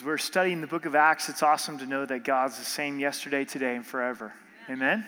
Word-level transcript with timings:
As 0.00 0.04
we're 0.06 0.16
studying 0.16 0.62
the 0.62 0.66
book 0.66 0.86
of 0.86 0.94
Acts, 0.94 1.28
it's 1.28 1.42
awesome 1.42 1.76
to 1.76 1.84
know 1.84 2.06
that 2.06 2.24
God's 2.24 2.58
the 2.58 2.64
same 2.64 2.98
yesterday, 2.98 3.44
today, 3.44 3.76
and 3.76 3.84
forever. 3.84 4.32
Amen? 4.70 5.04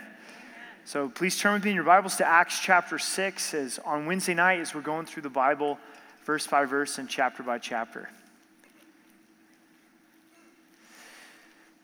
So 0.85 1.09
please 1.09 1.39
turn 1.39 1.55
with 1.55 1.65
me 1.65 1.71
in 1.71 1.77
your 1.77 1.85
Bibles 1.85 2.17
to 2.17 2.27
Acts 2.27 2.61
chapter 2.61 2.99
6, 2.99 3.55
as 3.55 3.79
on 3.87 4.05
Wednesday 4.05 4.35
night, 4.35 4.61
as 4.61 4.75
we're 4.75 4.83
going 4.83 5.07
through 5.07 5.23
the 5.23 5.31
Bible, 5.31 5.79
verse 6.27 6.47
by 6.47 6.67
verse 6.67 6.99
and 6.99 7.09
chapter 7.09 7.43
by 7.43 7.57
chapter. 7.57 8.11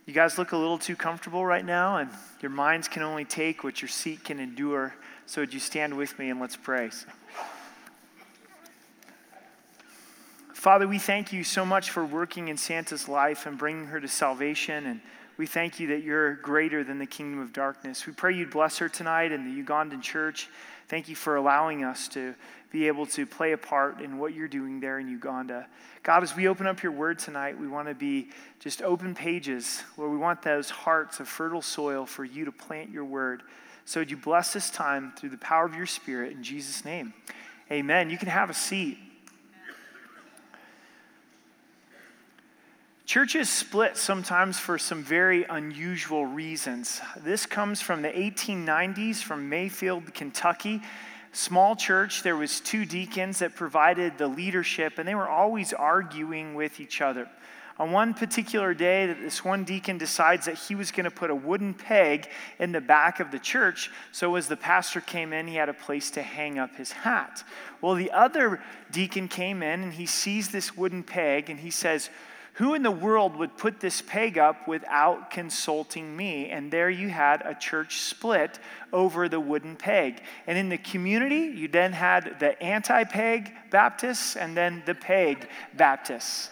You 0.05 0.13
guys 0.13 0.37
look 0.37 0.53
a 0.53 0.59
little 0.59 0.77
too 0.77 0.95
comfortable 0.95 1.47
right 1.47 1.65
now, 1.65 1.97
and 1.97 2.11
your 2.43 2.51
minds 2.51 2.89
can 2.89 3.03
only 3.03 3.25
take 3.25 3.65
what 3.65 3.81
your 3.81 3.89
seat 3.89 4.23
can 4.23 4.39
endure. 4.39 4.95
So, 5.25 5.41
would 5.41 5.55
you 5.55 5.61
stand 5.61 5.97
with 5.97 6.19
me 6.19 6.29
and 6.29 6.41
let's 6.41 6.57
pray? 6.57 6.91
Father, 10.59 10.89
we 10.89 10.99
thank 10.99 11.33
you 11.33 11.45
so 11.45 11.65
much 11.65 11.91
for 11.91 12.05
working 12.05 12.49
in 12.49 12.57
Santa's 12.57 13.09
life 13.09 13.47
and 13.47 13.57
bringing 13.57 13.87
her 13.87 14.01
to 14.01 14.09
salvation. 14.09 14.87
And 14.87 15.01
we 15.37 15.47
thank 15.47 15.79
you 15.79 15.87
that 15.87 16.03
you're 16.03 16.35
greater 16.35 16.83
than 16.83 16.99
the 16.99 17.07
kingdom 17.07 17.41
of 17.41 17.53
darkness. 17.53 18.09
We 18.09 18.13
pray 18.13 18.35
you'd 18.35 18.51
bless 18.51 18.79
her 18.79 18.89
tonight 18.89 19.31
in 19.31 19.45
the 19.45 19.63
Ugandan 19.63 20.03
church. 20.03 20.49
Thank 20.89 21.09
you 21.09 21.15
for 21.15 21.37
allowing 21.37 21.85
us 21.85 22.09
to 22.09 22.35
be 22.73 22.89
able 22.89 23.07
to 23.07 23.25
play 23.25 23.53
a 23.53 23.57
part 23.57 24.01
in 24.01 24.19
what 24.19 24.35
you're 24.35 24.49
doing 24.49 24.81
there 24.81 24.99
in 24.99 25.09
Uganda. 25.09 25.69
God, 26.03 26.25
as 26.25 26.35
we 26.35 26.49
open 26.49 26.67
up 26.67 26.83
your 26.83 26.91
word 26.91 27.21
tonight, 27.21 27.57
we 27.57 27.69
want 27.69 27.87
to 27.87 27.95
be 27.95 28.31
just 28.59 28.83
open 28.83 29.15
pages 29.15 29.85
where 29.95 30.09
we 30.09 30.17
want 30.17 30.43
those 30.43 30.71
hearts 30.71 31.21
of 31.21 31.29
fertile 31.29 31.63
soil 31.63 32.05
for 32.05 32.25
you 32.25 32.45
to 32.47 32.51
plant 32.51 32.91
your 32.91 33.05
word. 33.05 33.45
So 33.85 34.01
would 34.01 34.11
you 34.11 34.17
bless 34.17 34.55
this 34.55 34.71
time 34.71 35.13
through 35.17 35.31
the 35.31 35.39
power 35.39 35.67
of 35.67 35.77
your 35.77 35.87
spirit 35.87 36.33
in 36.33 36.43
Jesus' 36.43 36.85
name? 36.85 37.15
Amen. 37.71 38.11
You 38.11 38.19
can 38.19 38.29
have 38.29 38.51
a 38.51 38.55
seat. 38.55 38.99
Churches 43.09 43.49
split 43.49 43.97
sometimes 43.97 44.59
for 44.59 44.77
some 44.77 45.03
very 45.03 45.45
unusual 45.45 46.27
reasons. 46.27 47.01
This 47.17 47.47
comes 47.47 47.81
from 47.81 48.03
the 48.03 48.11
1890s 48.11 49.23
from 49.23 49.49
Mayfield, 49.49 50.13
Kentucky. 50.13 50.83
Small 51.33 51.75
church, 51.75 52.23
there 52.23 52.37
was 52.37 52.61
two 52.61 52.85
deacons 52.85 53.39
that 53.39 53.55
provided 53.55 54.19
the 54.19 54.29
leadership 54.29 54.99
and 54.99 55.09
they 55.09 55.15
were 55.15 55.27
always 55.27 55.73
arguing 55.73 56.55
with 56.55 56.81
each 56.81 57.01
other. 57.01 57.31
On 57.79 57.93
one 57.93 58.13
particular 58.13 58.75
day, 58.75 59.07
that 59.07 59.23
this 59.23 59.43
one 59.43 59.65
deacon 59.65 59.97
decides 59.97 60.45
that 60.45 60.59
he 60.59 60.75
was 60.75 60.91
going 60.91 61.05
to 61.05 61.11
put 61.11 61.31
a 61.31 61.35
wooden 61.35 61.73
peg 61.73 62.29
in 62.59 62.73
the 62.73 62.81
back 62.83 63.21
of 63.21 63.31
the 63.31 63.39
church. 63.39 63.91
So 64.13 64.35
as 64.35 64.49
the 64.49 64.57
pastor 64.59 65.01
came 65.01 65.33
in, 65.33 65.47
he 65.47 65.55
had 65.55 65.71
a 65.71 65.75
place 65.75 66.11
to 66.11 66.21
hang 66.21 66.59
up 66.59 66.77
his 66.77 66.93
hat. 66.93 67.43
Well, 67.81 67.95
the 67.95 68.11
other 68.11 68.61
deacon 68.91 69.29
came 69.29 69.63
in 69.63 69.83
and 69.83 69.95
he 69.95 70.05
sees 70.05 70.51
this 70.51 70.77
wooden 70.77 71.05
peg 71.05 71.49
and 71.49 71.61
he 71.61 71.71
says, 71.71 72.11
who 72.59 72.75
in 72.75 72.83
the 72.83 72.91
world 72.91 73.37
would 73.37 73.57
put 73.57 73.79
this 73.79 74.03
peg 74.03 74.37
up 74.37 74.67
without 74.67 75.31
consulting 75.31 76.17
me? 76.17 76.51
And 76.51 76.73
there 76.73 76.91
you 76.91 77.09
had 77.09 77.41
a 77.45 77.55
church 77.55 78.01
split 78.01 78.59
over 78.93 79.29
the 79.29 79.39
wooden 79.39 79.77
peg. 79.77 80.23
And 80.45 80.59
in 80.59 80.69
the 80.69 80.77
community, 80.77 81.53
you 81.57 81.69
then 81.69 81.93
had 81.93 82.41
the 82.41 82.61
anti 82.61 83.05
peg 83.05 83.53
Baptists 83.71 84.35
and 84.35 84.57
then 84.57 84.83
the 84.87 84.97
peg 84.97 85.49
Baptists 85.77 86.51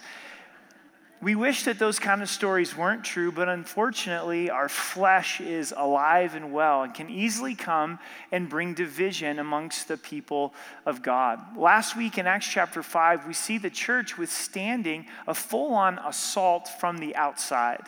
we 1.19 1.33
wish 1.33 1.63
that 1.63 1.79
those 1.79 1.97
kind 1.97 2.21
of 2.21 2.29
stories 2.29 2.77
weren't 2.77 3.03
true, 3.03 3.31
but 3.31 3.49
unfortunately, 3.49 4.51
our 4.51 4.69
flesh 4.69 5.41
is 5.41 5.73
alive 5.75 6.35
and 6.35 6.53
well 6.53 6.83
and 6.83 6.93
can 6.93 7.09
easily 7.09 7.55
come 7.55 7.97
and 8.31 8.47
bring 8.47 8.75
division 8.75 9.39
amongst 9.39 9.87
the 9.87 9.97
people 9.97 10.53
of 10.85 11.01
God. 11.01 11.57
Last 11.57 11.97
week 11.97 12.19
in 12.19 12.27
Acts 12.27 12.47
chapter 12.47 12.83
5, 12.83 13.25
we 13.25 13.33
see 13.33 13.57
the 13.57 13.71
church 13.71 14.17
withstanding 14.17 15.07
a 15.27 15.33
full 15.33 15.73
on 15.73 15.97
assault 15.99 16.69
from 16.79 16.99
the 16.99 17.15
outside. 17.15 17.87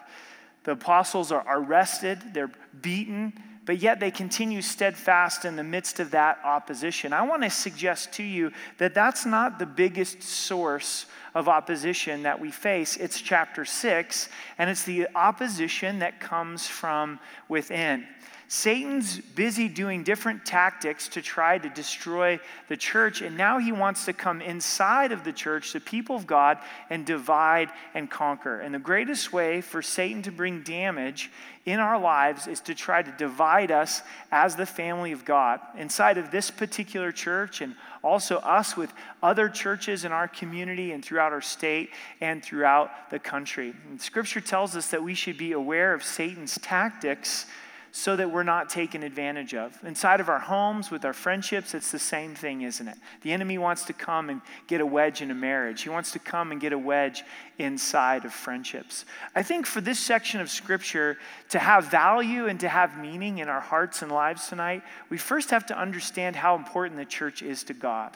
The 0.63 0.72
apostles 0.72 1.31
are 1.31 1.45
arrested, 1.47 2.33
they're 2.33 2.52
beaten, 2.81 3.33
but 3.70 3.78
yet 3.78 4.00
they 4.00 4.09
continue 4.09 4.63
steadfast 4.63 5.46
in 5.46 5.56
the 5.56 5.63
midst 5.63 6.00
of 6.00 6.09
that 6.09 6.40
opposition. 6.44 7.13
I 7.13 7.22
want 7.22 7.44
to 7.44 7.52
suggest 7.52 8.12
to 8.13 8.24
you 8.24 8.52
that 8.80 8.96
that's 8.96 9.28
not 9.28 9.59
the 9.59 9.68
biggest 9.68 10.24
source 10.24 11.06
of 11.35 11.47
opposition 11.47 12.24
that 12.24 12.40
we 12.40 12.50
face. 12.50 12.97
It's 12.97 13.22
chapter 13.22 13.66
six, 13.66 14.28
and 14.58 14.72
it's 14.72 14.85
the 14.85 15.08
opposition 15.13 16.00
that 16.00 16.19
comes 16.19 16.66
from 16.66 17.19
within. 17.47 18.08
Satan's 18.51 19.19
busy 19.19 19.67
doing 19.67 20.03
different 20.03 20.43
tactics 20.43 21.07
to 21.09 21.21
try 21.21 21.59
to 21.59 21.69
destroy 21.69 22.39
the 22.67 22.75
church, 22.75 23.21
and 23.21 23.37
now 23.37 23.59
he 23.59 23.71
wants 23.71 24.05
to 24.05 24.13
come 24.13 24.41
inside 24.41 25.11
of 25.11 25.23
the 25.23 25.31
church, 25.31 25.71
the 25.71 25.79
people 25.79 26.15
of 26.15 26.25
God, 26.25 26.57
and 26.89 27.05
divide 27.05 27.69
and 27.93 28.09
conquer. 28.09 28.59
And 28.59 28.73
the 28.73 28.79
greatest 28.79 29.31
way 29.31 29.61
for 29.61 29.83
Satan 29.83 30.23
to 30.23 30.31
bring 30.31 30.63
damage 30.63 31.29
in 31.67 31.79
our 31.79 31.99
lives 31.99 32.47
is 32.47 32.59
to 32.61 32.73
try 32.73 33.03
to 33.03 33.11
divide 33.19 33.69
us 33.69 34.01
as 34.31 34.55
the 34.55 34.66
family 34.66 35.11
of 35.11 35.25
God 35.25 35.59
inside 35.77 36.17
of 36.17 36.31
this 36.31 36.49
particular 36.49 37.11
church 37.11 37.61
and 37.61 37.75
also 38.03 38.37
us 38.37 38.75
with 38.75 38.91
other 39.21 39.47
churches 39.47 40.05
in 40.05 40.11
our 40.11 40.27
community 40.27 40.91
and 40.91 41.05
throughout 41.05 41.33
our 41.33 41.41
state 41.41 41.91
and 42.19 42.43
throughout 42.43 43.11
the 43.11 43.19
country. 43.19 43.75
And 43.91 44.01
scripture 44.01 44.41
tells 44.41 44.75
us 44.75 44.89
that 44.89 45.03
we 45.03 45.13
should 45.13 45.37
be 45.37 45.51
aware 45.51 45.93
of 45.93 46.03
Satan's 46.03 46.57
tactics 46.63 47.45
so 47.91 48.16
that 48.16 48.31
we're 48.31 48.44
not 48.44 48.69
taken 48.69 49.03
advantage 49.03 49.53
of. 49.53 49.77
Inside 49.83 50.19
of 50.19 50.29
our 50.29 50.39
homes, 50.39 50.91
with 50.91 51.05
our 51.05 51.13
friendships, 51.13 51.73
it's 51.73 51.91
the 51.91 52.00
same 52.00 52.35
thing, 52.35 52.61
isn't 52.61 52.88
it? 52.88 52.97
The 53.22 53.31
enemy 53.31 53.57
wants 53.57 53.83
to 53.85 53.94
come 53.94 54.29
and 54.29 54.41
get 54.67 54.81
a 54.81 54.85
wedge 54.85 55.22
in 55.22 55.31
a 55.31 55.35
marriage, 55.35 55.81
he 55.81 55.89
wants 55.89 56.11
to 56.11 56.19
come 56.19 56.51
and 56.51 56.61
get 56.61 56.73
a 56.73 56.78
wedge 56.78 57.23
inside 57.57 58.25
of 58.25 58.33
friendships. 58.33 59.05
I 59.35 59.44
think 59.44 59.66
for 59.66 59.81
this 59.81 59.99
section 59.99 60.39
of 60.39 60.49
scripture 60.49 61.17
to 61.49 61.59
have 61.59 61.85
value 61.85 62.47
and 62.47 62.59
to 62.59 62.69
have 62.69 62.97
meaning 62.97 63.39
in 63.39 63.49
our 63.49 63.59
hearts 63.59 64.01
and 64.01 64.11
lives 64.11 64.47
tonight, 64.47 64.83
we 65.09 65.17
first 65.17 65.49
have 65.49 65.66
to 65.67 65.78
understand 65.78 66.35
how 66.35 66.55
important 66.55 66.97
the 66.97 67.05
church 67.05 67.41
is 67.41 67.63
to 67.66 67.73
God. 67.73 68.16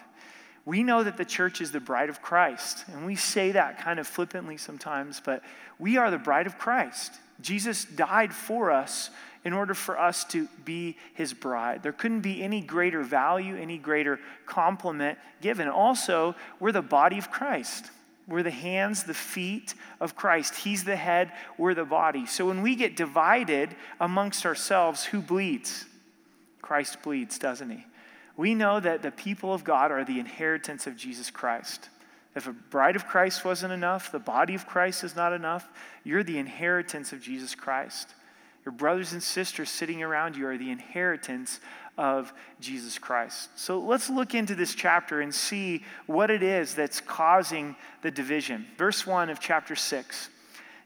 We 0.66 0.84
know 0.84 1.04
that 1.04 1.18
the 1.18 1.26
church 1.26 1.60
is 1.60 1.72
the 1.72 1.82
bride 1.82 2.10
of 2.10 2.22
Christ, 2.22 2.86
and 2.88 3.06
we 3.06 3.16
say 3.16 3.52
that 3.52 3.80
kind 3.80 4.00
of 4.00 4.08
flippantly 4.08 4.56
sometimes, 4.56 5.20
but 5.20 5.44
we 5.78 5.98
are 5.98 6.10
the 6.10 6.18
bride 6.18 6.48
of 6.48 6.58
Christ. 6.58 7.14
Jesus 7.42 7.84
died 7.84 8.34
for 8.34 8.72
us 8.72 9.10
in 9.46 9.54
order 9.54 9.74
for 9.74 10.00
us 10.00 10.24
to 10.26 10.48
be 10.64 10.96
his 11.14 11.34
bride. 11.34 11.84
There 11.84 11.92
couldn't 11.92 12.22
be 12.22 12.42
any 12.42 12.62
greater 12.62 13.04
value, 13.04 13.56
any 13.56 13.78
greater 13.78 14.20
compliment 14.46 15.18
given. 15.42 15.68
Also, 15.68 16.36
we're 16.60 16.72
the 16.72 16.82
body 16.82 17.18
of 17.18 17.30
Christ. 17.30 17.92
We're 18.28 18.44
the 18.44 18.52
hands, 18.52 19.04
the 19.04 19.14
feet 19.14 19.74
of 20.00 20.16
Christ. 20.16 20.56
He's 20.56 20.86
the 20.86 20.96
head, 20.96 21.32
we're 21.58 21.74
the 21.74 21.84
body. 21.84 22.26
So 22.26 22.46
when 22.48 22.62
we 22.62 22.76
get 22.76 22.96
divided 22.96 23.76
amongst 24.00 24.46
ourselves, 24.46 25.04
who 25.04 25.22
bleeds? 25.22 25.86
Christ 26.62 27.02
bleeds, 27.04 27.38
doesn't 27.38 27.70
he? 27.70 27.86
We 28.38 28.56
know 28.56 28.80
that 28.80 29.02
the 29.02 29.12
people 29.12 29.54
of 29.54 29.64
God 29.64 29.92
are 29.92 30.06
the 30.06 30.20
inheritance 30.20 30.88
of 30.88 30.96
Jesus 30.96 31.30
Christ. 31.30 31.90
If 32.36 32.48
a 32.48 32.54
bride 32.54 32.96
of 32.96 33.08
Christ 33.08 33.46
wasn't 33.46 33.74
enough, 33.74 34.12
the 34.12 34.20
body 34.20 34.56
of 34.56 34.66
Christ 34.66 35.04
is 35.04 35.16
not 35.16 35.34
enough, 35.34 35.70
you're 36.04 36.24
the 36.24 36.40
inheritance 36.40 37.12
of 37.12 37.22
Jesus 37.22 37.54
Christ. 37.54 38.16
Your 38.66 38.74
brothers 38.74 39.14
and 39.14 39.22
sisters 39.22 39.70
sitting 39.70 40.02
around 40.02 40.38
you 40.38 40.48
are 40.48 40.58
the 40.58 40.72
inheritance 40.72 41.60
of 41.98 42.34
Jesus 42.60 42.98
Christ. 42.98 43.50
So 43.56 43.80
let's 43.80 44.10
look 44.10 44.34
into 44.34 44.56
this 44.56 44.74
chapter 44.74 45.22
and 45.22 45.34
see 45.34 45.84
what 46.08 46.32
it 46.32 46.42
is 46.42 46.74
that's 46.74 47.02
causing 47.02 47.76
the 48.02 48.12
division. 48.12 48.66
Verse 48.78 49.06
1 49.06 49.30
of 49.30 49.40
chapter 49.40 49.76
6. 49.76 50.30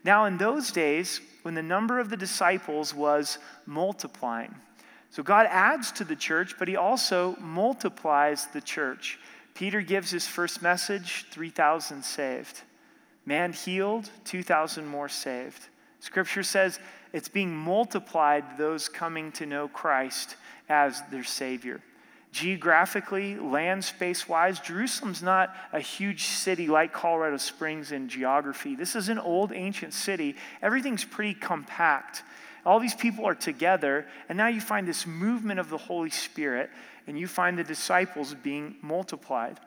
Now, 0.03 0.25
in 0.25 0.37
those 0.37 0.71
days, 0.71 1.21
when 1.43 1.53
the 1.53 1.63
number 1.63 1.99
of 1.99 2.09
the 2.09 2.17
disciples 2.17 2.93
was 2.93 3.39
multiplying, 3.65 4.55
so 5.09 5.23
God 5.23 5.47
adds 5.49 5.91
to 5.93 6.03
the 6.03 6.15
church, 6.15 6.55
but 6.59 6.67
he 6.67 6.75
also 6.75 7.35
multiplies 7.39 8.47
the 8.47 8.61
church. 8.61 9.19
Peter 9.53 9.81
gives 9.81 10.11
his 10.11 10.27
first 10.27 10.61
message 10.61 11.25
3,000 11.31 12.03
saved. 12.03 12.61
Man 13.25 13.53
healed, 13.53 14.09
2,000 14.25 14.85
more 14.85 15.09
saved. 15.09 15.69
Scripture 15.99 16.43
says 16.43 16.79
it's 17.17 17.29
being 17.29 17.55
multiplied, 17.55 18.59
those 18.59 18.87
coming 18.87 19.31
to 19.31 19.47
know 19.47 19.67
Christ 19.67 20.35
as 20.69 21.01
their 21.09 21.23
Savior. 21.23 21.81
Geographically, 22.31 23.39
land 23.39 23.83
space 23.83 24.29
wise, 24.29 24.59
Jerusalem's 24.59 25.23
not 25.23 25.55
a 25.73 25.79
huge 25.79 26.25
city 26.25 26.67
like 26.67 26.93
Colorado 26.93 27.37
Springs 27.37 27.91
in 27.91 28.07
geography. 28.07 28.75
This 28.75 28.95
is 28.95 29.09
an 29.09 29.17
old 29.17 29.51
ancient 29.51 29.95
city. 29.95 30.35
Everything's 30.61 31.03
pretty 31.03 31.33
compact. 31.33 32.21
All 32.63 32.79
these 32.79 32.93
people 32.93 33.25
are 33.25 33.33
together, 33.33 34.05
and 34.29 34.37
now 34.37 34.47
you 34.47 34.61
find 34.61 34.87
this 34.87 35.07
movement 35.07 35.59
of 35.59 35.71
the 35.71 35.77
Holy 35.77 36.11
Spirit, 36.11 36.69
and 37.07 37.17
you 37.17 37.27
find 37.27 37.57
the 37.57 37.63
disciples 37.63 38.35
being 38.35 38.75
multiplied. 38.83 39.59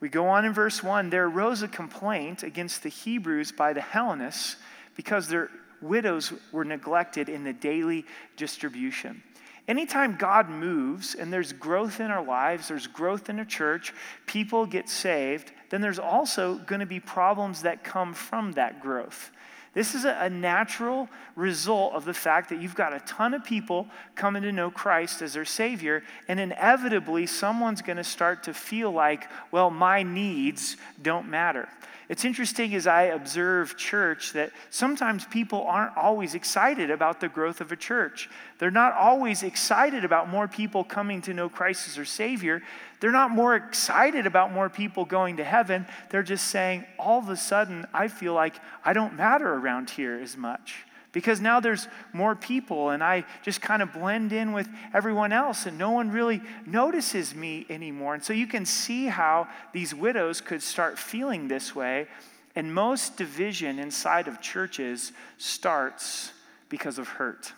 We 0.00 0.10
go 0.10 0.26
on 0.26 0.44
in 0.44 0.52
verse 0.52 0.82
1 0.82 1.08
there 1.08 1.24
arose 1.24 1.62
a 1.62 1.68
complaint 1.68 2.42
against 2.42 2.82
the 2.82 2.90
Hebrews 2.90 3.52
by 3.52 3.72
the 3.72 3.80
Hellenists 3.80 4.56
because 4.96 5.28
their 5.28 5.48
widows 5.82 6.32
were 6.52 6.64
neglected 6.64 7.28
in 7.28 7.44
the 7.44 7.52
daily 7.52 8.04
distribution. 8.36 9.22
Anytime 9.68 10.16
God 10.16 10.48
moves 10.48 11.14
and 11.14 11.32
there's 11.32 11.52
growth 11.52 12.00
in 12.00 12.10
our 12.10 12.24
lives, 12.24 12.68
there's 12.68 12.86
growth 12.86 13.30
in 13.30 13.38
a 13.38 13.44
church, 13.44 13.92
people 14.26 14.66
get 14.66 14.88
saved, 14.88 15.52
then 15.70 15.80
there's 15.80 15.98
also 15.98 16.56
going 16.58 16.80
to 16.80 16.86
be 16.86 16.98
problems 16.98 17.62
that 17.62 17.84
come 17.84 18.12
from 18.12 18.52
that 18.52 18.82
growth. 18.82 19.30
This 19.72 19.94
is 19.94 20.04
a, 20.04 20.28
natural 20.28 21.08
result 21.36 21.94
of 21.94 22.04
the 22.04 22.12
fact 22.12 22.48
that 22.48 22.60
you've 22.60 22.74
got 22.74 22.92
a 22.92 22.98
ton 23.00 23.34
of 23.34 23.44
people 23.44 23.86
coming 24.16 24.42
to 24.42 24.50
know 24.50 24.68
Christ 24.68 25.22
as 25.22 25.34
their 25.34 25.44
Savior, 25.44 26.02
and 26.26 26.40
inevitably 26.40 27.26
someone's 27.26 27.80
going 27.80 27.96
to 27.96 28.04
start 28.04 28.42
to 28.44 28.54
feel 28.54 28.90
like, 28.90 29.28
well, 29.52 29.70
my 29.70 30.02
needs 30.02 30.76
don't 31.00 31.28
matter. 31.28 31.68
It's 32.10 32.24
interesting 32.24 32.74
as 32.74 32.88
I 32.88 33.02
observe 33.02 33.76
church 33.76 34.32
that 34.32 34.50
sometimes 34.70 35.24
people 35.26 35.62
aren't 35.62 35.96
always 35.96 36.34
excited 36.34 36.90
about 36.90 37.20
the 37.20 37.28
growth 37.28 37.60
of 37.60 37.70
a 37.70 37.76
church. 37.76 38.28
They're 38.58 38.72
not 38.72 38.94
always 38.94 39.44
excited 39.44 40.04
about 40.04 40.28
more 40.28 40.48
people 40.48 40.82
coming 40.82 41.22
to 41.22 41.32
know 41.32 41.48
Christ 41.48 41.86
as 41.86 41.94
their 41.94 42.04
Savior. 42.04 42.62
They're 42.98 43.12
not 43.12 43.30
more 43.30 43.54
excited 43.54 44.26
about 44.26 44.52
more 44.52 44.68
people 44.68 45.04
going 45.04 45.36
to 45.36 45.44
heaven. 45.44 45.86
They're 46.10 46.24
just 46.24 46.48
saying, 46.48 46.84
all 46.98 47.20
of 47.20 47.28
a 47.28 47.36
sudden, 47.36 47.86
I 47.94 48.08
feel 48.08 48.34
like 48.34 48.56
I 48.84 48.92
don't 48.92 49.14
matter 49.14 49.54
around 49.54 49.90
here 49.90 50.18
as 50.20 50.36
much 50.36 50.84
because 51.12 51.40
now 51.40 51.60
there's 51.60 51.88
more 52.12 52.36
people 52.36 52.90
and 52.90 53.02
I 53.02 53.24
just 53.42 53.60
kind 53.60 53.82
of 53.82 53.92
blend 53.92 54.32
in 54.32 54.52
with 54.52 54.68
everyone 54.94 55.32
else 55.32 55.66
and 55.66 55.76
no 55.76 55.90
one 55.90 56.10
really 56.10 56.40
notices 56.66 57.34
me 57.34 57.66
anymore. 57.68 58.14
And 58.14 58.22
so 58.22 58.32
you 58.32 58.46
can 58.46 58.64
see 58.64 59.06
how 59.06 59.48
these 59.72 59.94
widows 59.94 60.40
could 60.40 60.62
start 60.62 60.98
feeling 60.98 61.48
this 61.48 61.74
way. 61.74 62.06
And 62.54 62.74
most 62.74 63.16
division 63.16 63.78
inside 63.78 64.28
of 64.28 64.40
churches 64.40 65.12
starts 65.38 66.32
because 66.68 66.98
of 66.98 67.08
hurt. 67.08 67.52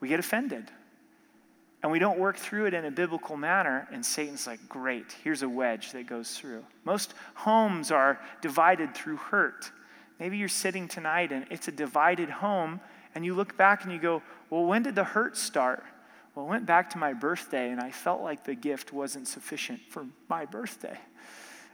We 0.00 0.08
get 0.08 0.20
offended 0.20 0.70
and 1.82 1.92
we 1.92 1.98
don't 1.98 2.18
work 2.18 2.36
through 2.36 2.66
it 2.66 2.74
in 2.74 2.84
a 2.84 2.90
biblical 2.90 3.36
manner, 3.36 3.86
and 3.92 4.04
Satan's 4.04 4.44
like, 4.44 4.58
great, 4.68 5.14
here's 5.22 5.42
a 5.42 5.48
wedge 5.48 5.92
that 5.92 6.08
goes 6.08 6.36
through. 6.36 6.64
Most 6.84 7.14
homes 7.34 7.92
are 7.92 8.18
divided 8.42 8.92
through 8.92 9.18
hurt. 9.18 9.70
Maybe 10.18 10.38
you're 10.38 10.48
sitting 10.48 10.88
tonight 10.88 11.32
and 11.32 11.46
it's 11.50 11.68
a 11.68 11.72
divided 11.72 12.30
home, 12.30 12.80
and 13.14 13.24
you 13.24 13.34
look 13.34 13.56
back 13.56 13.84
and 13.84 13.92
you 13.92 13.98
go, 13.98 14.22
Well, 14.50 14.64
when 14.64 14.82
did 14.82 14.94
the 14.94 15.04
hurt 15.04 15.36
start? 15.36 15.84
Well, 16.34 16.44
it 16.44 16.48
went 16.48 16.66
back 16.66 16.90
to 16.90 16.98
my 16.98 17.14
birthday, 17.14 17.70
and 17.70 17.80
I 17.80 17.90
felt 17.90 18.20
like 18.20 18.44
the 18.44 18.54
gift 18.54 18.92
wasn't 18.92 19.26
sufficient 19.26 19.80
for 19.88 20.04
my 20.28 20.44
birthday. 20.44 20.98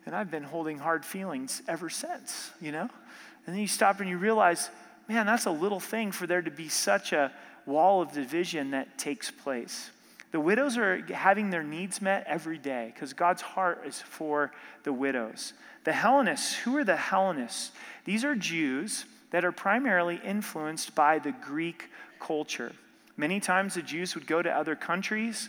And 0.07 0.15
I've 0.15 0.31
been 0.31 0.45
holding 0.45 0.79
hard 0.79 1.05
feelings 1.05 1.63
ever 1.67 1.91
since, 1.91 2.51
you 2.61 2.71
know? 2.71 2.89
And 3.47 3.55
then 3.55 3.59
you 3.59 3.67
stop 3.67 4.01
and 4.01 4.09
you 4.09 4.19
realize, 4.19 4.71
man, 5.09 5.27
that's 5.27 5.47
a 5.47 5.51
little 5.51 5.81
thing 5.81 6.13
for 6.13 6.29
there 6.29 6.43
to 6.43 6.51
be 6.51 6.69
such 6.69 7.13
a 7.13 7.33
wall 7.67 8.03
of 8.03 8.13
division 8.13 8.71
that 8.71 8.99
takes 8.99 9.31
place. 9.31 9.91
The 10.31 10.41
widows 10.41 10.79
are 10.79 11.05
having 11.13 11.51
their 11.51 11.63
needs 11.63 12.01
met 12.01 12.25
every 12.27 12.59
day 12.59 12.91
because 12.95 13.13
God's 13.13 13.43
heart 13.43 13.83
is 13.85 14.01
for 14.01 14.53
the 14.83 14.93
widows. 14.93 15.53
The 15.85 15.93
Hellenists, 15.93 16.55
who 16.55 16.77
are 16.77 16.85
the 16.85 16.97
Hellenists? 16.97 17.73
These 18.05 18.25
are 18.25 18.35
Jews 18.35 19.05
that 19.31 19.45
are 19.45 19.53
primarily 19.53 20.21
influenced 20.25 20.95
by 20.95 21.19
the 21.19 21.33
Greek 21.33 21.91
culture. 22.21 22.73
Many 23.17 23.41
times 23.41 23.75
the 23.75 23.83
Jews 23.83 24.15
would 24.15 24.27
go 24.27 24.43
to 24.43 24.51
other 24.51 24.77
countries, 24.77 25.49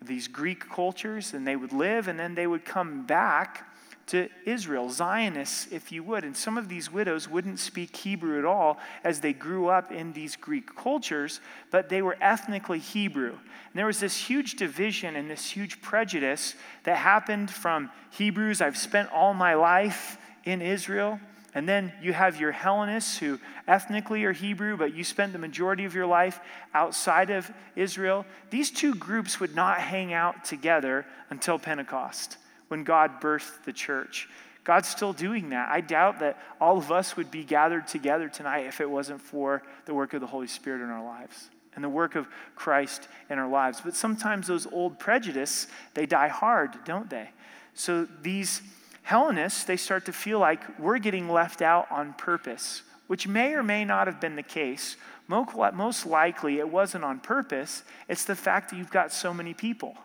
these 0.00 0.28
Greek 0.28 0.68
cultures, 0.68 1.34
and 1.34 1.46
they 1.46 1.56
would 1.56 1.72
live, 1.72 2.08
and 2.08 2.18
then 2.18 2.34
they 2.34 2.46
would 2.46 2.64
come 2.64 3.04
back 3.06 3.66
to 4.06 4.28
Israel, 4.44 4.90
Zionists, 4.90 5.68
if 5.70 5.90
you 5.90 6.02
would. 6.02 6.24
And 6.24 6.36
some 6.36 6.58
of 6.58 6.68
these 6.68 6.92
widows 6.92 7.28
wouldn't 7.28 7.58
speak 7.58 7.96
Hebrew 7.96 8.38
at 8.38 8.44
all 8.44 8.78
as 9.02 9.20
they 9.20 9.32
grew 9.32 9.68
up 9.68 9.90
in 9.90 10.12
these 10.12 10.36
Greek 10.36 10.74
cultures, 10.76 11.40
but 11.70 11.88
they 11.88 12.02
were 12.02 12.16
ethnically 12.20 12.78
Hebrew. 12.78 13.30
And 13.30 13.74
there 13.74 13.86
was 13.86 14.00
this 14.00 14.16
huge 14.16 14.56
division 14.56 15.16
and 15.16 15.30
this 15.30 15.50
huge 15.50 15.80
prejudice 15.80 16.54
that 16.84 16.96
happened 16.96 17.50
from 17.50 17.90
Hebrews. 18.10 18.60
I've 18.60 18.76
spent 18.76 19.10
all 19.10 19.34
my 19.34 19.54
life 19.54 20.18
in 20.44 20.60
Israel. 20.60 21.18
And 21.56 21.68
then 21.68 21.92
you 22.02 22.12
have 22.12 22.40
your 22.40 22.50
Hellenists 22.50 23.16
who 23.18 23.38
ethnically 23.68 24.24
are 24.24 24.32
Hebrew, 24.32 24.76
but 24.76 24.92
you 24.92 25.04
spent 25.04 25.32
the 25.32 25.38
majority 25.38 25.84
of 25.84 25.94
your 25.94 26.06
life 26.06 26.40
outside 26.74 27.30
of 27.30 27.50
Israel. 27.76 28.26
These 28.50 28.72
two 28.72 28.96
groups 28.96 29.38
would 29.38 29.54
not 29.54 29.80
hang 29.80 30.12
out 30.12 30.44
together 30.44 31.06
until 31.30 31.58
Pentecost 31.58 32.38
when 32.68 32.84
God 32.84 33.20
birthed 33.20 33.64
the 33.64 33.72
church. 33.72 34.28
God's 34.64 34.88
still 34.88 35.12
doing 35.12 35.50
that. 35.50 35.70
I 35.70 35.80
doubt 35.82 36.20
that 36.20 36.38
all 36.60 36.78
of 36.78 36.90
us 36.90 37.16
would 37.16 37.30
be 37.30 37.44
gathered 37.44 37.86
together 37.86 38.28
tonight 38.28 38.66
if 38.66 38.80
it 38.80 38.88
wasn't 38.88 39.20
for 39.20 39.62
the 39.84 39.92
work 39.92 40.14
of 40.14 40.20
the 40.20 40.26
Holy 40.26 40.46
Spirit 40.46 40.82
in 40.82 40.88
our 40.88 41.04
lives 41.04 41.50
and 41.74 41.84
the 41.84 41.88
work 41.88 42.14
of 42.14 42.26
Christ 42.54 43.08
in 43.28 43.38
our 43.38 43.48
lives. 43.48 43.80
But 43.84 43.94
sometimes 43.94 44.46
those 44.46 44.66
old 44.66 44.98
prejudices, 44.98 45.66
they 45.92 46.06
die 46.06 46.28
hard, 46.28 46.76
don't 46.84 47.10
they? 47.10 47.30
So 47.74 48.06
these 48.22 48.62
Hellenists, 49.02 49.64
they 49.64 49.76
start 49.76 50.06
to 50.06 50.12
feel 50.12 50.38
like 50.38 50.78
we're 50.78 50.98
getting 50.98 51.28
left 51.28 51.60
out 51.60 51.90
on 51.90 52.14
purpose, 52.14 52.82
which 53.06 53.28
may 53.28 53.52
or 53.52 53.62
may 53.62 53.84
not 53.84 54.06
have 54.06 54.18
been 54.18 54.36
the 54.36 54.42
case. 54.42 54.96
Most 55.28 56.06
likely, 56.06 56.58
it 56.58 56.68
wasn't 56.68 57.04
on 57.04 57.20
purpose. 57.20 57.82
It's 58.08 58.24
the 58.24 58.36
fact 58.36 58.70
that 58.70 58.76
you've 58.76 58.90
got 58.90 59.12
so 59.12 59.34
many 59.34 59.52
people. 59.52 59.96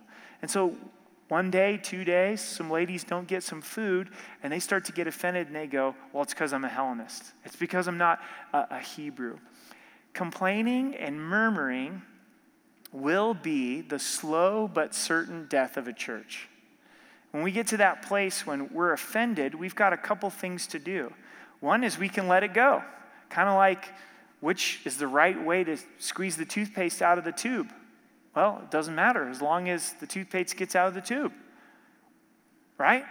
And 0.41 0.51
so, 0.51 0.75
one 1.29 1.51
day, 1.51 1.77
two 1.77 2.03
days, 2.03 2.41
some 2.41 2.71
ladies 2.71 3.03
don't 3.03 3.27
get 3.27 3.43
some 3.43 3.61
food 3.61 4.09
and 4.41 4.51
they 4.51 4.59
start 4.59 4.83
to 4.85 4.91
get 4.91 5.05
offended 5.05 5.47
and 5.47 5.55
they 5.55 5.67
go, 5.67 5.95
Well, 6.11 6.23
it's 6.23 6.33
because 6.33 6.53
I'm 6.53 6.65
a 6.65 6.69
Hellenist. 6.69 7.33
It's 7.45 7.55
because 7.55 7.87
I'm 7.87 7.99
not 7.99 8.19
a, 8.51 8.65
a 8.71 8.79
Hebrew. 8.79 9.37
Complaining 10.13 10.95
and 10.95 11.21
murmuring 11.21 12.01
will 12.91 13.35
be 13.35 13.81
the 13.81 13.99
slow 13.99 14.67
but 14.67 14.95
certain 14.95 15.45
death 15.47 15.77
of 15.77 15.87
a 15.87 15.93
church. 15.93 16.49
When 17.29 17.43
we 17.43 17.51
get 17.51 17.67
to 17.67 17.77
that 17.77 18.01
place 18.01 18.47
when 18.47 18.73
we're 18.73 18.91
offended, 18.91 19.53
we've 19.53 19.75
got 19.75 19.93
a 19.93 19.97
couple 19.97 20.31
things 20.31 20.65
to 20.67 20.79
do. 20.79 21.13
One 21.59 21.83
is 21.83 21.99
we 21.99 22.09
can 22.09 22.27
let 22.27 22.43
it 22.43 22.55
go, 22.55 22.83
kind 23.29 23.47
of 23.47 23.55
like 23.55 23.85
which 24.39 24.81
is 24.85 24.97
the 24.97 25.07
right 25.07 25.39
way 25.43 25.63
to 25.63 25.77
squeeze 25.99 26.37
the 26.37 26.45
toothpaste 26.45 27.03
out 27.03 27.19
of 27.19 27.23
the 27.23 27.31
tube. 27.31 27.71
Well, 28.35 28.61
it 28.63 28.71
doesn't 28.71 28.95
matter 28.95 29.27
as 29.27 29.41
long 29.41 29.69
as 29.69 29.93
the 29.93 30.07
toothpaste 30.07 30.55
gets 30.55 30.75
out 30.75 30.87
of 30.87 30.93
the 30.93 31.01
tube, 31.01 31.33
right? 32.77 33.03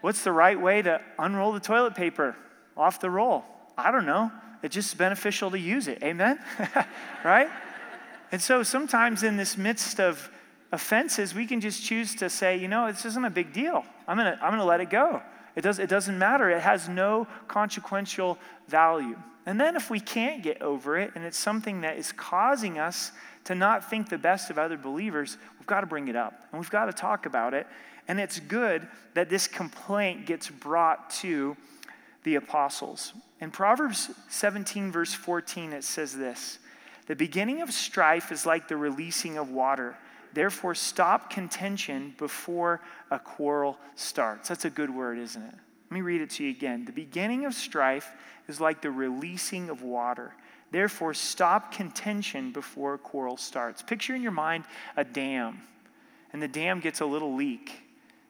What's 0.00 0.24
the 0.24 0.32
right 0.32 0.60
way 0.60 0.82
to 0.82 1.00
unroll 1.18 1.52
the 1.52 1.60
toilet 1.60 1.94
paper 1.94 2.36
off 2.76 3.00
the 3.00 3.10
roll? 3.10 3.44
I 3.76 3.90
don't 3.90 4.06
know. 4.06 4.32
It's 4.62 4.74
just 4.74 4.96
beneficial 4.98 5.50
to 5.50 5.58
use 5.58 5.88
it. 5.88 6.02
Amen? 6.02 6.38
right? 7.24 7.48
And 8.32 8.40
so 8.40 8.62
sometimes 8.62 9.22
in 9.22 9.36
this 9.36 9.56
midst 9.56 10.00
of 10.00 10.30
offenses, 10.72 11.34
we 11.34 11.46
can 11.46 11.60
just 11.60 11.82
choose 11.84 12.14
to 12.16 12.30
say, 12.30 12.56
you 12.56 12.68
know, 12.68 12.90
this 12.90 13.04
isn't 13.04 13.24
a 13.24 13.30
big 13.30 13.52
deal. 13.52 13.84
I'm 14.06 14.16
going 14.16 14.32
to 14.32 14.42
I'm 14.42 14.50
going 14.50 14.60
to 14.60 14.66
let 14.66 14.80
it 14.80 14.90
go. 14.90 15.22
It, 15.56 15.62
does, 15.62 15.78
it 15.78 15.88
doesn't 15.88 16.18
matter. 16.18 16.48
It 16.50 16.60
has 16.60 16.88
no 16.88 17.26
consequential 17.48 18.38
value. 18.68 19.18
And 19.46 19.60
then 19.60 19.74
if 19.74 19.90
we 19.90 19.98
can't 19.98 20.42
get 20.42 20.62
over 20.62 20.96
it 20.96 21.12
and 21.14 21.24
it's 21.24 21.38
something 21.38 21.80
that 21.80 21.96
is 21.96 22.12
causing 22.12 22.78
us 22.78 23.12
to 23.44 23.54
not 23.54 23.88
think 23.88 24.08
the 24.08 24.18
best 24.18 24.50
of 24.50 24.58
other 24.58 24.76
believers, 24.76 25.36
we've 25.58 25.66
got 25.66 25.80
to 25.80 25.86
bring 25.86 26.08
it 26.08 26.16
up 26.16 26.46
and 26.52 26.60
we've 26.60 26.70
got 26.70 26.86
to 26.86 26.92
talk 26.92 27.26
about 27.26 27.54
it. 27.54 27.66
And 28.08 28.18
it's 28.18 28.40
good 28.40 28.86
that 29.14 29.30
this 29.30 29.46
complaint 29.46 30.26
gets 30.26 30.48
brought 30.48 31.10
to 31.10 31.56
the 32.24 32.34
apostles. 32.34 33.12
In 33.40 33.50
Proverbs 33.50 34.10
17, 34.28 34.92
verse 34.92 35.14
14, 35.14 35.72
it 35.72 35.84
says 35.84 36.16
this 36.16 36.58
The 37.06 37.16
beginning 37.16 37.62
of 37.62 37.72
strife 37.72 38.32
is 38.32 38.44
like 38.44 38.68
the 38.68 38.76
releasing 38.76 39.38
of 39.38 39.50
water 39.50 39.96
Therefore, 40.32 40.74
stop 40.74 41.30
contention 41.30 42.14
before 42.18 42.80
a 43.10 43.18
quarrel 43.18 43.78
starts. 43.96 44.48
That's 44.48 44.64
a 44.64 44.70
good 44.70 44.90
word, 44.90 45.18
isn't 45.18 45.42
it? 45.42 45.54
Let 45.90 45.94
me 45.94 46.02
read 46.02 46.20
it 46.20 46.30
to 46.30 46.44
you 46.44 46.50
again. 46.50 46.84
The 46.84 46.92
beginning 46.92 47.46
of 47.46 47.54
strife 47.54 48.12
is 48.46 48.60
like 48.60 48.80
the 48.80 48.92
releasing 48.92 49.70
of 49.70 49.82
water. 49.82 50.32
Therefore, 50.70 51.14
stop 51.14 51.72
contention 51.72 52.52
before 52.52 52.94
a 52.94 52.98
quarrel 52.98 53.36
starts. 53.36 53.82
Picture 53.82 54.14
in 54.14 54.22
your 54.22 54.32
mind 54.32 54.64
a 54.96 55.04
dam, 55.04 55.62
and 56.32 56.40
the 56.40 56.48
dam 56.48 56.80
gets 56.80 57.00
a 57.00 57.06
little 57.06 57.34
leak. 57.34 57.82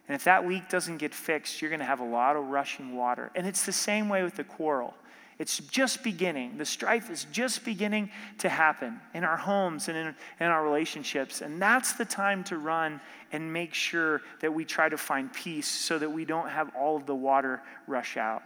And 0.09 0.15
if 0.17 0.25
that 0.25 0.49
leak 0.49 0.69
doesn't 0.69 0.97
get 0.97 1.15
fixed, 1.15 1.61
you're 1.61 1.71
going 1.71 1.81
to 1.81 1.87
have 1.87 2.01
a 2.01 2.05
lot 2.05 2.35
of 2.35 2.47
rushing 2.47 2.97
water. 2.97 3.31
And 3.37 3.47
it's 3.47 3.65
the 3.65 3.73
same 3.73 4.09
way 4.09 4.25
with 4.25 4.35
the 4.35 4.45
quarrel. 4.45 4.95
It's 5.39 5.59
just 5.59 6.03
beginning. 6.03 6.59
The 6.59 6.67
strife 6.67 7.09
is 7.11 7.27
just 7.33 7.65
beginning 7.65 8.11
to 8.39 8.49
happen 8.49 9.01
in 9.15 9.25
our 9.25 9.39
homes 9.39 9.89
and 9.89 9.97
in, 9.97 10.15
in 10.39 10.47
our 10.47 10.63
relationships. 10.63 11.41
And 11.41 11.63
that's 11.63 11.95
the 11.95 12.05
time 12.05 12.45
to 12.45 12.59
run 12.59 13.01
and 13.33 13.51
make 13.51 13.73
sure 13.73 14.21
that 14.41 14.53
we 14.53 14.65
try 14.65 14.89
to 14.89 14.99
find 14.99 15.33
peace 15.33 15.67
so 15.67 15.99
that 15.99 16.11
we 16.11 16.27
don't 16.27 16.49
have 16.49 16.75
all 16.77 16.97
of 16.97 17.07
the 17.07 17.15
water 17.15 17.63
rush 17.87 18.17
out. 18.17 18.43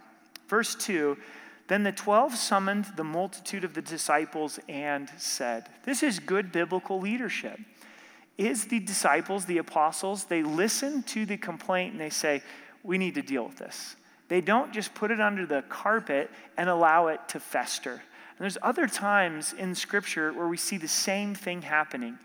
Verse 0.47 0.73
2 0.75 1.17
Then 1.67 1.83
the 1.83 1.91
12 1.91 2.35
summoned 2.35 2.85
the 2.95 3.03
multitude 3.03 3.63
of 3.63 3.73
the 3.73 3.81
disciples 3.81 4.59
and 4.69 5.09
said, 5.17 5.67
This 5.83 6.03
is 6.03 6.19
good 6.19 6.51
biblical 6.51 6.99
leadership. 6.99 7.59
Is 8.37 8.65
the 8.65 8.79
disciples, 8.79 9.45
the 9.45 9.57
apostles, 9.59 10.25
they 10.25 10.43
listen 10.43 11.03
to 11.03 11.25
the 11.25 11.37
complaint 11.37 11.93
and 11.93 12.01
they 12.01 12.09
say, 12.09 12.43
We 12.83 12.97
need 12.97 13.15
to 13.15 13.21
deal 13.21 13.45
with 13.45 13.57
this. 13.57 13.95
They 14.27 14.41
don't 14.41 14.73
just 14.73 14.93
put 14.93 15.11
it 15.11 15.21
under 15.21 15.45
the 15.45 15.63
carpet 15.63 16.29
and 16.57 16.69
allow 16.69 17.07
it 17.07 17.19
to 17.29 17.39
fester. 17.39 17.93
And 17.93 18.39
there's 18.39 18.57
other 18.61 18.87
times 18.87 19.53
in 19.53 19.73
Scripture 19.75 20.33
where 20.33 20.47
we 20.47 20.57
see 20.57 20.77
the 20.77 20.87
same 20.87 21.33
thing 21.33 21.61
happening. 21.61 22.17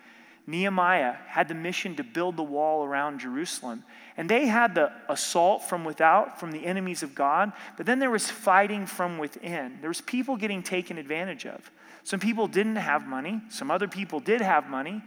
Nehemiah 0.47 1.15
had 1.29 1.49
the 1.49 1.55
mission 1.55 1.95
to 1.97 2.03
build 2.03 2.37
the 2.37 2.43
wall 2.43 2.85
around 2.85 3.21
Jerusalem. 3.21 3.85
And 4.21 4.29
they 4.29 4.49
had 4.49 4.75
the 4.75 4.93
assault 5.09 5.63
from 5.63 5.83
without, 5.83 6.39
from 6.39 6.53
the 6.53 6.67
enemies 6.67 7.03
of 7.03 7.15
God, 7.15 7.53
but 7.79 7.87
then 7.87 8.01
there 8.01 8.11
was 8.11 8.31
fighting 8.31 8.85
from 8.85 9.17
within. 9.17 9.79
There 9.81 9.89
was 9.89 10.03
people 10.03 10.37
getting 10.37 10.63
taken 10.63 10.99
advantage 10.99 11.47
of. 11.47 11.71
Some 12.05 12.21
people 12.21 12.47
didn't 12.47 12.77
have 12.77 13.07
money, 13.07 13.41
some 13.49 13.71
other 13.71 13.89
people 13.89 14.21
did 14.21 14.43
have 14.43 14.69
money. 14.69 15.01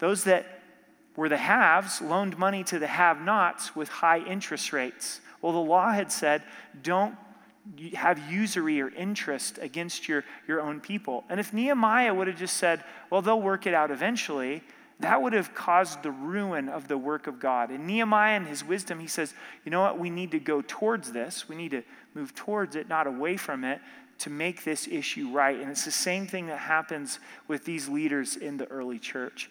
Those 0.00 0.24
that 0.24 0.60
were 1.14 1.28
the 1.28 1.36
haves 1.36 2.02
loaned 2.02 2.36
money 2.36 2.64
to 2.64 2.80
the 2.80 2.88
have 2.88 3.20
nots 3.20 3.76
with 3.76 3.88
high 3.88 4.18
interest 4.18 4.72
rates. 4.72 5.20
Well, 5.40 5.52
the 5.52 5.58
law 5.58 5.92
had 5.92 6.10
said, 6.10 6.42
don't 6.82 7.14
have 7.94 8.18
usury 8.28 8.80
or 8.80 8.88
interest 8.88 9.60
against 9.62 10.08
your, 10.08 10.24
your 10.48 10.60
own 10.60 10.80
people. 10.80 11.22
And 11.28 11.38
if 11.38 11.52
Nehemiah 11.52 12.12
would 12.12 12.26
have 12.26 12.36
just 12.36 12.56
said, 12.56 12.82
well, 13.08 13.22
they'll 13.22 13.40
work 13.40 13.68
it 13.68 13.74
out 13.74 13.92
eventually, 13.92 14.64
that 15.00 15.22
would 15.22 15.32
have 15.32 15.54
caused 15.54 16.02
the 16.02 16.10
ruin 16.10 16.68
of 16.68 16.88
the 16.88 16.98
work 16.98 17.26
of 17.28 17.38
God. 17.38 17.70
And 17.70 17.86
Nehemiah, 17.86 18.36
in 18.36 18.46
his 18.46 18.64
wisdom, 18.64 18.98
he 18.98 19.06
says, 19.06 19.32
you 19.64 19.70
know 19.70 19.80
what? 19.80 19.98
We 19.98 20.10
need 20.10 20.32
to 20.32 20.40
go 20.40 20.62
towards 20.66 21.12
this. 21.12 21.48
We 21.48 21.54
need 21.54 21.70
to 21.70 21.82
move 22.14 22.34
towards 22.34 22.74
it, 22.74 22.88
not 22.88 23.06
away 23.06 23.36
from 23.36 23.62
it, 23.62 23.80
to 24.18 24.30
make 24.30 24.64
this 24.64 24.88
issue 24.88 25.30
right. 25.30 25.58
And 25.58 25.70
it's 25.70 25.84
the 25.84 25.92
same 25.92 26.26
thing 26.26 26.48
that 26.48 26.58
happens 26.58 27.20
with 27.46 27.64
these 27.64 27.88
leaders 27.88 28.36
in 28.36 28.56
the 28.56 28.66
early 28.66 28.98
church. 28.98 29.50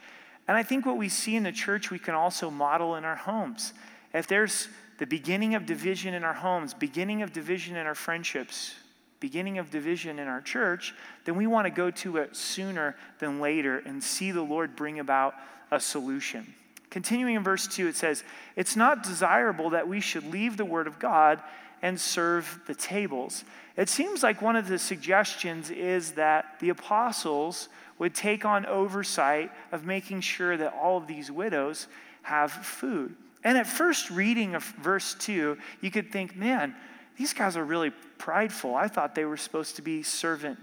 And 0.49 0.57
I 0.57 0.63
think 0.63 0.85
what 0.85 0.97
we 0.97 1.07
see 1.07 1.35
in 1.35 1.43
the 1.43 1.51
church, 1.53 1.91
we 1.91 1.99
can 1.99 2.13
also 2.13 2.49
model 2.49 2.95
in 2.95 3.05
our 3.05 3.15
homes. 3.15 3.73
If 4.13 4.27
there's 4.27 4.67
the 4.97 5.07
beginning 5.07 5.55
of 5.55 5.65
division 5.65 6.13
in 6.13 6.23
our 6.23 6.33
homes, 6.33 6.73
beginning 6.73 7.21
of 7.21 7.31
division 7.31 7.77
in 7.77 7.87
our 7.87 7.95
friendships, 7.95 8.75
beginning 9.19 9.57
of 9.57 9.71
division 9.71 10.19
in 10.19 10.27
our 10.27 10.41
church, 10.41 10.93
then 11.25 11.35
we 11.35 11.47
want 11.47 11.65
to 11.65 11.71
go 11.71 11.91
to 11.91 12.17
it 12.17 12.35
sooner 12.35 12.95
than 13.19 13.39
later 13.39 13.79
and 13.79 14.03
see 14.03 14.31
the 14.31 14.41
Lord 14.41 14.75
bring 14.75 14.99
about 14.99 15.33
a 15.71 15.79
solution. 15.79 16.53
Continuing 16.89 17.35
in 17.35 17.43
verse 17.43 17.67
2, 17.67 17.87
it 17.87 17.95
says, 17.95 18.23
It's 18.55 18.75
not 18.75 19.03
desirable 19.03 19.71
that 19.71 19.87
we 19.87 19.99
should 19.99 20.31
leave 20.31 20.57
the 20.57 20.65
word 20.65 20.87
of 20.87 20.99
God 20.99 21.41
and 21.81 21.99
serve 21.99 22.59
the 22.67 22.75
tables. 22.75 23.43
It 23.75 23.89
seems 23.89 24.23
like 24.23 24.41
one 24.41 24.55
of 24.55 24.67
the 24.67 24.79
suggestions 24.79 25.69
is 25.69 26.13
that 26.13 26.59
the 26.59 26.69
apostles 26.69 27.69
would 27.99 28.15
take 28.15 28.45
on 28.45 28.65
oversight 28.65 29.51
of 29.71 29.85
making 29.85 30.21
sure 30.21 30.57
that 30.57 30.73
all 30.73 30.97
of 30.97 31.07
these 31.07 31.31
widows 31.31 31.87
have 32.23 32.51
food. 32.51 33.15
And 33.43 33.57
at 33.57 33.67
first 33.67 34.09
reading 34.09 34.55
of 34.55 34.63
verse 34.63 35.15
2, 35.15 35.57
you 35.81 35.91
could 35.91 36.11
think, 36.11 36.35
man, 36.35 36.75
these 37.17 37.33
guys 37.33 37.57
are 37.57 37.63
really 37.63 37.91
prideful. 38.17 38.75
I 38.75 38.87
thought 38.87 39.15
they 39.15 39.25
were 39.25 39.37
supposed 39.37 39.75
to 39.77 39.81
be 39.81 40.03
servant 40.03 40.59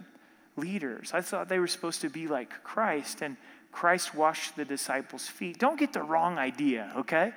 leaders. 0.57 1.11
I 1.13 1.21
thought 1.21 1.49
they 1.49 1.59
were 1.59 1.67
supposed 1.67 2.01
to 2.03 2.09
be 2.09 2.29
like 2.29 2.63
Christ, 2.63 3.23
and 3.23 3.37
Christ 3.73 4.15
washed 4.15 4.55
the 4.57 4.65
disciples' 4.65 5.27
feet. 5.27 5.59
Don't 5.59 5.79
get 5.79 5.93
the 5.93 6.03
wrong 6.03 6.39
idea, 6.39 6.93
okay? 6.97 7.33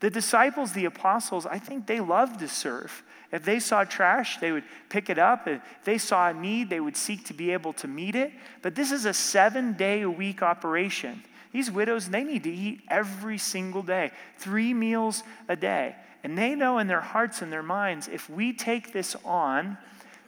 The 0.00 0.08
disciples, 0.08 0.72
the 0.72 0.86
apostles, 0.86 1.44
I 1.44 1.58
think 1.58 1.86
they 1.86 2.00
loved 2.00 2.40
to 2.40 2.48
serve. 2.48 3.02
If 3.30 3.44
they 3.44 3.60
saw 3.60 3.84
trash, 3.84 4.38
they 4.38 4.52
would 4.52 4.64
pick 4.88 5.10
it 5.10 5.18
up. 5.18 5.46
If 5.46 5.60
they 5.84 5.98
saw 5.98 6.30
a 6.30 6.34
need, 6.34 6.70
they 6.70 6.80
would 6.80 6.96
seek 6.96 7.26
to 7.26 7.34
be 7.34 7.52
able 7.52 7.74
to 7.74 7.86
meet 7.86 8.14
it. 8.14 8.32
But 8.62 8.74
this 8.74 8.90
is 8.90 9.04
a 9.04 9.12
seven 9.12 9.74
day 9.74 10.00
a 10.00 10.10
week 10.10 10.42
operation. 10.42 11.22
These 11.52 11.70
widows, 11.70 12.08
they 12.08 12.24
need 12.24 12.44
to 12.44 12.50
eat 12.50 12.80
every 12.88 13.36
single 13.36 13.82
day, 13.82 14.12
three 14.38 14.72
meals 14.72 15.22
a 15.48 15.56
day. 15.56 15.96
And 16.22 16.36
they 16.36 16.54
know 16.54 16.78
in 16.78 16.86
their 16.86 17.00
hearts 17.00 17.42
and 17.42 17.52
their 17.52 17.62
minds 17.62 18.08
if 18.08 18.28
we 18.28 18.52
take 18.52 18.92
this 18.92 19.16
on, 19.24 19.78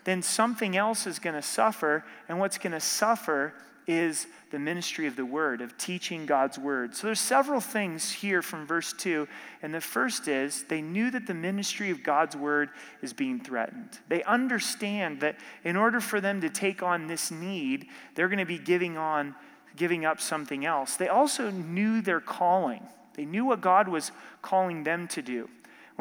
then 0.05 0.23
something 0.23 0.77
else 0.77 1.07
is 1.07 1.19
going 1.19 1.37
to 1.37 1.43
suffer. 1.43 2.05
And 2.29 2.39
what's 2.39 2.59
going 2.59 2.73
to 2.73 2.81
suffer 2.81 3.55
is 3.87 4.27
the 4.51 4.59
ministry 4.59 5.07
of 5.07 5.17
the 5.17 5.25
word, 5.25 5.61
of 5.61 5.77
teaching 5.77 6.25
God's 6.25 6.59
word. 6.59 6.95
So 6.95 7.09
there's 7.09 7.21
several 7.21 7.61
things 7.61 8.13
here 8.13 8.43
from 8.43 8.67
verse 8.67 8.93
2. 8.93 9.27
And 9.61 9.75
the 9.75 9.81
first 9.81 10.29
is 10.29 10.65
they 10.65 10.83
knew 10.83 11.11
that 11.11 11.27
the 11.27 11.35
ministry 11.35 11.91
of 11.91 12.03
God's 12.03 12.37
word 12.37 12.71
is 13.01 13.13
being 13.13 13.41
threatened. 13.41 13.99
They 14.09 14.23
understand 14.25 15.21
that 15.21 15.37
in 15.65 15.77
order 15.77 16.01
for 16.01 16.21
them 16.21 16.41
to 16.43 16.51
take 16.51 16.83
on 16.83 17.07
this 17.07 17.31
need, 17.31 17.87
they're 18.15 18.29
going 18.29 18.39
to 18.39 18.45
be 18.45 18.59
giving 18.59 18.97
on 18.97 19.35
giving 19.77 20.05
up 20.05 20.21
something 20.21 20.65
else. 20.65 20.97
They 20.97 21.09
also 21.09 21.51
knew 21.51 22.03
their 22.03 22.21
calling. 22.21 22.87
They 23.15 23.25
knew 23.25 23.45
what 23.45 23.61
God 23.61 23.89
was 23.89 24.13
calling 24.43 24.85
them 24.85 25.09
to 25.09 25.23
do. 25.23 25.49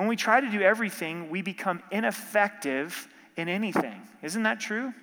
When 0.02 0.08
we 0.08 0.16
try 0.16 0.42
to 0.42 0.50
do 0.50 0.62
everything, 0.62 1.30
we 1.30 1.44
become 1.44 1.84
ineffective 1.92 3.08
in 3.38 3.48
anything. 3.48 4.02
Isn't 4.24 4.42
that 4.42 4.60
true? 4.60 4.96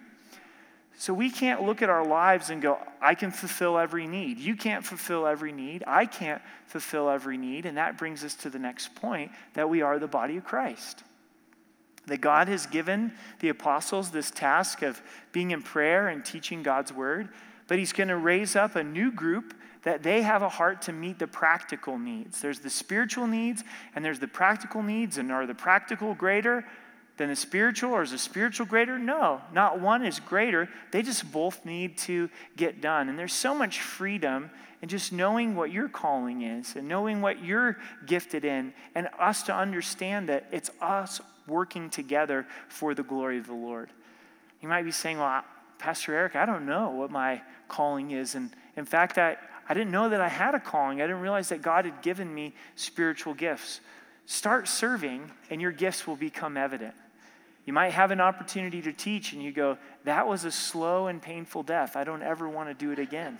So 0.96 1.14
we 1.14 1.30
can't 1.30 1.62
look 1.62 1.82
at 1.82 1.88
our 1.88 2.04
lives 2.04 2.50
and 2.50 2.60
go, 2.60 2.78
I 3.00 3.14
can 3.14 3.30
fulfill 3.30 3.78
every 3.78 4.08
need. 4.08 4.40
You 4.40 4.56
can't 4.56 4.84
fulfill 4.84 5.24
every 5.24 5.52
need. 5.52 5.84
I 5.86 6.04
can't 6.04 6.42
fulfill 6.66 7.08
every 7.08 7.38
need. 7.38 7.64
And 7.64 7.76
that 7.76 7.96
brings 7.96 8.24
us 8.24 8.34
to 8.34 8.50
the 8.50 8.58
next 8.58 8.96
point 8.96 9.30
that 9.54 9.70
we 9.70 9.82
are 9.82 10.00
the 10.00 10.08
body 10.08 10.36
of 10.36 10.44
Christ. 10.44 11.04
That 12.06 12.20
God 12.20 12.48
has 12.48 12.66
given 12.66 13.12
the 13.38 13.50
apostles 13.50 14.10
this 14.10 14.32
task 14.32 14.82
of 14.82 15.00
being 15.30 15.52
in 15.52 15.62
prayer 15.62 16.08
and 16.08 16.24
teaching 16.24 16.64
God's 16.64 16.92
word, 16.92 17.28
but 17.68 17.78
He's 17.78 17.92
going 17.92 18.08
to 18.08 18.16
raise 18.16 18.56
up 18.56 18.74
a 18.74 18.82
new 18.82 19.12
group 19.12 19.54
that 19.88 20.02
they 20.02 20.20
have 20.20 20.42
a 20.42 20.50
heart 20.50 20.82
to 20.82 20.92
meet 20.92 21.18
the 21.18 21.26
practical 21.26 21.98
needs. 21.98 22.42
There's 22.42 22.58
the 22.58 22.68
spiritual 22.68 23.26
needs 23.26 23.64
and 23.94 24.04
there's 24.04 24.18
the 24.18 24.28
practical 24.28 24.82
needs. 24.82 25.16
And 25.16 25.32
are 25.32 25.46
the 25.46 25.54
practical 25.54 26.12
greater 26.12 26.62
than 27.16 27.30
the 27.30 27.36
spiritual 27.36 27.92
or 27.92 28.02
is 28.02 28.10
the 28.10 28.18
spiritual 28.18 28.66
greater? 28.66 28.98
No, 28.98 29.40
not 29.50 29.80
one 29.80 30.04
is 30.04 30.20
greater. 30.20 30.68
They 30.90 31.00
just 31.00 31.32
both 31.32 31.64
need 31.64 31.96
to 32.00 32.28
get 32.54 32.82
done. 32.82 33.08
And 33.08 33.18
there's 33.18 33.32
so 33.32 33.54
much 33.54 33.80
freedom 33.80 34.50
in 34.82 34.90
just 34.90 35.10
knowing 35.10 35.56
what 35.56 35.72
your 35.72 35.88
calling 35.88 36.42
is 36.42 36.76
and 36.76 36.86
knowing 36.86 37.22
what 37.22 37.42
you're 37.42 37.78
gifted 38.04 38.44
in 38.44 38.74
and 38.94 39.08
us 39.18 39.42
to 39.44 39.54
understand 39.54 40.28
that 40.28 40.48
it's 40.52 40.70
us 40.82 41.18
working 41.46 41.88
together 41.88 42.46
for 42.68 42.94
the 42.94 43.02
glory 43.02 43.38
of 43.38 43.46
the 43.46 43.54
Lord. 43.54 43.88
You 44.60 44.68
might 44.68 44.82
be 44.82 44.90
saying, 44.90 45.16
well, 45.16 45.44
Pastor 45.78 46.14
Eric, 46.14 46.36
I 46.36 46.44
don't 46.44 46.66
know 46.66 46.90
what 46.90 47.10
my 47.10 47.40
calling 47.68 48.10
is. 48.10 48.34
And 48.34 48.50
in 48.76 48.84
fact, 48.84 49.16
I, 49.16 49.38
I 49.68 49.74
didn't 49.74 49.90
know 49.90 50.08
that 50.08 50.20
I 50.20 50.28
had 50.28 50.54
a 50.54 50.60
calling. 50.60 51.02
I 51.02 51.06
didn't 51.06 51.20
realize 51.20 51.50
that 51.50 51.62
God 51.62 51.84
had 51.84 52.00
given 52.02 52.32
me 52.32 52.54
spiritual 52.74 53.34
gifts. 53.34 53.80
Start 54.26 54.68
serving, 54.68 55.30
and 55.50 55.60
your 55.60 55.72
gifts 55.72 56.06
will 56.06 56.16
become 56.16 56.56
evident. 56.56 56.94
You 57.66 57.72
might 57.74 57.90
have 57.90 58.10
an 58.10 58.20
opportunity 58.20 58.80
to 58.82 58.92
teach, 58.92 59.34
and 59.34 59.42
you 59.42 59.52
go, 59.52 59.76
That 60.04 60.26
was 60.26 60.44
a 60.44 60.50
slow 60.50 61.08
and 61.08 61.20
painful 61.20 61.64
death. 61.64 61.96
I 61.96 62.04
don't 62.04 62.22
ever 62.22 62.48
want 62.48 62.70
to 62.70 62.74
do 62.74 62.92
it 62.92 62.98
again. 62.98 63.38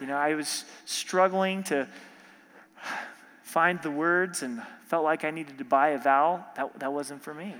You 0.00 0.06
know, 0.06 0.16
I 0.16 0.34
was 0.34 0.64
struggling 0.84 1.62
to 1.64 1.88
find 3.42 3.80
the 3.82 3.90
words 3.90 4.42
and 4.42 4.62
felt 4.86 5.04
like 5.04 5.24
I 5.24 5.30
needed 5.30 5.58
to 5.58 5.64
buy 5.64 5.90
a 5.90 5.98
vowel. 5.98 6.44
That, 6.56 6.78
that 6.80 6.92
wasn't 6.92 7.22
for 7.22 7.34
me. 7.34 7.54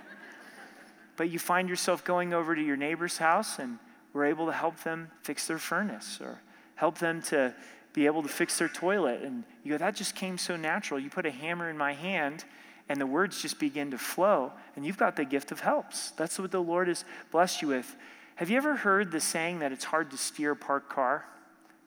But 1.17 1.31
you 1.31 1.39
find 1.39 1.69
yourself 1.69 2.05
going 2.05 2.33
over 2.33 2.55
to 2.55 2.63
your 2.63 2.77
neighbor's 2.77 3.19
house 3.19 3.59
and 3.59 3.79
we're 4.13 4.27
able 4.27 4.47
to 4.47 4.53
help 4.53 4.83
them 4.83 5.11
fix 5.23 5.47
their 5.47 5.59
furnace 5.59 6.19
or 6.21 6.41
help 6.77 6.99
them 6.99 7.23
to 7.23 7.55
be 7.93 8.07
able 8.07 8.23
to 8.23 8.29
fix 8.29 8.59
their 8.59 8.69
toilet. 8.69 9.23
And 9.23 9.45
you 9.65 9.73
go, 9.73 9.79
that 9.79 9.97
just 9.97 10.15
came 10.15 10.39
so 10.39 10.57
natural. 10.57 11.01
You 11.01 11.11
put 11.11 11.27
a 11.27 11.31
hammer 11.31 11.69
in 11.69 11.77
my 11.77 11.93
hand, 11.93 12.45
and 12.89 13.01
the 13.01 13.07
words 13.07 13.41
just 13.41 13.59
begin 13.59 13.91
to 13.93 13.99
flow, 13.99 14.53
and 14.77 14.85
you've 14.85 14.99
got 14.99 15.17
the 15.17 15.25
gift 15.25 15.53
of 15.53 15.61
helps. 15.61 16.11
That's 16.13 16.39
what 16.39 16.51
the 16.51 16.63
Lord 16.63 16.89
has 16.89 17.05
blessed 17.31 17.63
you 17.63 17.69
with. 17.69 17.97
Have 18.37 18.51
you 18.51 18.57
ever 18.57 18.77
heard 18.77 19.13
the 19.13 19.21
saying 19.21 19.59
that 19.59 19.71
it's 19.71 19.85
hard 19.85 20.11
to 20.11 20.17
steer 20.17 20.53
a 20.53 20.57
parked 20.57 20.89
car? 20.89 21.27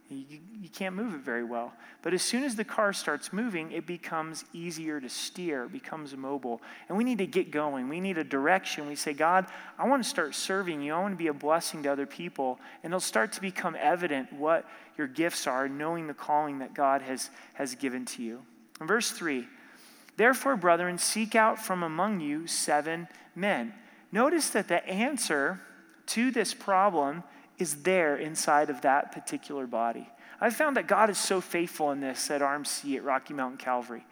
You, 0.09 0.39
you 0.61 0.69
can't 0.69 0.95
move 0.95 1.15
it 1.15 1.21
very 1.21 1.43
well. 1.43 1.73
But 2.03 2.13
as 2.13 2.21
soon 2.21 2.43
as 2.43 2.55
the 2.55 2.63
car 2.63 2.93
starts 2.93 3.33
moving, 3.33 3.71
it 3.71 3.87
becomes 3.87 4.45
easier 4.53 4.99
to 4.99 5.09
steer, 5.09 5.63
it 5.63 5.71
becomes 5.71 6.15
mobile. 6.15 6.61
And 6.87 6.97
we 6.97 7.03
need 7.03 7.17
to 7.19 7.25
get 7.25 7.49
going. 7.49 7.89
We 7.89 7.99
need 7.99 8.17
a 8.17 8.23
direction. 8.23 8.87
We 8.87 8.95
say, 8.95 9.13
God, 9.13 9.47
I 9.79 9.87
want 9.87 10.03
to 10.03 10.09
start 10.09 10.35
serving 10.35 10.81
you. 10.81 10.93
I 10.93 10.99
want 10.99 11.13
to 11.13 11.17
be 11.17 11.27
a 11.27 11.33
blessing 11.33 11.83
to 11.83 11.91
other 11.91 12.05
people. 12.05 12.59
And 12.83 12.91
it'll 12.91 12.99
start 12.99 13.31
to 13.33 13.41
become 13.41 13.75
evident 13.79 14.31
what 14.33 14.65
your 14.97 15.07
gifts 15.07 15.47
are, 15.47 15.67
knowing 15.67 16.07
the 16.07 16.13
calling 16.13 16.59
that 16.59 16.73
God 16.73 17.01
has, 17.01 17.29
has 17.53 17.75
given 17.75 18.05
to 18.05 18.23
you. 18.23 18.41
Verse 18.79 19.11
3, 19.11 19.47
therefore, 20.17 20.55
brethren, 20.55 20.97
seek 20.97 21.35
out 21.35 21.59
from 21.59 21.83
among 21.83 22.19
you 22.19 22.47
seven 22.47 23.07
men. 23.35 23.73
Notice 24.11 24.49
that 24.51 24.67
the 24.67 24.85
answer 24.87 25.59
to 26.07 26.31
this 26.31 26.53
problem 26.53 27.23
is 27.57 27.83
there 27.83 28.15
inside 28.15 28.69
of 28.69 28.81
that 28.81 29.11
particular 29.11 29.67
body. 29.67 30.09
I've 30.41 30.55
found 30.55 30.75
that 30.77 30.87
God 30.87 31.09
is 31.09 31.17
so 31.17 31.39
faithful 31.39 31.91
in 31.91 32.01
this 32.01 32.29
at 32.29 32.41
RMC 32.41 32.97
at 32.97 33.03
Rocky 33.03 33.33
Mountain 33.33 33.59
Calvary. 33.59 34.05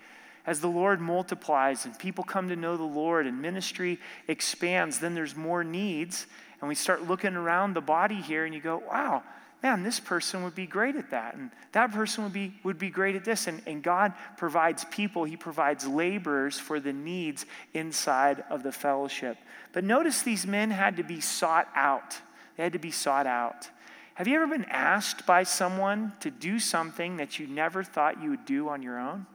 As 0.46 0.60
the 0.60 0.68
Lord 0.68 1.02
multiplies 1.02 1.86
and 1.86 1.98
people 2.00 2.24
come 2.24 2.50
to 2.50 2.56
know 2.56 2.78
the 2.78 2.84
Lord 2.84 3.28
and 3.28 3.42
ministry 3.42 4.00
expands, 4.28 5.00
then 5.00 5.14
there's 5.14 5.36
more 5.36 5.64
needs. 5.64 6.26
And 6.60 6.68
we 6.68 6.76
start 6.76 7.08
looking 7.08 7.36
around 7.36 7.74
the 7.74 7.82
body 7.82 8.16
here 8.16 8.46
and 8.46 8.54
you 8.54 8.62
go, 8.62 8.82
wow, 8.90 9.24
man, 9.64 9.84
this 9.84 10.00
person 10.00 10.44
would 10.44 10.56
be 10.56 10.66
great 10.66 10.96
at 10.96 11.12
that. 11.12 11.36
And 11.36 11.52
that 11.72 11.92
person 11.92 12.24
would 12.24 12.34
be, 12.34 12.54
would 12.64 12.80
be 12.80 12.90
great 12.90 13.16
at 13.16 13.24
this. 13.24 13.48
And, 13.48 13.62
and 13.68 13.84
God 13.84 14.14
provides 14.38 14.86
people, 14.86 15.24
He 15.24 15.38
provides 15.38 15.88
laborers 15.88 16.60
for 16.60 16.80
the 16.80 16.94
needs 16.94 17.46
inside 17.74 18.44
of 18.50 18.64
the 18.64 18.72
fellowship. 18.72 19.38
But 19.74 19.84
notice 19.84 20.22
these 20.22 20.48
men 20.48 20.72
had 20.72 20.98
to 20.98 21.04
be 21.04 21.22
sought 21.22 21.68
out. 21.76 22.20
They 22.58 22.64
had 22.64 22.74
to 22.74 22.80
be 22.80 22.92
sought 22.92 23.28
out. 23.28 23.70
Have 24.16 24.28
you 24.28 24.36
ever 24.36 24.48
been 24.48 24.66
asked 24.66 25.26
by 25.26 25.44
someone 25.44 26.14
to 26.20 26.30
do 26.30 26.60
something 26.60 27.18
that 27.18 27.40
you 27.40 27.48
never 27.48 27.84
thought 27.84 28.22
you 28.22 28.32
would 28.32 28.46
do 28.46 28.68
on 28.70 28.82
your 28.82 29.00
own? 29.00 29.26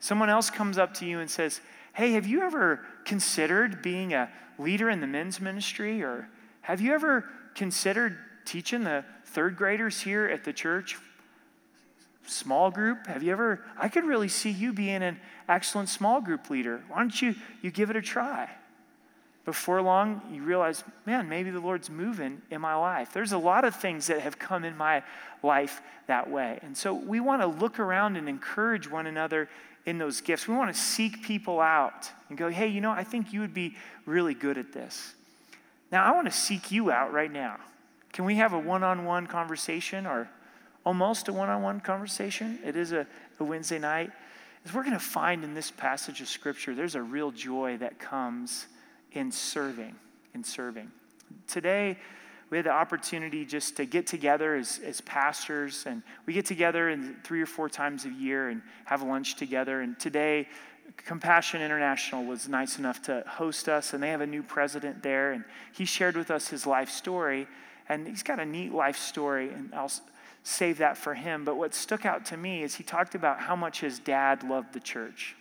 Someone 0.00 0.28
else 0.28 0.50
comes 0.50 0.78
up 0.78 0.94
to 0.94 1.06
you 1.06 1.20
and 1.20 1.30
says, 1.30 1.60
Hey, 1.92 2.12
have 2.12 2.26
you 2.26 2.42
ever 2.42 2.84
considered 3.04 3.82
being 3.82 4.14
a 4.14 4.30
leader 4.58 4.90
in 4.90 5.00
the 5.00 5.06
men's 5.06 5.40
ministry? 5.40 6.02
Or 6.02 6.28
have 6.60 6.80
you 6.80 6.92
ever 6.92 7.24
considered 7.54 8.18
teaching 8.44 8.84
the 8.84 9.04
third 9.28 9.56
graders 9.56 10.00
here 10.00 10.26
at 10.26 10.44
the 10.44 10.52
church? 10.52 10.96
Small 12.26 12.70
group? 12.70 13.06
Have 13.06 13.22
you 13.22 13.32
ever? 13.32 13.64
I 13.78 13.88
could 13.88 14.04
really 14.04 14.28
see 14.28 14.50
you 14.50 14.72
being 14.72 15.02
an 15.02 15.18
excellent 15.48 15.88
small 15.88 16.20
group 16.20 16.50
leader. 16.50 16.82
Why 16.88 16.98
don't 16.98 17.22
you, 17.22 17.34
you 17.62 17.70
give 17.70 17.90
it 17.90 17.96
a 17.96 18.02
try? 18.02 18.50
before 19.48 19.80
long, 19.80 20.20
you 20.30 20.42
realize, 20.42 20.84
man, 21.06 21.26
maybe 21.26 21.48
the 21.48 21.58
Lord's 21.58 21.88
moving 21.88 22.42
in 22.50 22.60
my 22.60 22.74
life. 22.74 23.14
There's 23.14 23.32
a 23.32 23.38
lot 23.38 23.64
of 23.64 23.74
things 23.74 24.08
that 24.08 24.20
have 24.20 24.38
come 24.38 24.62
in 24.62 24.76
my 24.76 25.02
life 25.42 25.80
that 26.06 26.28
way. 26.28 26.58
And 26.60 26.76
so 26.76 26.92
we 26.92 27.18
want 27.18 27.40
to 27.40 27.46
look 27.46 27.78
around 27.78 28.16
and 28.16 28.28
encourage 28.28 28.90
one 28.90 29.06
another 29.06 29.48
in 29.86 29.96
those 29.96 30.20
gifts. 30.20 30.46
We 30.46 30.54
want 30.54 30.74
to 30.74 30.78
seek 30.78 31.22
people 31.22 31.60
out 31.60 32.10
and 32.28 32.36
go, 32.36 32.50
hey, 32.50 32.66
you 32.66 32.82
know, 32.82 32.90
I 32.90 33.04
think 33.04 33.32
you 33.32 33.40
would 33.40 33.54
be 33.54 33.74
really 34.04 34.34
good 34.34 34.58
at 34.58 34.74
this. 34.74 35.14
Now, 35.90 36.04
I 36.04 36.14
want 36.14 36.26
to 36.26 36.38
seek 36.38 36.70
you 36.70 36.90
out 36.90 37.14
right 37.14 37.32
now. 37.32 37.56
Can 38.12 38.24
we 38.24 38.36
have 38.36 38.52
a 38.52 38.58
one 38.58 38.82
on 38.82 39.04
one 39.04 39.26
conversation 39.26 40.06
or 40.06 40.28
almost 40.84 41.28
a 41.28 41.32
one 41.32 41.48
on 41.48 41.62
one 41.62 41.80
conversation? 41.80 42.58
It 42.64 42.76
is 42.76 42.92
a, 42.92 43.06
a 43.38 43.44
Wednesday 43.44 43.78
night. 43.78 44.10
As 44.64 44.74
we're 44.74 44.82
going 44.82 44.94
to 44.94 44.98
find 44.98 45.44
in 45.44 45.54
this 45.54 45.70
passage 45.70 46.20
of 46.20 46.28
Scripture, 46.28 46.74
there's 46.74 46.94
a 46.94 47.02
real 47.02 47.30
joy 47.30 47.76
that 47.78 47.98
comes 47.98 48.66
in 49.12 49.30
serving, 49.30 49.94
in 50.34 50.44
serving. 50.44 50.90
Today, 51.46 51.96
we 52.50 52.56
had 52.56 52.66
the 52.66 52.72
opportunity 52.72 53.44
just 53.44 53.76
to 53.76 53.84
get 53.84 54.06
together 54.06 54.56
as, 54.56 54.80
as 54.84 55.00
pastors, 55.02 55.84
and 55.86 56.02
we 56.26 56.32
get 56.32 56.46
together 56.46 56.88
in 56.88 57.16
three 57.22 57.42
or 57.42 57.46
four 57.46 57.68
times 57.68 58.06
a 58.06 58.10
year 58.10 58.48
and 58.48 58.62
have 58.86 59.02
lunch 59.02 59.36
together. 59.36 59.82
And 59.82 59.98
today, 59.98 60.48
Compassion 60.96 61.60
International 61.60 62.24
was 62.24 62.48
nice 62.48 62.78
enough 62.78 63.02
to 63.02 63.22
host 63.26 63.68
us, 63.68 63.92
and 63.92 64.02
they 64.02 64.08
have 64.10 64.22
a 64.22 64.26
new 64.26 64.42
president 64.42 65.02
there, 65.02 65.32
and 65.32 65.44
he 65.72 65.84
shared 65.84 66.16
with 66.16 66.30
us 66.30 66.48
his 66.48 66.66
life 66.66 66.88
story. 66.90 67.46
And 67.88 68.06
he's 68.06 68.22
got 68.22 68.38
a 68.38 68.44
neat 68.44 68.72
life 68.72 68.98
story, 68.98 69.50
and 69.50 69.74
I'll 69.74 69.90
save 70.42 70.78
that 70.78 70.96
for 70.96 71.14
him. 71.14 71.44
But 71.44 71.56
what 71.56 71.74
stuck 71.74 72.04
out 72.04 72.24
to 72.26 72.36
me 72.36 72.62
is 72.62 72.74
he 72.74 72.84
talked 72.84 73.14
about 73.14 73.40
how 73.40 73.56
much 73.56 73.80
his 73.80 73.98
dad 73.98 74.42
loved 74.42 74.72
the 74.72 74.80
church. 74.80 75.34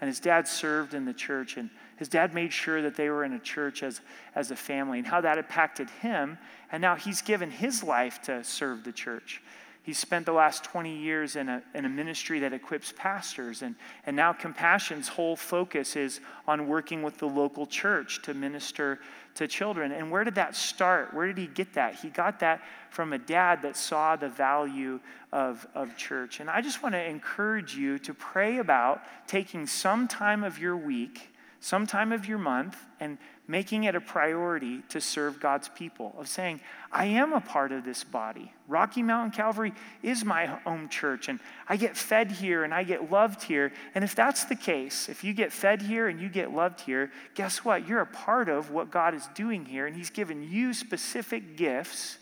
And 0.00 0.08
his 0.08 0.18
dad 0.18 0.48
served 0.48 0.94
in 0.94 1.04
the 1.04 1.12
church, 1.12 1.58
and 1.58 1.68
his 1.98 2.08
dad 2.08 2.32
made 2.32 2.52
sure 2.52 2.80
that 2.80 2.96
they 2.96 3.10
were 3.10 3.22
in 3.22 3.34
a 3.34 3.38
church 3.38 3.82
as, 3.82 4.00
as 4.34 4.50
a 4.50 4.56
family 4.56 4.98
and 4.98 5.06
how 5.06 5.20
that 5.20 5.36
impacted 5.36 5.90
him. 6.00 6.38
And 6.72 6.80
now 6.80 6.96
he's 6.96 7.20
given 7.20 7.50
his 7.50 7.82
life 7.82 8.22
to 8.22 8.42
serve 8.42 8.82
the 8.82 8.92
church. 8.92 9.42
He's 9.82 9.98
spent 9.98 10.26
the 10.26 10.32
last 10.32 10.62
20 10.64 10.94
years 10.94 11.36
in 11.36 11.48
a, 11.48 11.62
in 11.74 11.86
a 11.86 11.88
ministry 11.88 12.40
that 12.40 12.52
equips 12.52 12.92
pastors. 12.94 13.62
And, 13.62 13.76
and 14.04 14.14
now 14.14 14.32
Compassion's 14.32 15.08
whole 15.08 15.36
focus 15.36 15.96
is 15.96 16.20
on 16.46 16.68
working 16.68 17.02
with 17.02 17.16
the 17.18 17.26
local 17.26 17.66
church 17.66 18.20
to 18.22 18.34
minister 18.34 19.00
to 19.36 19.48
children. 19.48 19.90
And 19.90 20.10
where 20.10 20.22
did 20.22 20.34
that 20.34 20.54
start? 20.54 21.14
Where 21.14 21.26
did 21.26 21.38
he 21.38 21.46
get 21.46 21.72
that? 21.74 21.94
He 21.94 22.10
got 22.10 22.40
that 22.40 22.62
from 22.90 23.14
a 23.14 23.18
dad 23.18 23.62
that 23.62 23.76
saw 23.76 24.16
the 24.16 24.28
value 24.28 25.00
of, 25.32 25.66
of 25.74 25.96
church. 25.96 26.40
And 26.40 26.50
I 26.50 26.60
just 26.60 26.82
want 26.82 26.94
to 26.94 27.02
encourage 27.02 27.74
you 27.74 27.98
to 28.00 28.12
pray 28.12 28.58
about 28.58 29.02
taking 29.26 29.66
some 29.66 30.08
time 30.08 30.44
of 30.44 30.58
your 30.58 30.76
week 30.76 31.30
some 31.60 31.86
time 31.86 32.10
of 32.10 32.26
your 32.26 32.38
month 32.38 32.86
and 32.98 33.18
making 33.50 33.82
it 33.82 33.96
a 33.96 34.00
priority 34.00 34.80
to 34.88 35.00
serve 35.00 35.40
God's 35.40 35.68
people, 35.68 36.14
of 36.16 36.28
saying, 36.28 36.60
I 36.92 37.06
am 37.06 37.32
a 37.32 37.40
part 37.40 37.72
of 37.72 37.84
this 37.84 38.04
body. 38.04 38.52
Rocky 38.68 39.02
Mountain 39.02 39.32
Calvary 39.32 39.72
is 40.04 40.24
my 40.24 40.46
home 40.46 40.88
church, 40.88 41.28
and 41.28 41.40
I 41.68 41.76
get 41.76 41.96
fed 41.96 42.30
here 42.30 42.62
and 42.62 42.72
I 42.72 42.84
get 42.84 43.10
loved 43.10 43.42
here. 43.42 43.72
And 43.96 44.04
if 44.04 44.14
that's 44.14 44.44
the 44.44 44.54
case, 44.54 45.08
if 45.08 45.24
you 45.24 45.34
get 45.34 45.52
fed 45.52 45.82
here 45.82 46.06
and 46.06 46.20
you 46.20 46.28
get 46.28 46.52
loved 46.52 46.80
here, 46.82 47.10
guess 47.34 47.64
what? 47.64 47.88
You're 47.88 48.02
a 48.02 48.06
part 48.06 48.48
of 48.48 48.70
what 48.70 48.92
God 48.92 49.14
is 49.14 49.26
doing 49.34 49.64
here, 49.64 49.86
and 49.86 49.96
He's 49.96 50.10
given 50.10 50.48
you 50.48 50.72
specific 50.72 51.56
gifts 51.56 52.18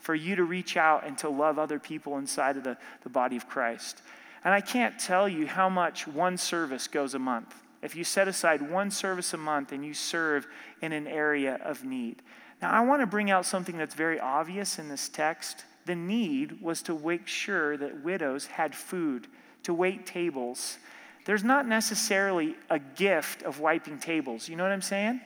for 0.00 0.14
you 0.14 0.36
to 0.36 0.44
reach 0.44 0.78
out 0.78 1.06
and 1.06 1.18
to 1.18 1.28
love 1.28 1.58
other 1.58 1.78
people 1.78 2.16
inside 2.16 2.56
of 2.56 2.64
the, 2.64 2.78
the 3.02 3.10
body 3.10 3.36
of 3.36 3.46
Christ. 3.46 4.00
And 4.42 4.54
I 4.54 4.62
can't 4.62 4.98
tell 4.98 5.28
you 5.28 5.46
how 5.46 5.68
much 5.68 6.08
one 6.08 6.38
service 6.38 6.88
goes 6.88 7.12
a 7.12 7.18
month 7.18 7.54
if 7.86 7.96
you 7.96 8.04
set 8.04 8.28
aside 8.28 8.70
one 8.70 8.90
service 8.90 9.32
a 9.32 9.36
month 9.36 9.72
and 9.72 9.84
you 9.84 9.94
serve 9.94 10.46
in 10.82 10.92
an 10.92 11.06
area 11.06 11.58
of 11.64 11.84
need. 11.84 12.20
Now, 12.60 12.72
I 12.72 12.80
want 12.80 13.00
to 13.00 13.06
bring 13.06 13.30
out 13.30 13.46
something 13.46 13.76
that's 13.78 13.94
very 13.94 14.18
obvious 14.18 14.78
in 14.78 14.88
this 14.88 15.08
text. 15.08 15.64
The 15.84 15.94
need 15.94 16.60
was 16.60 16.82
to 16.82 16.98
make 16.98 17.28
sure 17.28 17.76
that 17.76 18.02
widows 18.02 18.46
had 18.46 18.74
food, 18.74 19.28
to 19.62 19.72
wait 19.72 20.04
tables. 20.04 20.78
There's 21.26 21.44
not 21.44 21.66
necessarily 21.66 22.56
a 22.70 22.78
gift 22.78 23.42
of 23.44 23.60
wiping 23.60 23.98
tables. 23.98 24.48
You 24.48 24.56
know 24.56 24.64
what 24.64 24.72
I'm 24.72 24.82
saying? 24.82 25.20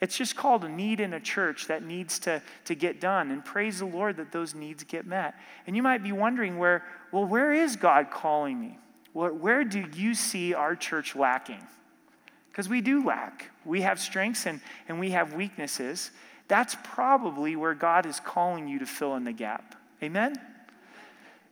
It's 0.00 0.16
just 0.16 0.36
called 0.36 0.64
a 0.64 0.68
need 0.68 1.00
in 1.00 1.12
a 1.12 1.20
church 1.20 1.66
that 1.66 1.84
needs 1.84 2.18
to, 2.20 2.42
to 2.66 2.74
get 2.74 3.00
done. 3.00 3.30
And 3.30 3.44
praise 3.44 3.78
the 3.78 3.86
Lord 3.86 4.16
that 4.16 4.32
those 4.32 4.54
needs 4.54 4.84
get 4.84 5.06
met. 5.06 5.34
And 5.66 5.76
you 5.76 5.82
might 5.82 6.02
be 6.02 6.12
wondering 6.12 6.58
where, 6.58 6.82
well, 7.12 7.24
where 7.24 7.52
is 7.52 7.76
God 7.76 8.10
calling 8.10 8.60
me? 8.60 8.78
Where, 9.12 9.32
where 9.32 9.64
do 9.64 9.84
you 9.94 10.14
see 10.14 10.52
our 10.54 10.76
church 10.76 11.16
lacking? 11.16 11.66
Because 12.56 12.70
we 12.70 12.80
do 12.80 13.04
lack. 13.04 13.50
We 13.66 13.82
have 13.82 14.00
strengths 14.00 14.46
and, 14.46 14.62
and 14.88 14.98
we 14.98 15.10
have 15.10 15.34
weaknesses. 15.34 16.10
That's 16.48 16.74
probably 16.84 17.54
where 17.54 17.74
God 17.74 18.06
is 18.06 18.18
calling 18.18 18.66
you 18.66 18.78
to 18.78 18.86
fill 18.86 19.14
in 19.16 19.24
the 19.24 19.32
gap. 19.34 19.74
Amen? 20.02 20.40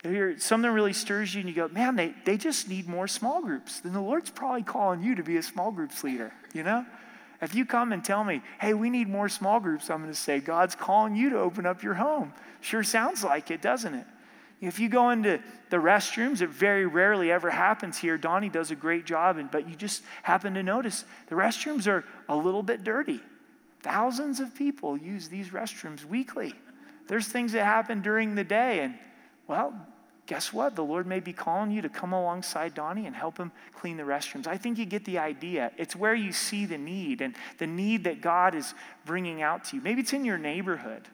If 0.02 0.42
something 0.42 0.70
really 0.70 0.94
stirs 0.94 1.34
you 1.34 1.40
and 1.40 1.48
you 1.50 1.54
go, 1.54 1.68
man, 1.68 1.96
they, 1.96 2.14
they 2.24 2.38
just 2.38 2.70
need 2.70 2.88
more 2.88 3.06
small 3.06 3.42
groups, 3.42 3.80
then 3.80 3.92
the 3.92 4.00
Lord's 4.00 4.30
probably 4.30 4.62
calling 4.62 5.02
you 5.02 5.14
to 5.16 5.22
be 5.22 5.36
a 5.36 5.42
small 5.42 5.70
groups 5.70 6.02
leader, 6.02 6.32
you 6.54 6.62
know? 6.62 6.86
If 7.42 7.54
you 7.54 7.66
come 7.66 7.92
and 7.92 8.02
tell 8.02 8.24
me, 8.24 8.40
hey, 8.58 8.72
we 8.72 8.88
need 8.88 9.06
more 9.06 9.28
small 9.28 9.60
groups, 9.60 9.90
I'm 9.90 10.00
going 10.00 10.10
to 10.10 10.18
say, 10.18 10.40
God's 10.40 10.74
calling 10.74 11.16
you 11.16 11.28
to 11.30 11.38
open 11.38 11.66
up 11.66 11.82
your 11.82 11.94
home. 11.94 12.32
Sure 12.62 12.82
sounds 12.82 13.22
like 13.22 13.50
it, 13.50 13.60
doesn't 13.60 13.92
it? 13.92 14.06
If 14.60 14.78
you 14.78 14.88
go 14.88 15.10
into 15.10 15.40
the 15.70 15.76
restrooms, 15.76 16.40
it 16.40 16.50
very 16.50 16.86
rarely 16.86 17.30
ever 17.30 17.50
happens 17.50 17.98
here. 17.98 18.16
Donnie 18.16 18.48
does 18.48 18.70
a 18.70 18.76
great 18.76 19.04
job, 19.04 19.38
but 19.50 19.68
you 19.68 19.76
just 19.76 20.02
happen 20.22 20.54
to 20.54 20.62
notice 20.62 21.04
the 21.28 21.34
restrooms 21.34 21.86
are 21.86 22.04
a 22.28 22.36
little 22.36 22.62
bit 22.62 22.84
dirty. 22.84 23.20
Thousands 23.82 24.40
of 24.40 24.54
people 24.54 24.96
use 24.96 25.28
these 25.28 25.50
restrooms 25.50 26.04
weekly. 26.04 26.54
There's 27.06 27.28
things 27.28 27.52
that 27.52 27.64
happen 27.64 28.00
during 28.00 28.34
the 28.34 28.44
day, 28.44 28.80
and 28.80 28.94
well, 29.46 29.74
guess 30.26 30.52
what? 30.52 30.74
The 30.74 30.84
Lord 30.84 31.06
may 31.06 31.20
be 31.20 31.34
calling 31.34 31.70
you 31.70 31.82
to 31.82 31.90
come 31.90 32.14
alongside 32.14 32.72
Donnie 32.72 33.06
and 33.06 33.14
help 33.14 33.36
him 33.36 33.52
clean 33.74 33.98
the 33.98 34.04
restrooms. 34.04 34.46
I 34.46 34.56
think 34.56 34.78
you 34.78 34.86
get 34.86 35.04
the 35.04 35.18
idea. 35.18 35.72
It's 35.76 35.94
where 35.94 36.14
you 36.14 36.32
see 36.32 36.64
the 36.64 36.78
need 36.78 37.20
and 37.20 37.34
the 37.58 37.66
need 37.66 38.04
that 38.04 38.22
God 38.22 38.54
is 38.54 38.72
bringing 39.04 39.42
out 39.42 39.64
to 39.64 39.76
you. 39.76 39.82
Maybe 39.82 40.00
it's 40.00 40.14
in 40.14 40.24
your 40.24 40.38
neighborhood 40.38 41.08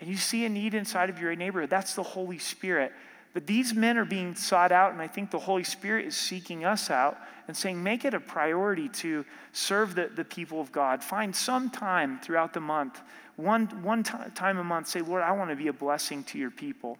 and 0.00 0.08
you 0.08 0.16
see 0.16 0.44
a 0.44 0.48
need 0.48 0.74
inside 0.74 1.10
of 1.10 1.20
your 1.20 1.34
neighborhood, 1.36 1.70
that's 1.70 1.94
the 1.94 2.02
Holy 2.02 2.38
Spirit. 2.38 2.92
But 3.32 3.46
these 3.46 3.74
men 3.74 3.98
are 3.98 4.04
being 4.04 4.34
sought 4.36 4.70
out, 4.70 4.92
and 4.92 5.02
I 5.02 5.08
think 5.08 5.30
the 5.30 5.40
Holy 5.40 5.64
Spirit 5.64 6.06
is 6.06 6.16
seeking 6.16 6.64
us 6.64 6.88
out 6.88 7.18
and 7.48 7.56
saying, 7.56 7.82
make 7.82 8.04
it 8.04 8.14
a 8.14 8.20
priority 8.20 8.88
to 8.88 9.24
serve 9.52 9.96
the, 9.96 10.08
the 10.14 10.24
people 10.24 10.60
of 10.60 10.70
God. 10.70 11.02
Find 11.02 11.34
some 11.34 11.68
time 11.68 12.20
throughout 12.20 12.52
the 12.52 12.60
month, 12.60 13.00
one, 13.36 13.66
one 13.82 14.04
t- 14.04 14.12
time 14.36 14.58
a 14.58 14.64
month, 14.64 14.86
say, 14.86 15.00
Lord, 15.00 15.22
I 15.22 15.32
want 15.32 15.50
to 15.50 15.56
be 15.56 15.66
a 15.66 15.72
blessing 15.72 16.22
to 16.24 16.38
your 16.38 16.52
people. 16.52 16.96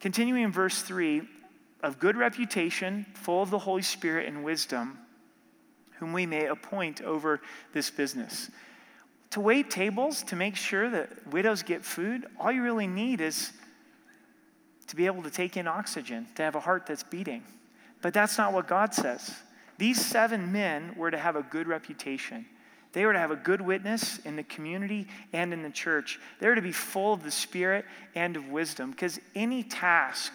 Continuing 0.00 0.42
in 0.42 0.52
verse 0.52 0.82
3 0.82 1.22
of 1.82 1.98
good 1.98 2.16
reputation, 2.16 3.06
full 3.14 3.42
of 3.42 3.50
the 3.50 3.58
Holy 3.58 3.82
Spirit 3.82 4.28
and 4.28 4.44
wisdom, 4.44 4.98
whom 5.98 6.12
we 6.12 6.26
may 6.26 6.46
appoint 6.46 7.00
over 7.00 7.40
this 7.72 7.90
business 7.90 8.50
to 9.34 9.40
wait 9.40 9.68
tables 9.68 10.22
to 10.22 10.36
make 10.36 10.54
sure 10.54 10.88
that 10.88 11.08
widows 11.26 11.64
get 11.64 11.84
food, 11.84 12.24
all 12.38 12.52
you 12.52 12.62
really 12.62 12.86
need 12.86 13.20
is 13.20 13.50
to 14.86 14.94
be 14.94 15.06
able 15.06 15.24
to 15.24 15.30
take 15.30 15.56
in 15.56 15.66
oxygen, 15.66 16.24
to 16.36 16.42
have 16.42 16.54
a 16.54 16.60
heart 16.60 16.86
that's 16.86 17.02
beating. 17.02 17.42
But 18.00 18.14
that's 18.14 18.38
not 18.38 18.52
what 18.52 18.68
God 18.68 18.94
says. 18.94 19.34
These 19.76 20.06
seven 20.06 20.52
men 20.52 20.94
were 20.96 21.10
to 21.10 21.18
have 21.18 21.34
a 21.34 21.42
good 21.42 21.66
reputation. 21.66 22.46
They 22.92 23.04
were 23.04 23.12
to 23.12 23.18
have 23.18 23.32
a 23.32 23.36
good 23.36 23.60
witness 23.60 24.18
in 24.18 24.36
the 24.36 24.44
community 24.44 25.08
and 25.32 25.52
in 25.52 25.64
the 25.64 25.70
church. 25.70 26.20
They 26.38 26.46
were 26.46 26.54
to 26.54 26.62
be 26.62 26.70
full 26.70 27.12
of 27.12 27.24
the 27.24 27.32
Spirit 27.32 27.86
and 28.14 28.36
of 28.36 28.50
wisdom 28.50 28.92
because 28.92 29.18
any 29.34 29.64
task 29.64 30.32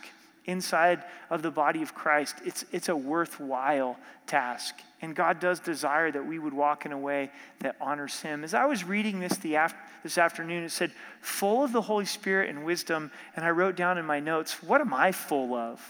inside 0.50 1.04
of 1.30 1.42
the 1.42 1.52
body 1.52 1.82
of 1.82 1.94
Christ, 1.94 2.36
it's, 2.46 2.66
it's 2.72 2.90
a 2.90 2.96
worthwhile 2.96 3.98
task. 4.28 4.76
And 5.02 5.16
God 5.16 5.40
does 5.40 5.60
desire 5.60 6.12
that 6.12 6.26
we 6.26 6.40
would 6.40 6.54
walk 6.54 6.86
in 6.86 6.92
a 6.92 6.98
way 6.98 7.32
that 7.60 7.76
honors 7.80 8.20
Him. 8.20 8.44
As 8.44 8.54
I 8.54 8.66
was 8.66 8.84
reading 8.84 9.20
this 9.20 9.38
the 9.38 9.56
af- 9.56 9.76
this 10.04 10.18
afternoon, 10.18 10.64
it 10.64 10.72
said, 10.72 10.92
full 11.22 11.64
of 11.64 11.72
the 11.72 11.82
Holy 11.82 12.06
Spirit 12.06 12.50
and 12.50 12.66
wisdom. 12.66 13.12
And 13.36 13.46
I 13.46 13.50
wrote 13.50 13.76
down 13.76 13.98
in 13.98 14.06
my 14.06 14.20
notes, 14.20 14.62
what 14.64 14.82
am 14.82 14.94
I 14.94 15.12
full 15.12 15.54
of? 15.54 15.82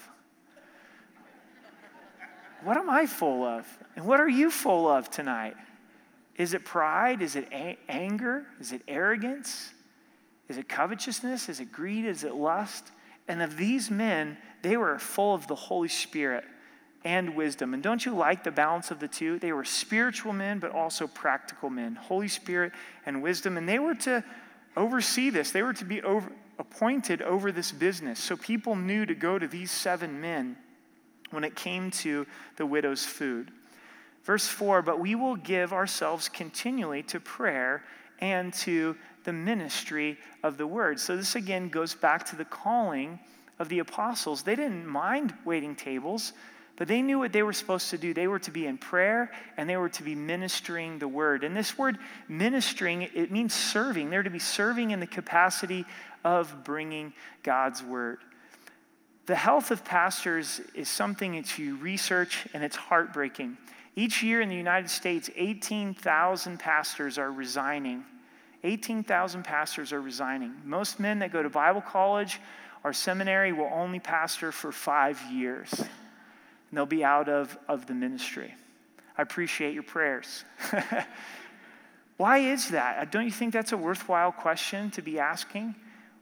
What 2.63 2.77
am 2.77 2.89
I 2.89 3.05
full 3.05 3.43
of? 3.43 3.65
And 3.95 4.05
what 4.05 4.19
are 4.19 4.29
you 4.29 4.51
full 4.51 4.87
of 4.87 5.09
tonight? 5.09 5.55
Is 6.35 6.53
it 6.53 6.65
pride? 6.65 7.21
Is 7.21 7.35
it 7.35 7.47
a- 7.51 7.77
anger? 7.87 8.45
Is 8.59 8.71
it 8.71 8.81
arrogance? 8.87 9.73
Is 10.47 10.57
it 10.57 10.67
covetousness? 10.67 11.49
Is 11.49 11.59
it 11.59 11.71
greed? 11.71 12.05
Is 12.05 12.23
it 12.23 12.35
lust? 12.35 12.91
And 13.27 13.41
of 13.41 13.57
these 13.57 13.91
men, 13.91 14.37
they 14.61 14.77
were 14.77 14.99
full 14.99 15.33
of 15.33 15.47
the 15.47 15.55
Holy 15.55 15.87
Spirit 15.87 16.43
and 17.03 17.35
wisdom. 17.35 17.73
And 17.73 17.81
don't 17.81 18.05
you 18.05 18.13
like 18.13 18.43
the 18.43 18.51
balance 18.51 18.91
of 18.91 18.99
the 18.99 19.07
two? 19.07 19.39
They 19.39 19.53
were 19.53 19.63
spiritual 19.63 20.33
men, 20.33 20.59
but 20.59 20.71
also 20.71 21.07
practical 21.07 21.69
men, 21.69 21.95
Holy 21.95 22.27
Spirit 22.27 22.73
and 23.05 23.21
wisdom. 23.21 23.57
And 23.57 23.67
they 23.67 23.79
were 23.79 23.95
to 23.95 24.23
oversee 24.75 25.29
this, 25.29 25.51
they 25.51 25.63
were 25.63 25.73
to 25.73 25.85
be 25.85 26.01
over, 26.03 26.31
appointed 26.57 27.21
over 27.21 27.51
this 27.51 27.71
business. 27.71 28.19
So 28.19 28.35
people 28.35 28.75
knew 28.75 29.05
to 29.05 29.15
go 29.15 29.39
to 29.39 29.47
these 29.47 29.71
seven 29.71 30.19
men 30.19 30.57
when 31.31 31.43
it 31.43 31.55
came 31.55 31.91
to 31.91 32.25
the 32.57 32.65
widow's 32.65 33.05
food. 33.05 33.51
Verse 34.23 34.47
4 34.47 34.81
But 34.81 34.99
we 34.99 35.15
will 35.15 35.35
give 35.35 35.73
ourselves 35.73 36.29
continually 36.29 37.03
to 37.03 37.19
prayer 37.19 37.83
and 38.19 38.53
to 38.53 38.95
the 39.23 39.33
ministry 39.33 40.17
of 40.43 40.57
the 40.57 40.67
word. 40.67 40.99
So, 40.99 41.15
this 41.15 41.35
again 41.35 41.69
goes 41.69 41.95
back 41.95 42.25
to 42.27 42.35
the 42.35 42.45
calling 42.45 43.19
of 43.59 43.69
the 43.69 43.79
apostles. 43.79 44.41
They 44.43 44.55
didn't 44.55 44.87
mind 44.87 45.33
waiting 45.45 45.75
tables, 45.75 46.33
but 46.77 46.87
they 46.87 47.01
knew 47.01 47.19
what 47.19 47.33
they 47.33 47.43
were 47.43 47.53
supposed 47.53 47.89
to 47.89 47.97
do. 47.97 48.13
They 48.13 48.27
were 48.27 48.39
to 48.39 48.51
be 48.51 48.65
in 48.65 48.77
prayer 48.77 49.31
and 49.57 49.69
they 49.69 49.75
were 49.77 49.89
to 49.89 50.03
be 50.03 50.15
ministering 50.15 50.97
the 50.97 51.07
word. 51.07 51.43
And 51.43 51.55
this 51.55 51.77
word 51.77 51.97
ministering, 52.29 53.01
it 53.01 53.31
means 53.31 53.53
serving. 53.53 54.09
They're 54.09 54.23
to 54.23 54.29
be 54.29 54.39
serving 54.39 54.91
in 54.91 55.01
the 55.01 55.07
capacity 55.07 55.85
of 56.23 56.63
bringing 56.63 57.13
God's 57.43 57.83
word. 57.83 58.19
The 59.25 59.35
health 59.35 59.71
of 59.71 59.85
pastors 59.85 60.61
is 60.73 60.89
something 60.89 61.33
that 61.35 61.59
you 61.59 61.75
research 61.75 62.47
and 62.53 62.63
it's 62.63 62.75
heartbreaking. 62.75 63.57
Each 63.95 64.23
year 64.23 64.39
in 64.39 64.49
the 64.49 64.55
United 64.55 64.89
States, 64.89 65.29
18,000 65.35 66.57
pastors 66.57 67.17
are 67.17 67.31
resigning 67.31 68.05
18,000 68.63 69.43
pastors 69.43 69.93
are 69.93 70.01
resigning. 70.01 70.53
Most 70.65 70.99
men 70.99 71.19
that 71.19 71.31
go 71.31 71.41
to 71.41 71.49
Bible 71.49 71.81
college 71.81 72.39
or 72.83 72.93
seminary 72.93 73.53
will 73.53 73.69
only 73.73 73.99
pastor 73.99 74.51
for 74.51 74.71
five 74.71 75.21
years, 75.31 75.71
and 75.73 75.87
they'll 76.77 76.85
be 76.85 77.03
out 77.03 77.29
of, 77.29 77.57
of 77.67 77.87
the 77.87 77.93
ministry. 77.93 78.53
I 79.17 79.21
appreciate 79.21 79.73
your 79.73 79.83
prayers. 79.83 80.45
Why 82.17 82.39
is 82.39 82.69
that? 82.69 82.99
Uh, 82.99 83.05
don't 83.05 83.25
you 83.25 83.31
think 83.31 83.53
that's 83.53 83.71
a 83.71 83.77
worthwhile 83.77 84.31
question 84.31 84.91
to 84.91 85.01
be 85.01 85.19
asking? 85.19 85.75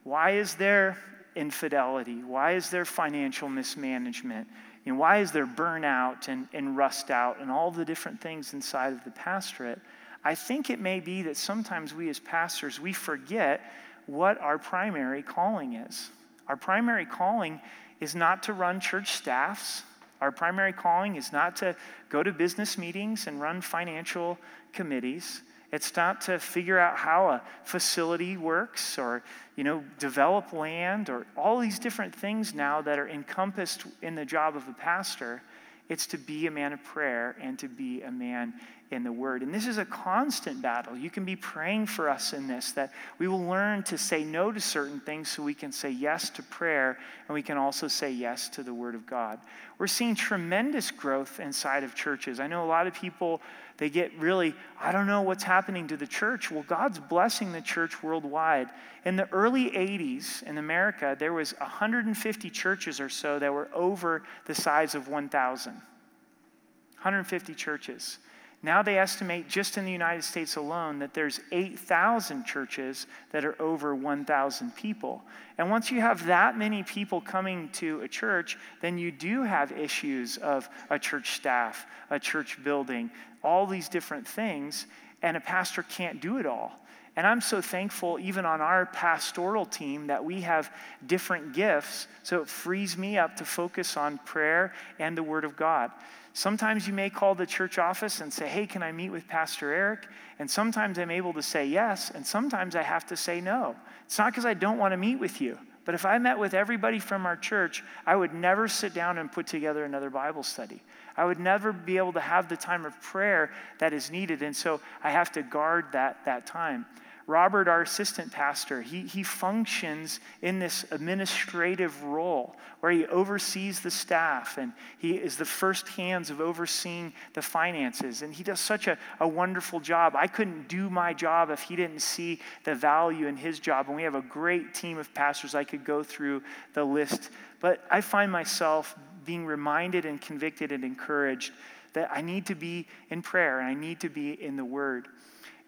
Why 0.03 0.31
is 0.31 0.55
there 0.55 0.97
infidelity? 1.35 2.23
Why 2.23 2.53
is 2.53 2.69
there 2.69 2.85
financial 2.85 3.49
mismanagement? 3.49 4.47
And 4.85 4.97
why 4.97 5.17
is 5.17 5.31
there 5.31 5.45
burnout 5.45 6.27
and, 6.27 6.47
and 6.53 6.77
rust 6.77 7.11
out 7.11 7.41
and 7.41 7.51
all 7.51 7.71
the 7.71 7.83
different 7.83 8.21
things 8.21 8.53
inside 8.53 8.93
of 8.93 9.03
the 9.03 9.11
pastorate? 9.11 9.81
I 10.27 10.35
think 10.35 10.69
it 10.69 10.81
may 10.81 10.99
be 10.99 11.21
that 11.21 11.37
sometimes 11.37 11.93
we 11.93 12.09
as 12.09 12.19
pastors, 12.19 12.81
we 12.81 12.91
forget 12.91 13.61
what 14.07 14.37
our 14.41 14.57
primary 14.57 15.23
calling 15.23 15.75
is. 15.75 16.09
Our 16.49 16.57
primary 16.57 17.05
calling 17.05 17.61
is 18.01 18.13
not 18.13 18.43
to 18.43 18.51
run 18.51 18.81
church 18.81 19.13
staffs. 19.13 19.83
Our 20.19 20.33
primary 20.33 20.73
calling 20.73 21.15
is 21.15 21.31
not 21.31 21.55
to 21.57 21.77
go 22.09 22.23
to 22.23 22.33
business 22.33 22.77
meetings 22.77 23.27
and 23.27 23.39
run 23.39 23.61
financial 23.61 24.37
committees. 24.73 25.43
It's 25.71 25.95
not 25.95 26.19
to 26.23 26.39
figure 26.39 26.77
out 26.77 26.97
how 26.97 27.29
a 27.29 27.41
facility 27.63 28.35
works 28.35 28.99
or, 28.99 29.23
you 29.55 29.63
know, 29.63 29.81
develop 29.97 30.51
land 30.51 31.09
or 31.09 31.25
all 31.37 31.57
these 31.57 31.79
different 31.79 32.13
things 32.13 32.53
now 32.53 32.81
that 32.81 32.99
are 32.99 33.07
encompassed 33.07 33.85
in 34.01 34.15
the 34.15 34.25
job 34.25 34.57
of 34.57 34.67
a 34.67 34.73
pastor. 34.73 35.41
It's 35.87 36.05
to 36.07 36.17
be 36.17 36.47
a 36.47 36.51
man 36.51 36.73
of 36.73 36.83
prayer 36.83 37.37
and 37.41 37.57
to 37.59 37.69
be 37.69 38.01
a 38.01 38.11
man 38.11 38.55
in 38.89 39.03
the 39.03 39.11
Word. 39.11 39.41
And 39.41 39.53
this 39.53 39.67
is 39.67 39.77
a 39.77 39.85
constant 39.85 40.61
battle. 40.61 40.95
You 40.95 41.09
can 41.09 41.25
be 41.25 41.35
praying 41.35 41.87
for 41.87 42.09
us 42.09 42.33
in 42.33 42.47
this, 42.47 42.71
that 42.71 42.93
we 43.19 43.27
will 43.27 43.45
learn 43.45 43.83
to 43.83 43.97
say 43.97 44.23
no 44.23 44.51
to 44.51 44.61
certain 44.61 44.99
things 45.01 45.29
so 45.29 45.43
we 45.43 45.53
can 45.53 45.71
say 45.71 45.89
yes 45.89 46.29
to 46.31 46.43
prayer 46.43 46.97
and 47.27 47.33
we 47.33 47.41
can 47.41 47.57
also 47.57 47.87
say 47.87 48.11
yes 48.11 48.47
to 48.49 48.63
the 48.63 48.73
Word 48.73 48.95
of 48.95 49.05
God. 49.05 49.39
We're 49.77 49.87
seeing 49.87 50.15
tremendous 50.15 50.89
growth 50.89 51.39
inside 51.39 51.83
of 51.83 51.95
churches. 51.95 52.39
I 52.39 52.47
know 52.47 52.63
a 52.63 52.67
lot 52.67 52.87
of 52.87 52.93
people, 52.93 53.41
they 53.77 53.89
get 53.89 54.13
really, 54.17 54.55
I 54.79 54.91
don't 54.91 55.07
know 55.07 55.21
what's 55.21 55.43
happening 55.43 55.87
to 55.89 55.97
the 55.97 56.07
church. 56.07 56.49
Well, 56.49 56.63
God's 56.67 56.99
blessing 56.99 57.51
the 57.51 57.61
church 57.61 58.01
worldwide. 58.01 58.69
In 59.03 59.17
the 59.17 59.29
early 59.33 59.69
80s 59.71 60.43
in 60.43 60.57
America, 60.57 61.15
there 61.19 61.33
was 61.33 61.53
150 61.59 62.49
churches 62.49 62.99
or 62.99 63.09
so 63.09 63.37
that 63.39 63.53
were 63.53 63.69
over 63.73 64.23
the 64.45 64.55
size 64.55 64.95
of 64.95 65.09
1,000. 65.09 65.73
150 65.73 67.53
churches. 67.53 68.17
Now 68.63 68.81
they 68.81 68.97
estimate 68.97 69.47
just 69.47 69.77
in 69.77 69.85
the 69.85 69.91
United 69.91 70.23
States 70.23 70.55
alone 70.55 70.99
that 70.99 71.13
there's 71.13 71.39
8,000 71.51 72.43
churches 72.43 73.05
that 73.31 73.45
are 73.45 73.59
over 73.61 73.93
1,000 73.93 74.75
people. 74.75 75.21
And 75.57 75.69
once 75.69 75.91
you 75.91 76.01
have 76.01 76.25
that 76.25 76.57
many 76.57 76.81
people 76.81 77.21
coming 77.21 77.69
to 77.73 78.01
a 78.01 78.07
church, 78.07 78.57
then 78.81 78.97
you 78.97 79.11
do 79.11 79.43
have 79.43 79.71
issues 79.71 80.37
of 80.37 80.67
a 80.89 80.97
church 80.97 81.35
staff, 81.35 81.85
a 82.09 82.19
church 82.19 82.61
building, 82.63 83.11
all 83.43 83.67
these 83.67 83.89
different 83.89 84.27
things, 84.27 84.87
and 85.21 85.37
a 85.37 85.41
pastor 85.41 85.83
can't 85.83 86.19
do 86.19 86.37
it 86.37 86.45
all. 86.45 86.79
And 87.17 87.25
I'm 87.25 87.41
so 87.41 87.61
thankful, 87.61 88.19
even 88.19 88.45
on 88.45 88.61
our 88.61 88.85
pastoral 88.85 89.65
team, 89.65 90.05
that 90.07 90.23
we 90.23 90.41
have 90.41 90.71
different 91.07 91.51
gifts. 91.51 92.07
So 92.21 92.41
it 92.41 92.47
frees 92.47 92.95
me 92.95 93.17
up 93.17 93.35
to 93.37 93.45
focus 93.45 93.97
on 93.97 94.19
prayer 94.19 94.71
and 94.99 95.17
the 95.17 95.23
Word 95.23 95.43
of 95.43 95.57
God. 95.57 95.91
Sometimes 96.33 96.85
you 96.85 96.93
may 96.93 97.09
call 97.09 97.33
the 97.33 97.47
church 97.47 97.79
office 97.79 98.21
and 98.21 98.31
say, 98.31 98.47
Hey, 98.47 98.67
can 98.67 98.83
I 98.83 98.91
meet 98.91 99.09
with 99.09 99.27
Pastor 99.27 99.73
Eric? 99.73 100.07
And 100.37 100.49
sometimes 100.49 100.99
I'm 100.99 101.09
able 101.09 101.33
to 101.33 101.41
say 101.41 101.65
yes, 101.65 102.11
and 102.13 102.23
sometimes 102.23 102.75
I 102.75 102.83
have 102.83 103.07
to 103.07 103.17
say 103.17 103.41
no. 103.41 103.75
It's 104.05 104.19
not 104.19 104.31
because 104.31 104.45
I 104.45 104.53
don't 104.53 104.77
want 104.77 104.91
to 104.91 104.97
meet 104.97 105.15
with 105.15 105.41
you, 105.41 105.57
but 105.85 105.95
if 105.95 106.05
I 106.05 106.19
met 106.19 106.37
with 106.37 106.53
everybody 106.53 106.99
from 106.99 107.25
our 107.25 107.35
church, 107.35 107.83
I 108.05 108.15
would 108.15 108.35
never 108.35 108.67
sit 108.67 108.93
down 108.93 109.17
and 109.17 109.31
put 109.31 109.47
together 109.47 109.83
another 109.83 110.11
Bible 110.11 110.43
study. 110.43 110.83
I 111.15 111.25
would 111.25 111.39
never 111.39 111.73
be 111.73 111.97
able 111.97 112.13
to 112.13 112.19
have 112.19 112.47
the 112.47 112.57
time 112.57 112.85
of 112.85 113.01
prayer 113.01 113.49
that 113.79 113.91
is 113.91 114.11
needed, 114.11 114.43
and 114.43 114.55
so 114.55 114.79
I 115.03 115.09
have 115.09 115.31
to 115.31 115.41
guard 115.41 115.85
that, 115.93 116.23
that 116.25 116.45
time. 116.45 116.85
Robert, 117.27 117.67
our 117.67 117.81
assistant 117.81 118.31
pastor, 118.31 118.81
he, 118.81 119.01
he 119.01 119.21
functions 119.21 120.21
in 120.41 120.59
this 120.59 120.85
administrative 120.91 122.01
role 122.03 122.55
where 122.79 122.91
he 122.91 123.05
oversees 123.07 123.81
the 123.81 123.91
staff 123.91 124.57
and 124.57 124.71
he 124.97 125.11
is 125.11 125.35
the 125.35 125.43
first 125.43 125.89
hands 125.89 126.29
of 126.29 126.39
overseeing 126.39 127.11
the 127.33 127.41
finances. 127.41 128.21
And 128.21 128.33
he 128.33 128.43
does 128.43 128.61
such 128.61 128.87
a, 128.87 128.97
a 129.19 129.27
wonderful 129.27 129.81
job. 129.81 130.15
I 130.15 130.27
couldn't 130.27 130.69
do 130.69 130.89
my 130.89 131.13
job 131.13 131.49
if 131.49 131.63
he 131.63 131.75
didn't 131.75 131.99
see 131.99 132.39
the 132.63 132.73
value 132.73 133.27
in 133.27 133.35
his 133.35 133.59
job. 133.59 133.87
And 133.87 133.97
we 133.97 134.03
have 134.03 134.15
a 134.15 134.21
great 134.21 134.73
team 134.73 134.97
of 134.97 135.13
pastors. 135.13 135.53
I 135.53 135.65
could 135.65 135.83
go 135.83 136.03
through 136.03 136.43
the 136.75 136.85
list. 136.85 137.29
But 137.59 137.83
I 137.91 137.99
find 137.99 138.31
myself 138.31 138.97
being 139.25 139.45
reminded 139.45 140.05
and 140.05 140.21
convicted 140.21 140.71
and 140.71 140.85
encouraged 140.85 141.51
that 141.91 142.09
I 142.09 142.21
need 142.21 142.45
to 142.45 142.55
be 142.55 142.87
in 143.09 143.21
prayer 143.21 143.59
and 143.59 143.67
I 143.67 143.73
need 143.73 143.99
to 143.99 144.09
be 144.09 144.31
in 144.31 144.55
the 144.55 144.63
Word. 144.63 145.09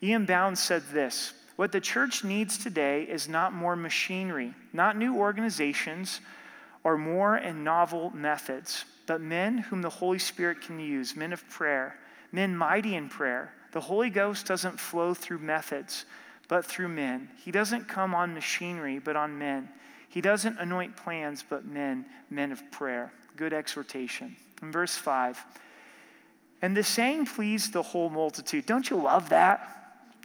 E.M. 0.02 0.26
Bounds 0.26 0.62
said 0.62 0.84
this 0.93 1.34
what 1.60 1.74
the 1.74 1.82
church 1.82 2.24
needs 2.24 2.58
today 2.58 3.04
is 3.04 3.28
not 3.28 3.52
more 3.52 3.76
machinery, 3.76 4.54
not 4.72 4.95
new 4.95 5.17
organizations 5.17 6.22
or 6.86 6.98
more 6.98 7.36
and 7.36 7.65
novel 7.65 8.12
methods, 8.12 8.86
but 9.08 9.19
men 9.19 9.58
whom 9.58 9.82
the 9.82 9.89
Holy 9.89 10.19
Spirit 10.19 10.62
can 10.62 10.80
use, 10.80 11.17
men 11.17 11.34
of 11.34 11.45
prayer, 11.50 12.00
men 12.32 12.56
mighty 12.56 12.95
in 12.95 13.10
prayer. 13.10 13.54
The 13.74 13.82
Holy 13.82 14.10
Ghost 14.10 14.45
doesn't 14.45 14.80
flow 14.80 15.13
through 15.13 15.39
methods, 15.39 16.06
but 16.48 16.63
through 16.63 16.88
men. 16.88 17.28
He 17.43 17.52
doesn't 17.52 17.89
come 17.89 18.15
on 18.15 18.34
machinery, 18.34 18.98
but 18.98 19.17
on 19.17 19.38
men. 19.38 19.67
He 20.08 20.22
doesn't 20.22 20.58
anoint 20.60 20.95
plans, 20.95 21.43
but 21.43 21.65
men, 21.65 22.06
men 22.30 22.54
of 22.54 22.72
prayer. 22.72 23.12
Good 23.36 23.52
exhortation. 23.52 24.38
In 24.62 24.72
verse 24.72 24.95
5, 24.95 25.43
and 26.62 26.78
the 26.78 26.84
saying 26.84 27.26
pleased 27.26 27.74
the 27.74 27.84
whole 27.84 28.10
multitude. 28.10 28.65
Don't 28.65 28.89
you 28.89 28.95
love 28.95 29.28
that? 29.28 29.78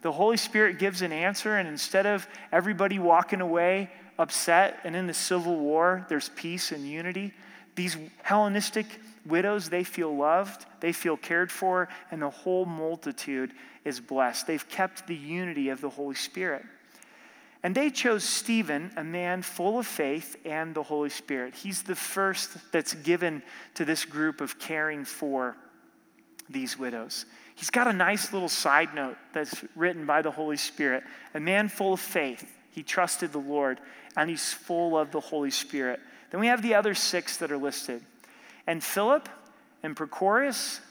The 0.05 0.11
Holy 0.11 0.37
Spirit 0.37 0.77
gives 0.77 1.01
an 1.01 1.11
answer, 1.11 1.57
and 1.57 1.67
instead 1.67 2.05
of 2.05 2.27
everybody 2.51 2.99
walking 2.99 3.41
away 3.41 3.89
upset 4.19 4.79
and 4.83 4.95
in 4.95 5.07
the 5.07 5.15
civil 5.15 5.57
war, 5.57 6.05
there's 6.09 6.29
peace 6.29 6.71
and 6.71 6.87
unity. 6.87 7.33
These 7.73 7.97
Hellenistic 8.21 8.85
widows, 9.25 9.67
they 9.67 9.83
feel 9.83 10.15
loved, 10.15 10.67
they 10.79 10.91
feel 10.91 11.17
cared 11.17 11.51
for, 11.51 11.89
and 12.11 12.21
the 12.21 12.29
whole 12.29 12.65
multitude 12.65 13.51
is 13.83 13.99
blessed. 13.99 14.45
They've 14.45 14.69
kept 14.69 15.07
the 15.07 15.15
unity 15.15 15.69
of 15.69 15.81
the 15.81 15.89
Holy 15.89 16.13
Spirit. 16.13 16.61
And 17.63 17.73
they 17.73 17.89
chose 17.89 18.23
Stephen, 18.23 18.91
a 18.95 19.03
man 19.03 19.41
full 19.41 19.79
of 19.79 19.87
faith 19.87 20.35
and 20.45 20.75
the 20.75 20.83
Holy 20.83 21.09
Spirit. 21.09 21.55
He's 21.55 21.81
the 21.81 21.95
first 21.95 22.71
that's 22.71 22.93
given 22.93 23.41
to 23.73 23.85
this 23.85 24.05
group 24.05 24.39
of 24.39 24.59
caring 24.59 25.03
for 25.03 25.57
these 26.47 26.77
widows. 26.77 27.25
He's 27.55 27.69
got 27.69 27.87
a 27.87 27.93
nice 27.93 28.33
little 28.33 28.49
side 28.49 28.93
note 28.93 29.17
that's 29.33 29.63
written 29.75 30.05
by 30.05 30.21
the 30.21 30.31
Holy 30.31 30.57
Spirit. 30.57 31.03
A 31.33 31.39
man 31.39 31.69
full 31.69 31.93
of 31.93 32.01
faith. 32.01 32.45
He 32.71 32.83
trusted 32.83 33.31
the 33.31 33.39
Lord, 33.39 33.79
and 34.17 34.29
he's 34.29 34.53
full 34.53 34.97
of 34.97 35.11
the 35.11 35.21
Holy 35.21 35.51
Spirit. 35.51 36.01
Then 36.31 36.41
we 36.41 36.47
have 36.47 36.61
the 36.61 36.75
other 36.75 36.93
six 36.93 37.37
that 37.37 37.51
are 37.51 37.57
listed. 37.57 38.03
And 38.67 38.83
Philip, 38.83 39.29
and 39.83 39.95
Prochorus, 39.95 40.81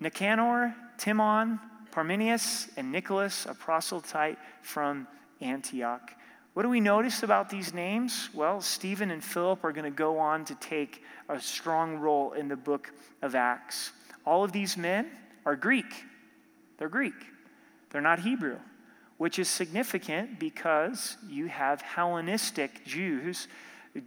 Nicanor, 0.00 0.74
Timon, 0.96 1.60
Parmenas, 1.90 2.70
and 2.76 2.90
Nicholas, 2.90 3.44
a 3.44 3.52
proselyte 3.52 4.38
from 4.62 5.06
Antioch. 5.42 6.14
What 6.54 6.62
do 6.62 6.68
we 6.68 6.80
notice 6.80 7.22
about 7.22 7.50
these 7.50 7.74
names? 7.74 8.30
Well, 8.32 8.60
Stephen 8.60 9.10
and 9.10 9.22
Philip 9.22 9.64
are 9.64 9.72
going 9.72 9.90
to 9.90 9.96
go 9.96 10.18
on 10.18 10.44
to 10.46 10.54
take 10.56 11.02
a 11.28 11.40
strong 11.40 11.96
role 11.96 12.32
in 12.32 12.48
the 12.48 12.56
book 12.56 12.92
of 13.22 13.34
Acts. 13.34 13.92
All 14.24 14.44
of 14.44 14.52
these 14.52 14.76
men 14.76 15.10
are 15.44 15.56
Greek. 15.56 16.04
They're 16.78 16.88
Greek, 16.88 17.14
they're 17.90 18.00
not 18.00 18.20
Hebrew, 18.20 18.58
which 19.18 19.38
is 19.38 19.48
significant 19.48 20.40
because 20.40 21.16
you 21.28 21.46
have 21.46 21.80
Hellenistic 21.80 22.84
Jews, 22.84 23.46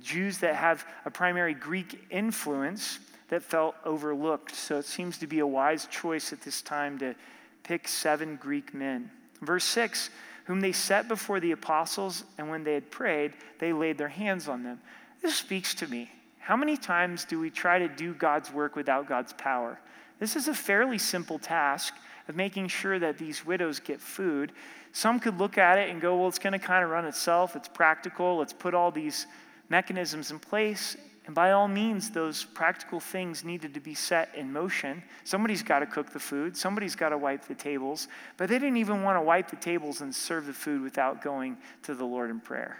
Jews 0.02 0.40
that 0.40 0.56
have 0.56 0.86
a 1.06 1.12
primary 1.12 1.54
Greek 1.54 2.06
influence 2.10 3.00
that 3.30 3.44
felt 3.44 3.76
overlooked. 3.86 4.54
So 4.56 4.78
it 4.78 4.86
seems 4.86 5.18
to 5.20 5.28
be 5.28 5.40
a 5.40 5.48
wise 5.48 5.88
choice 5.88 6.34
at 6.34 6.42
this 6.42 6.62
time 6.62 6.98
to 7.00 7.16
pick 7.64 7.88
seven 7.88 8.36
Greek 8.36 8.74
men. 8.74 9.10
Verse 9.42 9.64
6 9.66 10.10
whom 10.46 10.62
they 10.62 10.72
set 10.72 11.08
before 11.08 11.40
the 11.40 11.52
apostles, 11.52 12.24
and 12.38 12.50
when 12.50 12.64
they 12.64 12.76
had 12.76 12.90
prayed, 12.92 13.34
they 13.60 13.74
laid 13.74 13.98
their 13.98 14.08
hands 14.08 14.48
on 14.48 14.64
them. 14.64 14.80
This 15.22 15.36
speaks 15.36 15.74
to 15.76 15.88
me. 15.88 16.10
How 16.40 16.56
many 16.56 16.78
times 16.78 17.26
do 17.26 17.40
we 17.40 17.50
try 17.50 17.80
to 17.80 17.88
do 17.88 18.14
God's 18.14 18.52
work 18.52 18.76
without 18.76 19.10
God's 19.10 19.34
power? 19.34 19.80
This 20.20 20.36
is 20.36 20.48
a 20.48 20.54
fairly 20.54 20.98
simple 20.98 21.40
task 21.40 21.94
of 22.28 22.36
making 22.36 22.68
sure 22.68 23.00
that 23.00 23.18
these 23.18 23.46
widows 23.46 23.80
get 23.80 24.00
food. 24.00 24.52
Some 24.92 25.20
could 25.20 25.38
look 25.38 25.58
at 25.58 25.78
it 25.78 25.90
and 25.90 26.02
go, 26.02 26.18
well, 26.18 26.28
it's 26.28 26.40
going 26.40 26.54
to 26.54 26.60
kind 26.60 26.84
of 26.84 26.90
run 26.90 27.06
itself. 27.06 27.56
It's 27.56 27.68
practical. 27.68 28.38
Let's 28.38 28.54
put 28.54 28.74
all 28.74 28.92
these 28.92 29.28
mechanisms 29.70 30.32
in 30.32 30.40
place. 30.40 30.96
And 31.26 31.34
by 31.34 31.52
all 31.52 31.68
means, 31.68 32.12
those 32.12 32.44
practical 32.44 33.00
things 33.00 33.44
needed 33.44 33.74
to 33.74 33.80
be 33.80 33.96
set 33.96 34.34
in 34.36 34.54
motion. 34.54 35.02
Somebody's 35.24 35.64
got 35.64 35.80
to 35.80 35.88
cook 35.88 36.12
the 36.12 36.20
food, 36.20 36.56
somebody's 36.56 36.96
got 36.96 37.10
to 37.10 37.18
wipe 37.18 37.46
the 37.46 37.56
tables. 37.56 38.08
But 38.38 38.48
they 38.48 38.60
didn't 38.60 38.78
even 38.78 39.02
want 39.02 39.18
to 39.18 39.22
wipe 39.22 39.50
the 39.50 39.56
tables 39.56 40.02
and 40.02 40.14
serve 40.14 40.46
the 40.46 40.54
food 40.54 40.82
without 40.82 41.24
going 41.24 41.58
to 41.84 41.96
the 41.96 42.06
Lord 42.06 42.30
in 42.30 42.40
prayer. 42.40 42.78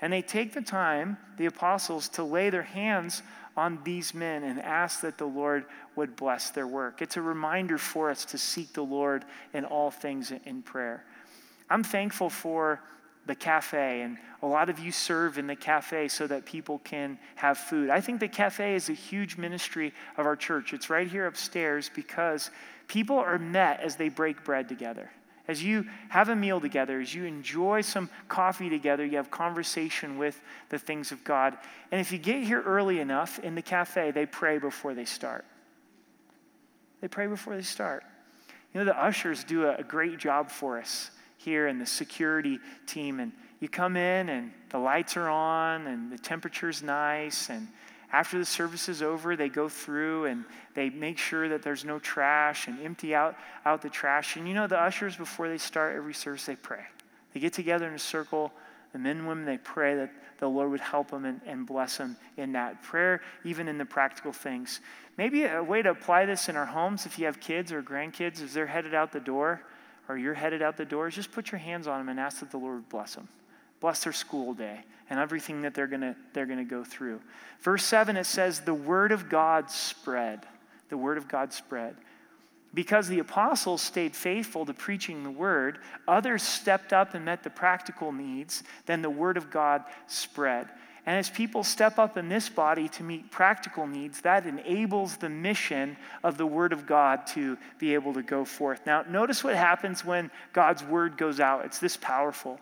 And 0.00 0.12
they 0.12 0.22
take 0.22 0.52
the 0.52 0.62
time, 0.62 1.18
the 1.36 1.46
apostles, 1.46 2.08
to 2.10 2.24
lay 2.24 2.50
their 2.50 2.62
hands 2.62 3.22
on 3.56 3.78
these 3.84 4.14
men 4.14 4.44
and 4.44 4.60
ask 4.60 5.00
that 5.02 5.18
the 5.18 5.26
Lord 5.26 5.66
would 5.96 6.16
bless 6.16 6.50
their 6.50 6.66
work. 6.66 7.02
It's 7.02 7.16
a 7.16 7.22
reminder 7.22 7.78
for 7.78 8.10
us 8.10 8.24
to 8.26 8.38
seek 8.38 8.72
the 8.72 8.82
Lord 8.82 9.24
in 9.52 9.64
all 9.64 9.90
things 9.90 10.32
in 10.44 10.62
prayer. 10.62 11.04
I'm 11.68 11.84
thankful 11.84 12.30
for 12.30 12.80
the 13.26 13.34
cafe, 13.34 14.02
and 14.02 14.18
a 14.42 14.46
lot 14.46 14.68
of 14.68 14.78
you 14.78 14.90
serve 14.90 15.38
in 15.38 15.46
the 15.46 15.54
cafe 15.54 16.08
so 16.08 16.26
that 16.26 16.44
people 16.44 16.80
can 16.80 17.18
have 17.36 17.56
food. 17.56 17.88
I 17.88 18.00
think 18.00 18.18
the 18.20 18.28
cafe 18.28 18.74
is 18.74 18.88
a 18.88 18.94
huge 18.94 19.36
ministry 19.36 19.92
of 20.16 20.26
our 20.26 20.34
church. 20.34 20.72
It's 20.72 20.90
right 20.90 21.06
here 21.06 21.26
upstairs 21.26 21.90
because 21.94 22.50
people 22.88 23.16
are 23.16 23.38
met 23.38 23.80
as 23.80 23.96
they 23.96 24.08
break 24.08 24.44
bread 24.44 24.68
together. 24.68 25.10
As 25.48 25.62
you 25.62 25.86
have 26.08 26.28
a 26.28 26.36
meal 26.36 26.60
together, 26.60 27.00
as 27.00 27.14
you 27.14 27.24
enjoy 27.24 27.80
some 27.80 28.08
coffee 28.28 28.70
together, 28.70 29.04
you 29.04 29.16
have 29.16 29.30
conversation 29.30 30.16
with 30.16 30.40
the 30.68 30.78
things 30.78 31.10
of 31.10 31.24
God. 31.24 31.56
And 31.90 32.00
if 32.00 32.12
you 32.12 32.18
get 32.18 32.44
here 32.44 32.62
early 32.62 33.00
enough 33.00 33.40
in 33.40 33.54
the 33.54 33.62
cafe, 33.62 34.12
they 34.12 34.24
pray 34.24 34.58
before 34.58 34.94
they 34.94 35.04
start. 35.04 35.44
They 37.00 37.08
pray 37.08 37.26
before 37.26 37.56
they 37.56 37.62
start. 37.62 38.04
You 38.72 38.80
know, 38.80 38.84
the 38.84 38.98
ushers 38.98 39.42
do 39.44 39.68
a, 39.68 39.82
great 39.82 40.18
job 40.18 40.48
for 40.48 40.78
us 40.78 41.10
here 41.36 41.66
and 41.66 41.80
the 41.80 41.86
security 41.86 42.60
team. 42.86 43.18
And 43.18 43.32
you 43.58 43.68
come 43.68 43.96
in 43.96 44.28
and 44.28 44.52
the 44.70 44.78
lights 44.78 45.16
are 45.16 45.28
on 45.28 45.88
and 45.88 46.10
the 46.10 46.18
temperature's 46.18 46.82
nice. 46.82 47.50
And 47.50 47.66
after 48.12 48.38
the 48.38 48.44
service 48.44 48.90
is 48.90 49.02
over, 49.02 49.36
they 49.36 49.48
go 49.48 49.68
through 49.70 50.26
and 50.26 50.44
they 50.74 50.90
make 50.90 51.16
sure 51.16 51.48
that 51.48 51.62
there's 51.62 51.84
no 51.84 51.98
trash 51.98 52.68
and 52.68 52.78
empty 52.80 53.14
out, 53.14 53.36
out 53.64 53.80
the 53.80 53.88
trash. 53.88 54.36
And 54.36 54.46
you 54.46 54.52
know, 54.52 54.66
the 54.66 54.78
ushers, 54.78 55.16
before 55.16 55.48
they 55.48 55.56
start 55.56 55.96
every 55.96 56.12
service, 56.12 56.44
they 56.44 56.56
pray. 56.56 56.84
They 57.32 57.40
get 57.40 57.54
together 57.54 57.88
in 57.88 57.94
a 57.94 57.98
circle. 57.98 58.52
The 58.92 58.98
men 58.98 59.18
and 59.18 59.26
women, 59.26 59.46
they 59.46 59.56
pray 59.56 59.94
that 59.96 60.12
the 60.38 60.48
Lord 60.48 60.70
would 60.70 60.80
help 60.80 61.10
them 61.10 61.24
and, 61.24 61.40
and 61.46 61.66
bless 61.66 61.96
them 61.96 62.16
in 62.36 62.52
that. 62.52 62.82
Prayer, 62.82 63.22
even 63.44 63.66
in 63.66 63.78
the 63.78 63.86
practical 63.86 64.32
things. 64.32 64.80
Maybe 65.16 65.44
a 65.44 65.62
way 65.62 65.80
to 65.80 65.90
apply 65.90 66.26
this 66.26 66.50
in 66.50 66.56
our 66.56 66.66
homes 66.66 67.06
if 67.06 67.18
you 67.18 67.24
have 67.24 67.40
kids 67.40 67.72
or 67.72 67.82
grandkids, 67.82 68.42
as 68.42 68.52
they're 68.52 68.66
headed 68.66 68.94
out 68.94 69.12
the 69.12 69.20
door, 69.20 69.62
or 70.08 70.18
you're 70.18 70.34
headed 70.34 70.60
out 70.60 70.76
the 70.76 70.84
doors, 70.84 71.14
just 71.14 71.32
put 71.32 71.50
your 71.50 71.60
hands 71.60 71.86
on 71.86 71.98
them 71.98 72.10
and 72.10 72.20
ask 72.20 72.40
that 72.40 72.50
the 72.50 72.58
Lord 72.58 72.86
bless 72.90 73.14
them. 73.14 73.28
Bless 73.82 74.04
their 74.04 74.12
school 74.14 74.54
day 74.54 74.80
and 75.10 75.20
everything 75.20 75.60
that 75.60 75.74
they're 75.74 75.86
going 75.86 76.16
they're 76.32 76.46
going 76.46 76.58
to 76.58 76.64
go 76.64 76.82
through. 76.82 77.20
Verse 77.60 77.84
7, 77.84 78.16
it 78.16 78.24
says, 78.24 78.60
The 78.60 78.72
word 78.72 79.12
of 79.12 79.28
God 79.28 79.70
spread. 79.70 80.46
The 80.88 80.96
word 80.96 81.18
of 81.18 81.28
God 81.28 81.52
spread. 81.52 81.96
Because 82.72 83.08
the 83.08 83.18
apostles 83.18 83.82
stayed 83.82 84.16
faithful 84.16 84.64
to 84.64 84.72
preaching 84.72 85.22
the 85.22 85.30
word, 85.30 85.78
others 86.08 86.42
stepped 86.42 86.94
up 86.94 87.14
and 87.14 87.26
met 87.26 87.42
the 87.42 87.50
practical 87.50 88.12
needs, 88.12 88.62
then 88.86 89.02
the 89.02 89.10
word 89.10 89.36
of 89.36 89.50
God 89.50 89.84
spread. 90.06 90.68
And 91.04 91.18
as 91.18 91.28
people 91.28 91.64
step 91.64 91.98
up 91.98 92.16
in 92.16 92.28
this 92.28 92.48
body 92.48 92.88
to 92.90 93.02
meet 93.02 93.30
practical 93.30 93.86
needs, 93.86 94.20
that 94.20 94.46
enables 94.46 95.16
the 95.16 95.28
mission 95.28 95.96
of 96.22 96.38
the 96.38 96.46
Word 96.46 96.72
of 96.72 96.86
God 96.86 97.26
to 97.28 97.58
be 97.78 97.94
able 97.94 98.14
to 98.14 98.22
go 98.22 98.44
forth. 98.44 98.86
Now, 98.86 99.02
notice 99.08 99.42
what 99.42 99.56
happens 99.56 100.04
when 100.04 100.30
God's 100.52 100.84
Word 100.84 101.16
goes 101.16 101.40
out. 101.40 101.64
It's 101.64 101.80
this 101.80 101.96
powerful. 101.96 102.60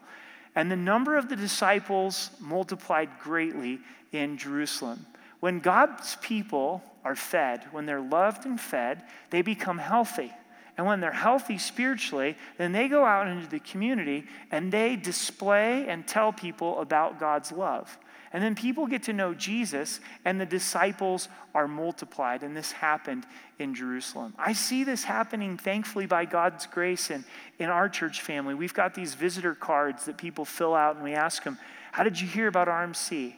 And 0.55 0.71
the 0.71 0.77
number 0.77 1.17
of 1.17 1.29
the 1.29 1.37
disciples 1.37 2.31
multiplied 2.41 3.09
greatly 3.21 3.81
in 4.13 4.37
Jerusalem. 4.37 5.07
When 5.41 5.61
God's 5.61 6.17
people 6.17 6.83
are 7.05 7.15
fed, 7.15 7.65
when 7.73 7.87
they're 7.87 8.01
loved 8.01 8.45
and 8.47 8.61
fed, 8.61 9.03
they 9.31 9.43
become 9.43 9.79
healthy. 9.79 10.33
And 10.77 10.87
when 10.87 11.01
they're 11.01 11.13
healthy 11.13 11.59
spiritually, 11.59 12.37
then 12.57 12.73
they 12.73 12.89
go 12.89 13.05
out 13.05 13.27
into 13.29 13.47
the 13.47 13.61
community 13.61 14.27
and 14.51 14.73
they 14.73 14.97
display 14.97 15.89
and 15.89 16.07
tell 16.07 16.33
people 16.33 16.81
about 16.81 17.21
God's 17.21 17.53
love. 17.53 17.99
And 18.33 18.45
then 18.45 18.55
people 18.55 18.87
get 18.87 19.03
to 19.05 19.13
know 19.13 19.35
Jesus, 19.35 19.99
and 20.25 20.41
the 20.41 20.47
disciples 20.47 21.29
are 21.53 21.67
multiplied. 21.67 22.45
And 22.45 22.57
this 22.57 22.71
happened 22.71 23.27
in 23.59 23.75
Jerusalem. 23.75 24.35
I 24.39 24.53
see 24.53 24.85
this 24.85 25.03
happening, 25.03 25.57
thankfully, 25.57 26.07
by 26.07 26.27
God's 26.27 26.67
grace 26.67 27.11
and 27.11 27.25
in 27.59 27.71
our 27.71 27.89
church 27.89 28.23
family. 28.23 28.55
We've 28.55 28.75
got 28.75 28.95
these 28.95 29.15
visitor 29.15 29.57
cards 29.57 30.05
that 30.05 30.17
people 30.17 30.45
fill 30.45 30.75
out, 30.75 30.95
and 30.95 31.05
we 31.05 31.13
ask 31.13 31.43
them, 31.43 31.59
How 31.91 32.05
did 32.05 32.21
you 32.21 32.29
hear 32.29 32.47
about 32.47 32.69
RMC? 32.69 33.35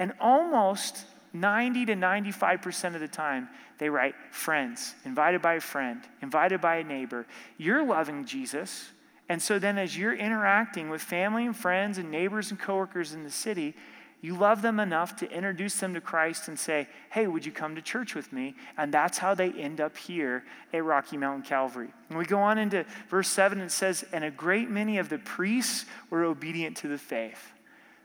And 0.00 0.12
almost 0.20 1.04
90 1.32 1.86
to 1.86 1.94
95% 1.94 2.94
of 2.94 3.00
the 3.00 3.08
time, 3.08 3.48
they 3.78 3.88
write 3.88 4.14
friends, 4.32 4.94
invited 5.04 5.40
by 5.40 5.54
a 5.54 5.60
friend, 5.60 6.00
invited 6.20 6.60
by 6.60 6.76
a 6.76 6.84
neighbor. 6.84 7.26
You're 7.58 7.84
loving 7.84 8.24
Jesus. 8.24 8.90
And 9.28 9.40
so 9.40 9.58
then, 9.58 9.78
as 9.78 9.96
you're 9.96 10.14
interacting 10.14 10.90
with 10.90 11.00
family 11.00 11.46
and 11.46 11.56
friends 11.56 11.98
and 11.98 12.10
neighbors 12.10 12.50
and 12.50 12.58
coworkers 12.60 13.14
in 13.14 13.22
the 13.22 13.30
city, 13.30 13.74
you 14.22 14.36
love 14.36 14.62
them 14.62 14.78
enough 14.78 15.16
to 15.16 15.30
introduce 15.30 15.74
them 15.80 15.94
to 15.94 16.00
Christ 16.00 16.46
and 16.46 16.56
say, 16.56 16.86
hey, 17.10 17.26
would 17.26 17.44
you 17.44 17.50
come 17.50 17.74
to 17.74 17.82
church 17.82 18.14
with 18.14 18.32
me? 18.32 18.54
And 18.78 18.94
that's 18.94 19.18
how 19.18 19.34
they 19.34 19.50
end 19.50 19.80
up 19.80 19.96
here 19.96 20.44
at 20.72 20.84
Rocky 20.84 21.16
Mountain 21.16 21.42
Calvary. 21.42 21.88
And 22.08 22.16
we 22.16 22.24
go 22.24 22.38
on 22.38 22.56
into 22.56 22.86
verse 23.10 23.28
7, 23.28 23.60
it 23.60 23.72
says, 23.72 24.04
and 24.12 24.22
a 24.22 24.30
great 24.30 24.70
many 24.70 24.98
of 24.98 25.08
the 25.08 25.18
priests 25.18 25.86
were 26.08 26.22
obedient 26.22 26.76
to 26.78 26.88
the 26.88 26.98
faith. 26.98 27.50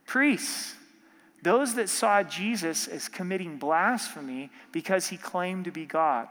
Priests, 0.07 0.73
those 1.43 1.75
that 1.75 1.87
saw 1.87 2.23
Jesus 2.23 2.87
as 2.87 3.07
committing 3.07 3.57
blasphemy 3.57 4.49
because 4.71 5.07
he 5.07 5.17
claimed 5.17 5.65
to 5.65 5.71
be 5.71 5.85
God. 5.85 6.27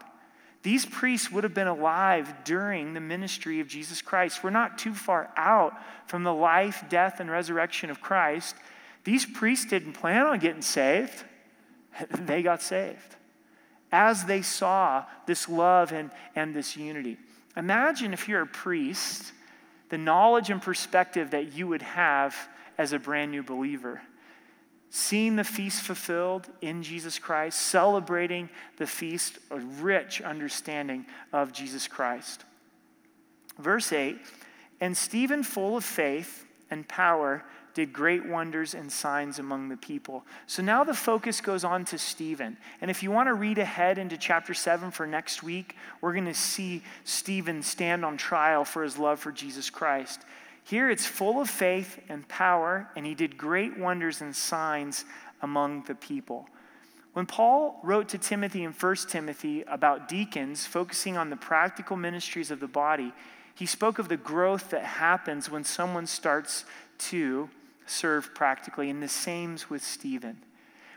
These 0.65 0.85
priests 0.85 1.31
would 1.31 1.45
have 1.45 1.55
been 1.55 1.69
alive 1.69 2.35
during 2.43 2.93
the 2.93 3.01
ministry 3.01 3.61
of 3.61 3.69
Jesus 3.69 4.03
Christ. 4.03 4.43
We're 4.43 4.51
not 4.51 4.79
too 4.79 4.95
far 4.95 5.31
out 5.37 5.75
from 6.09 6.25
the 6.25 6.35
life, 6.35 6.83
death, 6.89 7.21
and 7.21 7.31
resurrection 7.31 7.89
of 7.89 8.01
Christ. 8.01 8.57
These 9.07 9.25
priests 9.25 9.65
didn't 9.65 9.95
plan 9.95 10.27
on 10.27 10.39
getting 10.41 10.63
saved, 10.63 11.25
they 12.11 12.43
got 12.43 12.61
saved 12.61 13.17
as 13.93 14.25
they 14.25 14.43
saw 14.43 15.05
this 15.27 15.49
love 15.49 15.93
and, 15.93 16.11
and 16.35 16.55
this 16.55 16.77
unity. 16.77 17.17
Imagine 17.57 18.13
if 18.13 18.29
you're 18.29 18.43
a 18.43 18.47
priest, 18.47 19.33
the 19.89 19.97
knowledge 19.97 20.51
and 20.51 20.61
perspective 20.61 21.31
that 21.31 21.55
you 21.55 21.67
would 21.69 21.83
have 21.83 22.37
as 22.77 22.93
a 22.93 22.99
brand 22.99 23.31
new 23.31 23.43
believer. 23.43 24.03
Seeing 24.91 25.37
the 25.37 25.45
feast 25.45 25.83
fulfilled 25.83 26.49
in 26.61 26.83
Jesus 26.83 27.19
Christ, 27.19 27.59
celebrating 27.59 28.49
the 28.77 28.87
feast, 28.87 29.39
a 29.51 29.59
rich 29.59 30.21
understanding 30.21 31.07
of 31.33 31.53
Jesus 31.53 31.89
Christ. 31.89 32.45
Verse 33.59 33.93
8 33.93 34.19
And 34.81 34.97
Stephen, 34.97 35.43
full 35.43 35.77
of 35.77 35.85
faith 35.85 36.45
and 36.71 36.87
power, 36.87 37.45
did 37.77 37.93
great 37.93 38.25
wonders 38.25 38.73
and 38.73 38.91
signs 38.91 39.39
among 39.39 39.69
the 39.69 39.77
people. 39.77 40.25
So 40.47 40.63
now 40.63 40.83
the 40.83 40.95
focus 40.95 41.43
goes 41.43 41.63
on 41.63 41.85
to 41.85 41.99
Stephen. 41.99 42.57
And 42.81 42.91
if 42.91 43.03
you 43.03 43.11
want 43.11 43.27
to 43.27 43.35
read 43.35 43.59
ahead 43.59 43.99
into 43.99 44.17
chapter 44.17 44.55
7 44.55 44.91
for 44.91 45.07
next 45.07 45.43
week, 45.43 45.77
we're 46.01 46.15
going 46.15 46.25
to 46.25 46.33
see 46.33 46.83
Stephen 47.05 47.63
stand 47.63 48.03
on 48.03 48.17
trial 48.17 48.65
for 48.65 48.83
his 48.83 48.97
love 48.97 49.21
for 49.21 49.31
Jesus 49.31 49.69
Christ. 49.69 50.23
Here 50.65 50.89
it's 50.89 51.05
full 51.05 51.39
of 51.39 51.51
faith 51.51 52.01
and 52.09 52.27
power, 52.29 52.89
and 52.97 53.05
he 53.05 53.15
did 53.15 53.37
great 53.37 53.77
wonders 53.79 54.23
and 54.23 54.35
signs 54.35 55.05
among 55.43 55.83
the 55.83 55.95
people. 55.95 56.49
When 57.13 57.27
Paul 57.27 57.79
wrote 57.83 58.09
to 58.09 58.19
Timothy 58.19 58.65
in 58.65 58.73
1 58.73 58.97
Timothy 59.11 59.65
about 59.65 60.09
deacons 60.09 60.65
focusing 60.65 61.19
on 61.19 61.29
the 61.29 61.37
practical 61.37 61.99
ministries 61.99 62.51
of 62.51 62.61
the 62.61 62.69
body, 62.69 63.13
he 63.55 63.67
spoke 63.67 63.99
of 63.99 64.09
the 64.09 64.17
growth 64.17 64.71
that 64.71 64.85
happens 64.85 65.51
when 65.51 65.65
someone 65.65 66.07
starts 66.07 66.65
to 66.99 67.51
serve 67.87 68.35
practically, 68.35 68.91
and 68.91 69.03
the 69.03 69.09
same's 69.09 69.71
with 69.71 69.83
Stephen. 69.83 70.39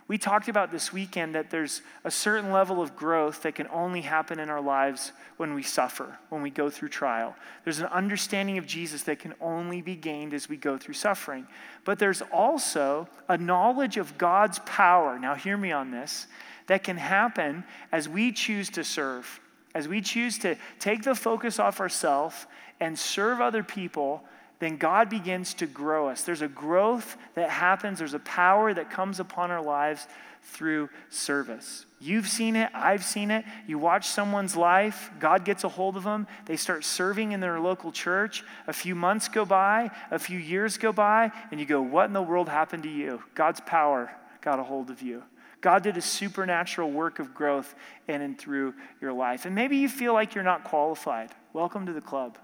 We 0.09 0.17
talked 0.17 0.47
about 0.47 0.71
this 0.71 0.91
weekend 0.91 1.35
that 1.35 1.51
there's 1.51 1.83
a 2.03 2.09
certain 2.09 2.51
level 2.51 2.81
of 2.81 2.95
growth 2.95 3.43
that 3.43 3.53
can 3.53 3.67
only 3.67 4.01
happen 4.01 4.39
in 4.39 4.49
our 4.49 4.59
lives 4.59 5.11
when 5.37 5.53
we 5.53 5.61
suffer, 5.61 6.17
when 6.29 6.41
we 6.41 6.49
go 6.49 6.71
through 6.71 6.89
trial. 6.89 7.35
There's 7.63 7.77
an 7.77 7.85
understanding 7.85 8.57
of 8.57 8.65
Jesus 8.65 9.03
that 9.03 9.19
can 9.19 9.35
only 9.39 9.83
be 9.83 9.95
gained 9.95 10.33
as 10.33 10.49
we 10.49 10.57
go 10.57 10.79
through 10.79 10.95
suffering. 10.95 11.45
But 11.85 11.99
there's 11.99 12.23
also 12.31 13.07
a 13.27 13.37
knowledge 13.37 13.97
of 13.97 14.17
God's 14.17 14.57
power. 14.65 15.19
Now, 15.19 15.35
hear 15.35 15.57
me 15.57 15.71
on 15.71 15.91
this 15.91 16.25
that 16.65 16.83
can 16.83 16.97
happen 16.97 17.63
as 17.91 18.09
we 18.09 18.31
choose 18.31 18.71
to 18.71 18.83
serve, 18.83 19.39
as 19.75 19.87
we 19.87 20.01
choose 20.01 20.39
to 20.39 20.55
take 20.79 21.03
the 21.03 21.13
focus 21.13 21.59
off 21.59 21.79
ourselves 21.79 22.47
and 22.79 22.97
serve 22.97 23.41
other 23.41 23.61
people 23.61 24.23
then 24.59 24.75
God 24.75 25.09
begins 25.09 25.53
to 25.55 25.65
grow 25.65 26.09
us. 26.09 26.23
There's 26.23 26.41
a 26.41 26.47
growth 26.47 27.17
that 27.35 27.49
happens, 27.49 27.99
there's 27.99 28.13
a 28.13 28.19
power 28.19 28.73
that 28.73 28.91
comes 28.91 29.19
upon 29.19 29.51
our 29.51 29.61
lives 29.61 30.05
through 30.41 30.89
service. 31.09 31.85
You've 31.99 32.27
seen 32.27 32.55
it, 32.55 32.69
I've 32.73 33.03
seen 33.03 33.31
it. 33.31 33.45
You 33.67 33.77
watch 33.77 34.07
someone's 34.07 34.55
life, 34.55 35.11
God 35.19 35.45
gets 35.45 35.63
a 35.63 35.69
hold 35.69 35.97
of 35.97 36.03
them, 36.03 36.27
they 36.45 36.55
start 36.55 36.83
serving 36.83 37.31
in 37.31 37.39
their 37.39 37.59
local 37.59 37.91
church. 37.91 38.43
A 38.67 38.73
few 38.73 38.95
months 38.95 39.27
go 39.27 39.45
by, 39.45 39.91
a 40.11 40.19
few 40.19 40.39
years 40.39 40.77
go 40.77 40.91
by, 40.91 41.31
and 41.51 41.59
you 41.59 41.65
go, 41.65 41.81
What 41.81 42.05
in 42.05 42.13
the 42.13 42.21
world 42.21 42.49
happened 42.49 42.83
to 42.83 42.89
you? 42.89 43.21
God's 43.35 43.61
power 43.61 44.11
got 44.41 44.59
a 44.59 44.63
hold 44.63 44.89
of 44.89 45.01
you. 45.01 45.23
God 45.61 45.83
did 45.83 45.97
a 45.97 46.01
supernatural 46.01 46.89
work 46.89 47.19
of 47.19 47.33
growth 47.33 47.75
in 48.07 48.21
and 48.21 48.37
through 48.37 48.73
your 49.01 49.11
life. 49.11 49.45
And 49.45 49.53
maybe 49.53 49.75
you 49.75 49.89
feel 49.89 50.13
like 50.13 50.33
you're 50.33 50.43
not 50.43 50.63
qualified. 50.63 51.31
Welcome 51.51 51.85
to 51.85 51.93
the 51.93 52.01
club. 52.01 52.37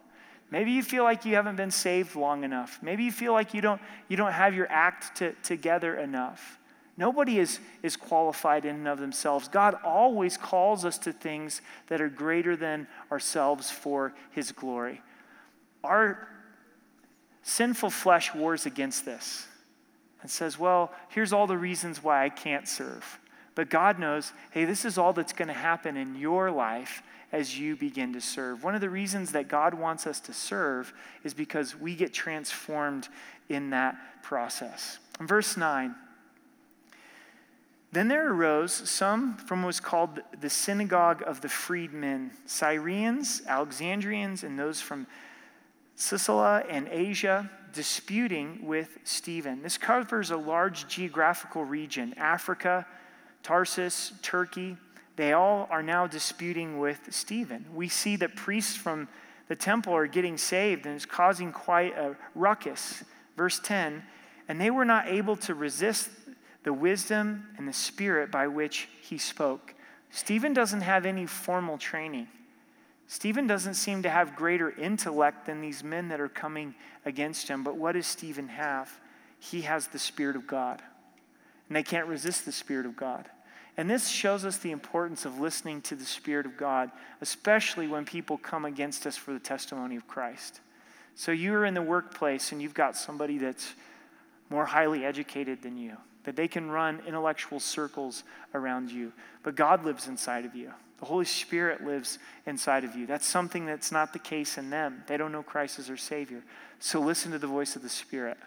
Maybe 0.51 0.71
you 0.71 0.83
feel 0.83 1.03
like 1.03 1.25
you 1.25 1.35
haven't 1.35 1.55
been 1.55 1.71
saved 1.71 2.15
long 2.15 2.43
enough. 2.43 2.79
Maybe 2.81 3.03
you 3.03 3.11
feel 3.11 3.33
like 3.33 3.53
you 3.53 3.61
don't, 3.61 3.81
you 4.07 4.15
don't 4.15 4.31
have 4.31 4.53
your 4.53 4.67
act 4.69 5.17
to, 5.17 5.33
together 5.43 5.95
enough. 5.95 6.59
Nobody 6.97 7.39
is, 7.39 7.59
is 7.83 7.97
qualified 7.97 8.63
in 8.63 8.75
and 8.75 8.87
of 8.87 8.99
themselves. 8.99 9.47
God 9.47 9.75
always 9.83 10.37
calls 10.37 10.85
us 10.85 10.97
to 10.99 11.11
things 11.11 11.61
that 11.87 11.99
are 11.99 12.09
greater 12.09 12.55
than 12.55 12.87
ourselves 13.11 13.69
for 13.69 14.13
His 14.31 14.51
glory. 14.51 15.01
Our 15.83 16.27
sinful 17.41 17.89
flesh 17.89 18.33
wars 18.33 18.65
against 18.65 19.03
this 19.03 19.47
and 20.21 20.31
says, 20.31 20.57
Well, 20.57 20.93
here's 21.09 21.33
all 21.33 21.47
the 21.47 21.57
reasons 21.57 22.01
why 22.01 22.23
I 22.23 22.29
can't 22.29 22.67
serve. 22.67 23.19
But 23.55 23.69
God 23.69 23.99
knows, 23.99 24.33
hey, 24.51 24.65
this 24.65 24.83
is 24.83 24.97
all 24.97 25.13
that's 25.13 25.33
going 25.33 25.47
to 25.47 25.53
happen 25.53 25.95
in 25.95 26.15
your 26.15 26.51
life 26.51 27.01
as 27.31 27.57
you 27.57 27.75
begin 27.75 28.13
to 28.13 28.21
serve. 28.21 28.63
One 28.63 28.75
of 28.75 28.81
the 28.81 28.89
reasons 28.89 29.31
that 29.31 29.47
God 29.47 29.73
wants 29.73 30.07
us 30.07 30.19
to 30.21 30.33
serve 30.33 30.93
is 31.23 31.33
because 31.33 31.75
we 31.75 31.95
get 31.95 32.13
transformed 32.13 33.09
in 33.49 33.71
that 33.71 33.97
process. 34.23 34.99
In 35.19 35.27
verse 35.27 35.57
9, 35.57 35.95
then 37.91 38.07
there 38.09 38.29
arose 38.29 38.73
some 38.73 39.37
from 39.37 39.61
what 39.61 39.67
was 39.67 39.79
called 39.79 40.19
the 40.41 40.49
synagogue 40.49 41.23
of 41.25 41.39
the 41.41 41.47
freedmen, 41.47 42.31
Syrians, 42.45 43.41
Alexandrians, 43.47 44.43
and 44.43 44.59
those 44.59 44.81
from 44.81 45.07
Cilicia 45.95 46.65
and 46.69 46.89
Asia, 46.89 47.49
disputing 47.71 48.65
with 48.65 48.97
Stephen. 49.05 49.61
This 49.61 49.77
covers 49.77 50.31
a 50.31 50.37
large 50.37 50.87
geographical 50.87 51.63
region 51.63 52.13
Africa, 52.17 52.85
Tarsus, 53.43 54.11
Turkey, 54.21 54.75
they 55.15 55.33
all 55.33 55.67
are 55.71 55.83
now 55.83 56.07
disputing 56.07 56.79
with 56.79 56.99
Stephen. 57.11 57.65
We 57.73 57.87
see 57.87 58.15
that 58.17 58.35
priests 58.35 58.75
from 58.75 59.07
the 59.47 59.55
temple 59.55 59.93
are 59.93 60.07
getting 60.07 60.37
saved 60.37 60.85
and 60.85 60.95
it's 60.95 61.05
causing 61.05 61.51
quite 61.51 61.97
a 61.97 62.15
ruckus. 62.33 63.03
Verse 63.37 63.59
10 63.59 64.03
And 64.47 64.59
they 64.59 64.71
were 64.71 64.85
not 64.85 65.07
able 65.07 65.35
to 65.37 65.53
resist 65.53 66.09
the 66.63 66.73
wisdom 66.73 67.47
and 67.57 67.67
the 67.67 67.73
spirit 67.73 68.31
by 68.31 68.47
which 68.47 68.89
he 69.01 69.17
spoke. 69.17 69.75
Stephen 70.09 70.53
doesn't 70.53 70.81
have 70.81 71.05
any 71.05 71.25
formal 71.25 71.77
training. 71.77 72.27
Stephen 73.07 73.45
doesn't 73.45 73.75
seem 73.75 74.01
to 74.01 74.09
have 74.09 74.35
greater 74.35 74.71
intellect 74.71 75.45
than 75.45 75.61
these 75.61 75.83
men 75.83 76.07
that 76.07 76.19
are 76.19 76.29
coming 76.29 76.73
against 77.05 77.47
him. 77.47 77.63
But 77.63 77.77
what 77.77 77.91
does 77.91 78.07
Stephen 78.07 78.47
have? 78.47 78.99
He 79.39 79.61
has 79.61 79.87
the 79.87 79.99
Spirit 79.99 80.35
of 80.35 80.47
God. 80.47 80.81
And 81.69 81.75
they 81.75 81.83
can't 81.83 82.07
resist 82.07 82.45
the 82.45 82.51
Spirit 82.51 82.87
of 82.87 82.95
God. 82.95 83.29
And 83.77 83.89
this 83.89 84.07
shows 84.07 84.45
us 84.45 84.57
the 84.57 84.71
importance 84.71 85.25
of 85.25 85.39
listening 85.39 85.81
to 85.83 85.95
the 85.95 86.05
Spirit 86.05 86.45
of 86.45 86.55
God, 86.55 86.91
especially 87.21 87.87
when 87.87 88.05
people 88.05 88.37
come 88.37 88.63
against 88.63 89.05
us 89.05 89.17
for 89.17 89.33
the 89.33 89.39
testimony 89.39 89.97
of 89.97 90.07
Christ. 90.07 90.61
So 91.15 91.31
you're 91.31 91.65
in 91.65 91.73
the 91.73 91.81
workplace 91.81 92.51
and 92.51 92.61
you've 92.61 92.73
got 92.73 92.95
somebody 92.95 93.37
that's 93.37 93.73
more 94.49 94.65
highly 94.65 95.03
educated 95.03 95.61
than 95.61 95.77
you, 95.77 95.97
that 96.23 96.35
they 96.35 96.47
can 96.47 96.69
run 96.71 97.01
intellectual 97.05 97.59
circles 97.59 98.23
around 98.53 98.91
you. 98.91 99.11
But 99.43 99.55
God 99.55 99.83
lives 99.83 100.07
inside 100.07 100.45
of 100.45 100.55
you. 100.55 100.71
The 100.99 101.05
Holy 101.05 101.25
Spirit 101.25 101.83
lives 101.83 102.19
inside 102.45 102.85
of 102.85 102.95
you. 102.95 103.05
That's 103.05 103.25
something 103.25 103.65
that's 103.65 103.91
not 103.91 104.13
the 104.13 104.19
case 104.19 104.57
in 104.57 104.69
them. 104.69 105.03
They 105.07 105.17
don't 105.17 105.33
know 105.33 105.43
Christ 105.43 105.79
as 105.79 105.87
their 105.87 105.97
Savior. 105.97 106.43
So 106.79 107.01
listen 107.01 107.31
to 107.31 107.39
the 107.39 107.47
voice 107.47 107.75
of 107.75 107.81
the 107.81 107.89
Spirit. 107.89 108.37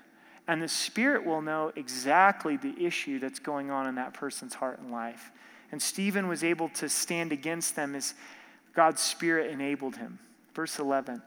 And 0.49 0.63
the 0.63 0.69
Spirit 0.69 1.27
will 1.27 1.43
know 1.43 1.73
exactly 1.77 2.57
the 2.57 2.75
issue 2.85 3.19
that's 3.19 3.39
going 3.39 3.71
on 3.71 3.87
in 3.87 3.97
that 3.97 4.15
person's 4.15 4.55
heart 4.55 4.81
and 4.81 4.91
life. 4.91 5.31
And 5.71 5.81
Stephen 5.81 6.27
was 6.27 6.43
able 6.43 6.71
to 6.71 6.89
stand 6.89 7.33
against 7.33 7.77
them 7.77 7.95
as 7.95 8.15
God's 8.75 9.03
Spirit 9.03 9.51
enabled 9.51 9.97
him. 9.97 10.19
Verse 10.55 10.79
11 10.79 11.23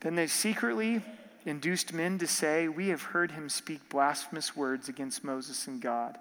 Then 0.00 0.16
they 0.16 0.26
secretly 0.26 1.02
induced 1.46 1.92
men 1.92 2.18
to 2.18 2.26
say, 2.26 2.66
We 2.66 2.88
have 2.88 3.02
heard 3.02 3.30
him 3.30 3.48
speak 3.48 3.88
blasphemous 3.88 4.56
words 4.56 4.88
against 4.88 5.22
Moses 5.22 5.68
and 5.68 5.80
God. 5.80 6.18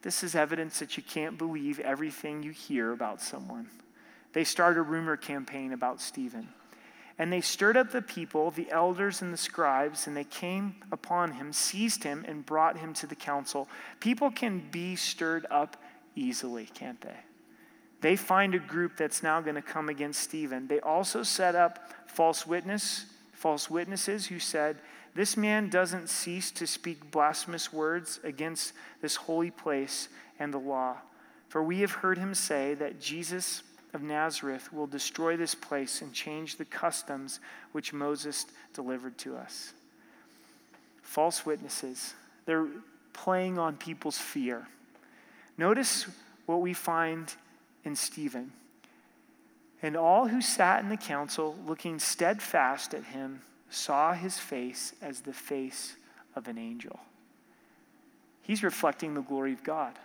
This 0.00 0.22
is 0.22 0.34
evidence 0.34 0.78
that 0.78 0.96
you 0.96 1.02
can't 1.02 1.36
believe 1.36 1.78
everything 1.80 2.42
you 2.42 2.52
hear 2.52 2.92
about 2.92 3.20
someone. 3.20 3.68
They 4.32 4.44
start 4.44 4.76
a 4.76 4.82
rumor 4.82 5.16
campaign 5.16 5.72
about 5.72 6.00
Stephen. 6.00 6.48
And 7.18 7.32
they 7.32 7.40
stirred 7.40 7.76
up 7.76 7.92
the 7.92 8.02
people, 8.02 8.50
the 8.50 8.70
elders 8.70 9.22
and 9.22 9.32
the 9.32 9.38
scribes, 9.38 10.06
and 10.06 10.16
they 10.16 10.24
came 10.24 10.76
upon 10.90 11.32
him, 11.32 11.52
seized 11.52 12.02
him, 12.02 12.24
and 12.26 12.44
brought 12.44 12.78
him 12.78 12.92
to 12.94 13.06
the 13.06 13.14
council. 13.14 13.68
People 14.00 14.30
can 14.30 14.68
be 14.72 14.96
stirred 14.96 15.46
up 15.50 15.76
easily, 16.16 16.66
can't 16.74 17.00
they? 17.00 17.16
They 18.00 18.16
find 18.16 18.54
a 18.54 18.58
group 18.58 18.96
that's 18.96 19.22
now 19.22 19.40
going 19.40 19.54
to 19.54 19.62
come 19.62 19.88
against 19.88 20.20
Stephen. 20.20 20.66
They 20.66 20.80
also 20.80 21.22
set 21.22 21.54
up 21.54 21.90
false 22.06 22.46
witness, 22.46 23.06
false 23.32 23.70
witnesses 23.70 24.26
who 24.26 24.40
said, 24.40 24.78
This 25.14 25.36
man 25.36 25.70
doesn't 25.70 26.10
cease 26.10 26.50
to 26.50 26.66
speak 26.66 27.10
blasphemous 27.10 27.72
words 27.72 28.18
against 28.24 28.72
this 29.00 29.16
holy 29.16 29.50
place 29.50 30.08
and 30.38 30.52
the 30.52 30.58
law. 30.58 30.96
For 31.48 31.62
we 31.62 31.80
have 31.80 31.92
heard 31.92 32.18
him 32.18 32.34
say 32.34 32.74
that 32.74 33.00
Jesus 33.00 33.62
of 33.94 34.02
Nazareth 34.02 34.72
will 34.72 34.86
destroy 34.86 35.36
this 35.36 35.54
place 35.54 36.02
and 36.02 36.12
change 36.12 36.56
the 36.56 36.64
customs 36.64 37.40
which 37.72 37.92
Moses 37.92 38.46
delivered 38.74 39.16
to 39.18 39.36
us. 39.36 39.72
False 41.02 41.46
witnesses, 41.46 42.14
they're 42.44 42.66
playing 43.12 43.58
on 43.58 43.76
people's 43.76 44.18
fear. 44.18 44.66
Notice 45.56 46.06
what 46.46 46.60
we 46.60 46.72
find 46.74 47.32
in 47.84 47.94
Stephen. 47.94 48.52
And 49.82 49.96
all 49.96 50.28
who 50.28 50.40
sat 50.40 50.82
in 50.82 50.88
the 50.88 50.96
council, 50.96 51.56
looking 51.66 51.98
steadfast 51.98 52.94
at 52.94 53.04
him, 53.04 53.42
saw 53.70 54.12
his 54.12 54.38
face 54.38 54.94
as 55.02 55.20
the 55.20 55.32
face 55.32 55.96
of 56.34 56.48
an 56.48 56.58
angel. 56.58 56.98
He's 58.42 58.62
reflecting 58.62 59.14
the 59.14 59.20
glory 59.20 59.52
of 59.52 59.62
God. 59.62 59.98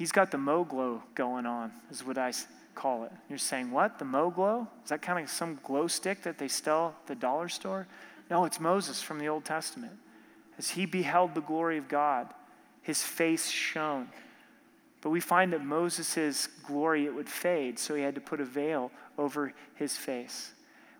He's 0.00 0.12
got 0.12 0.30
the 0.30 0.38
Mo 0.38 0.64
glow 0.64 1.02
going 1.14 1.44
on, 1.44 1.72
is 1.90 2.06
what 2.06 2.16
I 2.16 2.32
call 2.74 3.04
it. 3.04 3.12
You're 3.28 3.36
saying, 3.36 3.70
what? 3.70 3.98
The 3.98 4.06
Mo 4.06 4.30
glow? 4.30 4.66
Is 4.82 4.88
that 4.88 5.02
kind 5.02 5.22
of 5.22 5.28
some 5.28 5.58
glow 5.62 5.88
stick 5.88 6.22
that 6.22 6.38
they 6.38 6.48
sell 6.48 6.94
at 7.02 7.06
the 7.06 7.14
dollar 7.14 7.50
store? 7.50 7.86
No, 8.30 8.46
it's 8.46 8.58
Moses 8.58 9.02
from 9.02 9.18
the 9.18 9.28
Old 9.28 9.44
Testament. 9.44 9.92
As 10.56 10.70
he 10.70 10.86
beheld 10.86 11.34
the 11.34 11.42
glory 11.42 11.76
of 11.76 11.86
God, 11.86 12.28
his 12.80 13.02
face 13.02 13.50
shone. 13.50 14.08
But 15.02 15.10
we 15.10 15.20
find 15.20 15.52
that 15.52 15.66
Moses' 15.66 16.46
glory, 16.66 17.04
it 17.04 17.14
would 17.14 17.28
fade, 17.28 17.78
so 17.78 17.94
he 17.94 18.00
had 18.00 18.14
to 18.14 18.22
put 18.22 18.40
a 18.40 18.46
veil 18.46 18.90
over 19.18 19.52
his 19.74 19.98
face. 19.98 20.52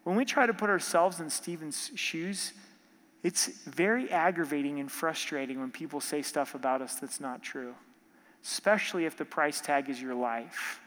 When 0.04 0.14
we 0.14 0.26
try 0.26 0.44
to 0.44 0.52
put 0.52 0.68
ourselves 0.68 1.20
in 1.20 1.30
Stephen's 1.30 1.90
shoes, 1.94 2.52
it's 3.22 3.46
very 3.64 4.10
aggravating 4.10 4.78
and 4.78 4.92
frustrating 4.92 5.58
when 5.58 5.70
people 5.70 6.02
say 6.02 6.20
stuff 6.20 6.54
about 6.54 6.82
us 6.82 6.96
that's 6.96 7.18
not 7.18 7.42
true 7.42 7.74
especially 8.44 9.04
if 9.04 9.16
the 9.16 9.24
price 9.24 9.60
tag 9.60 9.88
is 9.88 10.00
your 10.00 10.14
life. 10.14 10.80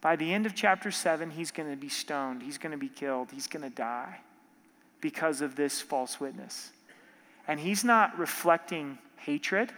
By 0.00 0.16
the 0.16 0.34
end 0.34 0.44
of 0.44 0.54
chapter 0.54 0.90
7, 0.90 1.30
he's 1.30 1.50
going 1.50 1.70
to 1.70 1.76
be 1.76 1.88
stoned, 1.88 2.42
he's 2.42 2.58
going 2.58 2.72
to 2.72 2.78
be 2.78 2.88
killed, 2.88 3.30
he's 3.32 3.46
going 3.46 3.62
to 3.62 3.74
die 3.74 4.20
because 5.00 5.40
of 5.40 5.56
this 5.56 5.80
false 5.80 6.20
witness. 6.20 6.72
And 7.48 7.58
he's 7.58 7.84
not 7.84 8.18
reflecting 8.18 8.98
hatred, 9.16 9.72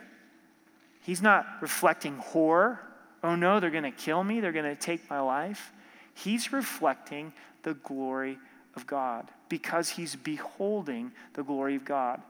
he's 1.02 1.22
not 1.22 1.46
reflecting 1.60 2.18
horror. 2.18 2.80
Oh 3.22 3.36
no, 3.36 3.60
they're 3.60 3.70
going 3.70 3.84
to 3.84 3.90
kill 3.90 4.22
me, 4.22 4.40
they're 4.40 4.52
going 4.52 4.64
to 4.64 4.80
take 4.80 5.08
my 5.08 5.20
life. 5.20 5.72
He's 6.14 6.52
reflecting 6.52 7.32
the 7.62 7.74
glory 7.74 8.38
of 8.74 8.86
God 8.86 9.30
because 9.48 9.90
he's 9.90 10.16
beholding 10.16 11.12
the 11.34 11.42
glory 11.42 11.76
of 11.76 11.84
God. 11.84 12.20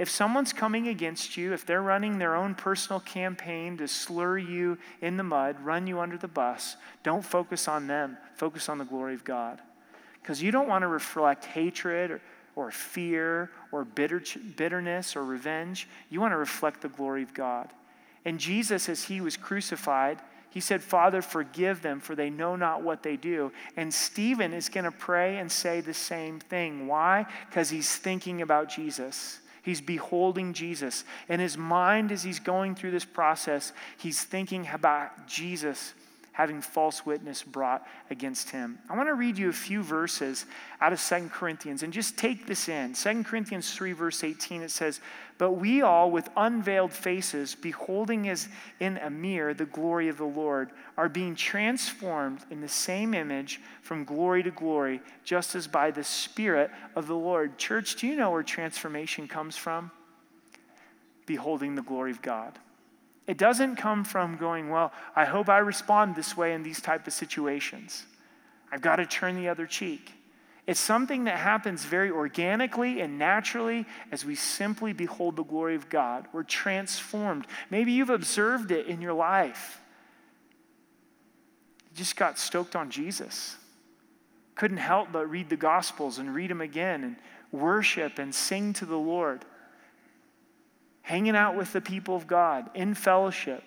If 0.00 0.08
someone's 0.08 0.54
coming 0.54 0.88
against 0.88 1.36
you, 1.36 1.52
if 1.52 1.66
they're 1.66 1.82
running 1.82 2.18
their 2.18 2.34
own 2.34 2.54
personal 2.54 3.00
campaign 3.00 3.76
to 3.76 3.86
slur 3.86 4.38
you 4.38 4.78
in 5.02 5.18
the 5.18 5.22
mud, 5.22 5.60
run 5.60 5.86
you 5.86 6.00
under 6.00 6.16
the 6.16 6.26
bus, 6.26 6.76
don't 7.02 7.22
focus 7.22 7.68
on 7.68 7.86
them. 7.86 8.16
Focus 8.34 8.70
on 8.70 8.78
the 8.78 8.86
glory 8.86 9.12
of 9.12 9.24
God. 9.24 9.60
Because 10.22 10.42
you 10.42 10.52
don't 10.52 10.68
want 10.68 10.84
to 10.84 10.88
reflect 10.88 11.44
hatred 11.44 12.12
or, 12.12 12.22
or 12.56 12.70
fear 12.70 13.50
or 13.72 13.84
bitter, 13.84 14.22
bitterness 14.56 15.16
or 15.16 15.22
revenge. 15.26 15.86
You 16.08 16.18
want 16.18 16.32
to 16.32 16.38
reflect 16.38 16.80
the 16.80 16.88
glory 16.88 17.22
of 17.22 17.34
God. 17.34 17.68
And 18.24 18.40
Jesus, 18.40 18.88
as 18.88 19.04
he 19.04 19.20
was 19.20 19.36
crucified, 19.36 20.18
he 20.48 20.60
said, 20.60 20.82
Father, 20.82 21.20
forgive 21.20 21.82
them, 21.82 22.00
for 22.00 22.14
they 22.14 22.30
know 22.30 22.56
not 22.56 22.82
what 22.82 23.02
they 23.02 23.18
do. 23.18 23.52
And 23.76 23.92
Stephen 23.92 24.54
is 24.54 24.70
going 24.70 24.84
to 24.84 24.92
pray 24.92 25.36
and 25.36 25.52
say 25.52 25.82
the 25.82 25.92
same 25.92 26.40
thing. 26.40 26.86
Why? 26.86 27.26
Because 27.50 27.68
he's 27.68 27.94
thinking 27.94 28.40
about 28.40 28.70
Jesus. 28.70 29.40
He's 29.62 29.80
beholding 29.80 30.52
Jesus. 30.52 31.04
And 31.28 31.40
his 31.40 31.56
mind, 31.56 32.12
as 32.12 32.22
he's 32.22 32.40
going 32.40 32.74
through 32.74 32.90
this 32.92 33.04
process, 33.04 33.72
he's 33.98 34.22
thinking 34.22 34.68
about 34.72 35.26
Jesus 35.26 35.94
having 36.40 36.62
false 36.62 37.04
witness 37.04 37.42
brought 37.42 37.86
against 38.08 38.48
him. 38.48 38.78
I 38.88 38.96
want 38.96 39.10
to 39.10 39.14
read 39.14 39.36
you 39.36 39.50
a 39.50 39.52
few 39.52 39.82
verses 39.82 40.46
out 40.80 40.90
of 40.90 40.98
Second 40.98 41.32
Corinthians 41.32 41.82
and 41.82 41.92
just 41.92 42.16
take 42.16 42.46
this 42.46 42.66
in. 42.66 42.94
Second 42.94 43.26
Corinthians 43.26 43.74
3, 43.74 43.92
verse 43.92 44.24
18, 44.24 44.62
it 44.62 44.70
says, 44.70 45.00
But 45.36 45.52
we 45.52 45.82
all, 45.82 46.10
with 46.10 46.30
unveiled 46.38 46.94
faces, 46.94 47.54
beholding 47.54 48.26
as 48.30 48.48
in 48.80 48.96
a 48.96 49.10
mirror 49.10 49.52
the 49.52 49.66
glory 49.66 50.08
of 50.08 50.16
the 50.16 50.24
Lord, 50.24 50.70
are 50.96 51.10
being 51.10 51.34
transformed 51.34 52.40
in 52.50 52.62
the 52.62 52.68
same 52.68 53.12
image 53.12 53.60
from 53.82 54.06
glory 54.06 54.42
to 54.42 54.50
glory, 54.50 55.02
just 55.24 55.54
as 55.54 55.66
by 55.66 55.90
the 55.90 56.04
Spirit 56.04 56.70
of 56.96 57.06
the 57.06 57.14
Lord. 57.14 57.58
Church, 57.58 57.96
do 57.96 58.06
you 58.06 58.16
know 58.16 58.30
where 58.30 58.42
transformation 58.42 59.28
comes 59.28 59.58
from? 59.58 59.90
Beholding 61.26 61.74
the 61.74 61.82
glory 61.82 62.12
of 62.12 62.22
God. 62.22 62.58
It 63.26 63.38
doesn't 63.38 63.76
come 63.76 64.04
from 64.04 64.36
going, 64.36 64.70
well, 64.70 64.92
I 65.14 65.24
hope 65.24 65.48
I 65.48 65.58
respond 65.58 66.16
this 66.16 66.36
way 66.36 66.52
in 66.52 66.62
these 66.62 66.80
type 66.80 67.06
of 67.06 67.12
situations. 67.12 68.06
I've 68.72 68.80
got 68.80 68.96
to 68.96 69.06
turn 69.06 69.36
the 69.36 69.48
other 69.48 69.66
cheek. 69.66 70.12
It's 70.66 70.80
something 70.80 71.24
that 71.24 71.38
happens 71.38 71.84
very 71.84 72.10
organically 72.10 73.00
and 73.00 73.18
naturally 73.18 73.86
as 74.12 74.24
we 74.24 74.34
simply 74.34 74.92
behold 74.92 75.36
the 75.36 75.42
glory 75.42 75.74
of 75.74 75.88
God. 75.88 76.28
We're 76.32 76.44
transformed. 76.44 77.46
Maybe 77.70 77.92
you've 77.92 78.10
observed 78.10 78.70
it 78.70 78.86
in 78.86 79.00
your 79.00 79.12
life. 79.12 79.80
You 81.90 81.96
just 81.96 82.16
got 82.16 82.38
stoked 82.38 82.76
on 82.76 82.90
Jesus. 82.90 83.56
Couldn't 84.54 84.76
help 84.76 85.10
but 85.10 85.28
read 85.28 85.48
the 85.48 85.56
Gospels 85.56 86.18
and 86.18 86.34
read 86.34 86.50
them 86.50 86.60
again 86.60 87.02
and 87.02 87.16
worship 87.50 88.18
and 88.18 88.34
sing 88.34 88.72
to 88.74 88.86
the 88.86 88.98
Lord 88.98 89.44
hanging 91.02 91.36
out 91.36 91.56
with 91.56 91.72
the 91.72 91.80
people 91.80 92.16
of 92.16 92.26
God 92.26 92.70
in 92.74 92.94
fellowship, 92.94 93.62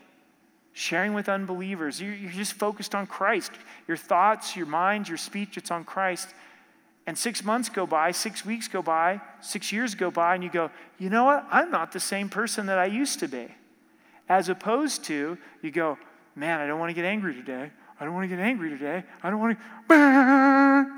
sharing 0.72 1.14
with 1.14 1.30
unbelievers. 1.30 2.02
You're, 2.02 2.16
just 2.32 2.54
focused 2.54 2.96
on 2.96 3.08
Christ. 3.08 3.52
Your 3.88 3.98
thoughts, 3.98 4.56
your 4.56 4.66
mind, 4.66 5.08
your 5.08 5.18
speech, 5.18 5.58
it's 5.58 5.72
on 5.72 5.84
Christ. 5.84 6.30
And 7.06 7.18
six 7.18 7.44
months 7.44 7.70
go 7.70 7.86
by, 7.86 8.12
six 8.12 8.46
weeks 8.46 8.68
go 8.68 8.82
by, 8.82 9.20
six 9.42 9.72
years 9.72 9.94
go 9.94 10.10
by, 10.10 10.36
and 10.36 10.44
you 10.44 10.50
go, 10.50 10.72
you 10.98 11.10
know 11.10 11.26
what? 11.26 11.46
I'm 11.52 11.70
not 11.70 11.92
the 11.92 12.00
same 12.00 12.30
person 12.30 12.68
that 12.68 12.80
I 12.80 12.86
used 12.86 13.20
to 13.20 13.28
be. 13.28 13.48
As 14.30 14.48
opposed 14.48 15.04
to, 15.06 15.38
you 15.62 15.72
go, 15.72 15.98
man, 16.36 16.62
I 16.62 16.68
don't 16.68 16.80
want 16.80 16.92
to 16.92 16.94
get 16.94 17.06
angry 17.06 17.34
today. 17.34 17.72
I 18.00 18.06
don't 18.06 18.14
want 18.14 18.30
to 18.30 18.36
get 18.36 18.42
angry 18.42 18.70
today. 18.70 19.04
I 19.22 19.30
don't 19.30 19.40
want 19.40 19.58
to. 19.58 19.64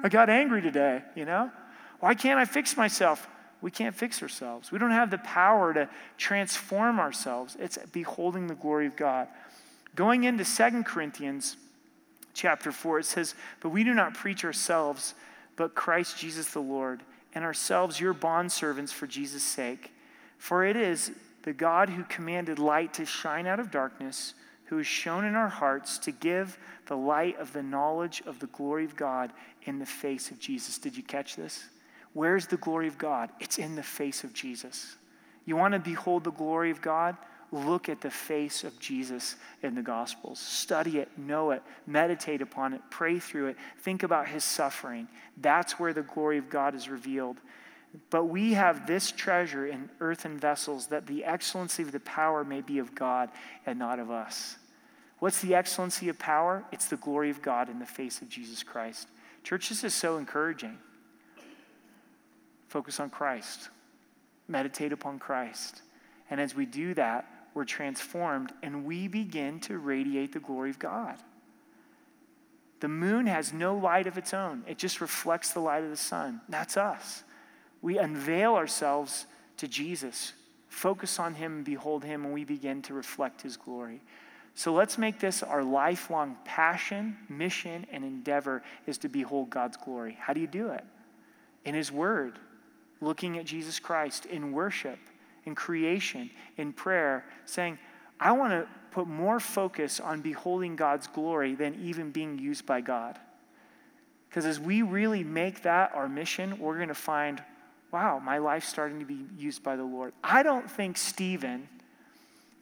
I 0.03 0.09
got 0.09 0.29
angry 0.29 0.61
today, 0.61 1.01
you 1.15 1.25
know? 1.25 1.51
Why 1.99 2.13
can't 2.13 2.39
I 2.39 2.45
fix 2.45 2.77
myself? 2.77 3.27
We 3.65 3.71
can't 3.71 3.95
fix 3.95 4.21
ourselves. 4.21 4.71
We 4.71 4.77
don't 4.77 4.91
have 4.91 5.09
the 5.09 5.17
power 5.17 5.73
to 5.73 5.89
transform 6.19 6.99
ourselves. 6.99 7.57
It's 7.59 7.79
beholding 7.91 8.45
the 8.45 8.53
glory 8.53 8.85
of 8.85 8.95
God. 8.95 9.27
Going 9.95 10.23
into 10.23 10.45
Second 10.45 10.85
Corinthians 10.85 11.57
chapter 12.35 12.71
4, 12.71 12.99
it 12.99 13.05
says, 13.05 13.33
But 13.61 13.69
we 13.69 13.83
do 13.83 13.95
not 13.95 14.13
preach 14.13 14.45
ourselves, 14.45 15.15
but 15.55 15.73
Christ 15.73 16.19
Jesus 16.19 16.51
the 16.51 16.59
Lord, 16.59 17.01
and 17.33 17.43
ourselves 17.43 17.99
your 17.99 18.13
bondservants 18.13 18.91
for 18.91 19.07
Jesus' 19.07 19.41
sake. 19.41 19.91
For 20.37 20.63
it 20.63 20.75
is 20.75 21.09
the 21.41 21.51
God 21.51 21.89
who 21.89 22.03
commanded 22.03 22.59
light 22.59 22.93
to 22.93 23.05
shine 23.07 23.47
out 23.47 23.59
of 23.59 23.71
darkness, 23.71 24.35
who 24.65 24.77
has 24.77 24.85
shown 24.85 25.25
in 25.25 25.33
our 25.33 25.49
hearts 25.49 25.97
to 25.97 26.11
give 26.11 26.59
the 26.85 26.97
light 26.97 27.39
of 27.39 27.51
the 27.51 27.63
knowledge 27.63 28.21
of 28.27 28.37
the 28.37 28.47
glory 28.47 28.85
of 28.85 28.95
God 28.95 29.33
in 29.63 29.79
the 29.79 29.87
face 29.87 30.29
of 30.29 30.37
Jesus. 30.37 30.77
Did 30.77 30.95
you 30.95 31.01
catch 31.01 31.35
this? 31.35 31.65
Where's 32.15 32.47
the 32.47 32.55
glory 32.55 32.87
of 32.87 32.97
God? 32.97 33.29
It's 33.41 33.57
in 33.57 33.75
the 33.75 33.83
face 33.83 34.23
of 34.23 34.33
Jesus. 34.33 34.95
You 35.43 35.57
want 35.57 35.73
to 35.73 35.79
behold 35.79 36.23
the 36.23 36.31
glory 36.31 36.71
of 36.71 36.81
God? 36.81 37.17
Look 37.51 37.89
at 37.89 37.99
the 37.99 38.09
face 38.09 38.63
of 38.63 38.79
Jesus 38.79 39.35
in 39.61 39.75
the 39.75 39.81
Gospels. 39.81 40.39
Study 40.39 40.99
it, 40.99 41.09
know 41.17 41.51
it, 41.51 41.61
meditate 41.85 42.41
upon 42.41 42.73
it, 42.73 42.79
pray 42.89 43.19
through 43.19 43.47
it, 43.47 43.57
think 43.79 44.03
about 44.03 44.29
his 44.29 44.45
suffering. 44.45 45.09
That's 45.41 45.77
where 45.77 45.91
the 45.91 46.03
glory 46.03 46.37
of 46.37 46.49
God 46.49 46.73
is 46.73 46.87
revealed. 46.87 47.35
But 48.09 48.25
we 48.25 48.53
have 48.53 48.87
this 48.87 49.11
treasure 49.11 49.67
in 49.67 49.89
earthen 49.99 50.37
vessels 50.37 50.87
that 50.87 51.07
the 51.07 51.25
excellency 51.25 51.83
of 51.83 51.91
the 51.91 51.99
power 51.99 52.45
may 52.45 52.61
be 52.61 52.79
of 52.79 52.95
God 52.95 53.29
and 53.65 53.77
not 53.77 53.99
of 53.99 54.09
us. 54.09 54.55
What's 55.19 55.41
the 55.41 55.53
excellency 55.53 56.07
of 56.07 56.17
power? 56.17 56.63
It's 56.71 56.87
the 56.87 56.95
glory 56.95 57.29
of 57.29 57.41
God 57.41 57.69
in 57.69 57.79
the 57.79 57.85
face 57.85 58.21
of 58.21 58.29
Jesus 58.29 58.63
Christ. 58.63 59.09
Church, 59.43 59.67
this 59.67 59.83
is 59.83 59.93
so 59.93 60.15
encouraging. 60.15 60.77
Focus 62.75 62.99
on 62.99 63.09
Christ. 63.09 63.69
Meditate 64.49 64.91
upon 64.91 65.17
Christ. 65.17 65.81
And 66.29 66.41
as 66.41 66.55
we 66.55 66.65
do 66.65 66.93
that, 66.95 67.25
we're 67.53 67.63
transformed 67.63 68.51
and 68.61 68.83
we 68.83 69.07
begin 69.07 69.61
to 69.61 69.77
radiate 69.77 70.33
the 70.33 70.41
glory 70.41 70.71
of 70.71 70.77
God. 70.77 71.15
The 72.81 72.89
moon 72.89 73.27
has 73.27 73.53
no 73.53 73.77
light 73.77 74.07
of 74.07 74.17
its 74.17 74.33
own, 74.33 74.65
it 74.67 74.77
just 74.77 74.99
reflects 74.99 75.53
the 75.53 75.61
light 75.61 75.85
of 75.85 75.89
the 75.89 75.95
sun. 75.95 76.41
That's 76.49 76.75
us. 76.75 77.23
We 77.81 77.97
unveil 77.97 78.55
ourselves 78.55 79.25
to 79.55 79.69
Jesus, 79.69 80.33
focus 80.67 81.17
on 81.17 81.35
Him 81.35 81.63
behold 81.63 82.03
Him, 82.03 82.25
and 82.25 82.33
we 82.33 82.43
begin 82.43 82.81
to 82.81 82.93
reflect 82.93 83.41
His 83.41 83.55
glory. 83.55 84.01
So 84.53 84.73
let's 84.73 84.97
make 84.97 85.21
this 85.21 85.43
our 85.43 85.63
lifelong 85.63 86.35
passion, 86.43 87.15
mission, 87.29 87.87
and 87.89 88.03
endeavor 88.03 88.63
is 88.85 88.97
to 88.97 89.07
behold 89.07 89.49
God's 89.49 89.77
glory. 89.77 90.17
How 90.19 90.33
do 90.33 90.41
you 90.41 90.47
do 90.47 90.71
it? 90.71 90.83
In 91.63 91.73
His 91.73 91.89
Word 91.89 92.37
looking 93.05 93.37
at 93.37 93.45
Jesus 93.45 93.79
Christ 93.79 94.25
in 94.25 94.51
worship, 94.51 94.99
in 95.45 95.55
creation, 95.55 96.29
in 96.57 96.73
prayer, 96.73 97.23
saying, 97.45 97.77
I 98.19 98.31
want 98.31 98.51
to 98.51 98.67
put 98.91 99.07
more 99.07 99.39
focus 99.39 99.99
on 99.99 100.21
beholding 100.21 100.75
God's 100.75 101.07
glory 101.07 101.53
than 101.55 101.75
even 101.81 102.11
being 102.11 102.39
used 102.39 102.65
by 102.65 102.81
God. 102.81 103.19
Because 104.29 104.45
as 104.45 104.59
we 104.59 104.81
really 104.81 105.23
make 105.23 105.61
that 105.61 105.93
our 105.93 106.09
mission, 106.09 106.59
we're 106.59 106.77
going 106.77 106.89
to 106.89 106.93
find, 106.93 107.41
wow, 107.91 108.19
my 108.19 108.39
life's 108.39 108.67
starting 108.67 108.99
to 108.99 109.05
be 109.05 109.19
used 109.37 109.63
by 109.63 109.75
the 109.75 109.83
Lord. 109.83 110.13
I 110.23 110.43
don't 110.43 110.69
think 110.69 110.97
Stephen 110.97 111.69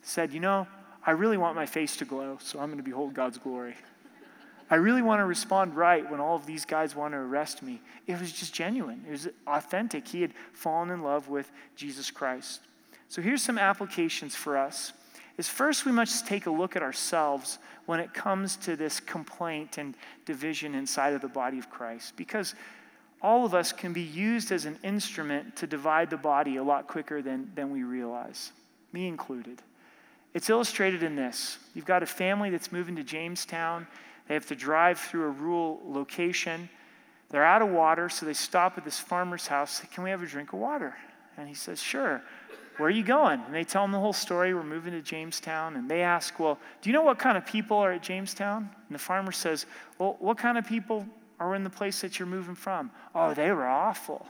said, 0.02 0.34
you 0.34 0.40
know, 0.40 0.68
I 1.06 1.12
really 1.12 1.38
want 1.38 1.56
my 1.56 1.66
face 1.66 1.98
to 1.98 2.06
glow, 2.06 2.38
so 2.42 2.60
I'm 2.60 2.68
going 2.68 2.78
to 2.78 2.84
behold 2.84 3.14
God's 3.14 3.38
glory. 3.38 3.76
I 4.70 4.76
really 4.76 5.02
want 5.02 5.20
to 5.20 5.26
respond 5.26 5.76
right 5.76 6.10
when 6.10 6.20
all 6.20 6.36
of 6.36 6.46
these 6.46 6.66
guys 6.66 6.96
want 6.96 7.14
to 7.14 7.18
arrest 7.18 7.62
me. 7.62 7.82
It 8.08 8.20
was 8.20 8.32
just 8.32 8.54
genuine, 8.54 9.04
it 9.08 9.12
was 9.12 9.28
authentic. 9.48 10.08
He 10.08 10.22
had 10.22 10.34
fallen 10.54 10.90
in 10.90 11.02
love 11.02 11.30
with 11.30 11.52
Jesus 11.76 12.12
Christ. 12.12 12.62
So 13.10 13.22
here's 13.22 13.44
some 13.44 13.60
applications 13.60 14.36
for 14.36 14.58
us. 14.58 14.94
Is 15.38 15.50
first 15.50 15.86
we 15.86 15.92
must 15.92 16.28
take 16.28 16.46
a 16.46 16.52
look 16.52 16.76
at 16.76 16.84
ourselves 16.84 17.58
when 17.86 18.00
it 18.00 18.14
comes 18.14 18.56
to 18.58 18.76
this 18.76 19.00
complaint 19.00 19.78
and 19.78 19.96
division 20.26 20.76
inside 20.76 21.14
of 21.14 21.22
the 21.22 21.28
body 21.28 21.58
of 21.58 21.70
Christ 21.70 22.16
because 22.16 22.54
all 23.22 23.46
of 23.46 23.56
us 23.56 23.72
can 23.72 23.94
be 23.94 24.02
used 24.02 24.52
as 24.52 24.66
an 24.66 24.78
instrument 24.84 25.56
to 25.56 25.66
divide 25.66 26.10
the 26.10 26.18
body 26.18 26.58
a 26.58 26.64
lot 26.64 26.88
quicker 26.88 27.22
than, 27.22 27.50
than 27.56 27.72
we 27.72 27.84
realize, 27.84 28.52
me 28.92 29.08
included. 29.08 29.62
It's 30.34 30.50
illustrated 30.50 31.04
in 31.04 31.16
this. 31.16 31.58
You've 31.74 31.86
got 31.86 32.04
a 32.04 32.08
family 32.08 32.50
that's 32.50 32.72
moving 32.72 32.96
to 32.98 33.04
Jamestown. 33.04 33.88
They 34.28 34.34
have 34.34 34.46
to 34.48 34.56
drive 34.56 35.00
through 35.00 35.26
a 35.26 35.30
rural 35.30 35.82
location. 35.86 36.70
They're 37.30 37.44
out 37.44 37.62
of 37.62 37.70
water, 37.70 38.10
so 38.10 38.26
they 38.26 38.34
stop 38.34 38.78
at 38.78 38.86
this 38.86 39.00
farmer's 39.00 39.48
house. 39.48 39.82
Say, 39.82 39.88
Can 39.94 40.04
we 40.04 40.10
have 40.10 40.22
a 40.22 40.26
drink 40.26 40.54
of 40.54 40.60
water? 40.60 40.96
And 41.38 41.48
he 41.48 41.56
says, 41.56 41.82
Sure. 41.82 42.22
Where 42.78 42.88
are 42.88 42.92
you 42.92 43.04
going? 43.04 43.40
And 43.46 43.54
they 43.54 43.64
tell 43.64 43.86
him 43.86 43.92
the 43.92 44.00
whole 44.00 44.14
story. 44.14 44.54
We're 44.54 44.64
moving 44.64 44.94
to 44.94 45.02
Jamestown. 45.02 45.76
And 45.76 45.90
they 45.90 46.02
ask, 46.02 46.40
Well, 46.40 46.58
do 46.82 46.90
you 46.90 46.94
know 46.94 47.04
what 47.04 47.20
kind 47.20 47.38
of 47.38 47.46
people 47.46 47.78
are 47.78 47.92
at 47.92 48.02
Jamestown? 48.02 48.70
And 48.88 48.96
the 48.96 49.00
farmer 49.00 49.32
says, 49.32 49.66
Well, 50.00 50.16
what 50.20 50.38
kind 50.38 50.58
of 50.58 50.66
people 50.66 51.06
are 51.40 51.56
in 51.56 51.64
the 51.64 51.70
place 51.70 52.02
that 52.02 52.18
you're 52.18 52.28
moving 52.28 52.56
from? 52.56 52.92
Oh, 53.14 53.34
they 53.34 53.52
were 53.52 53.68
awful. 53.68 54.26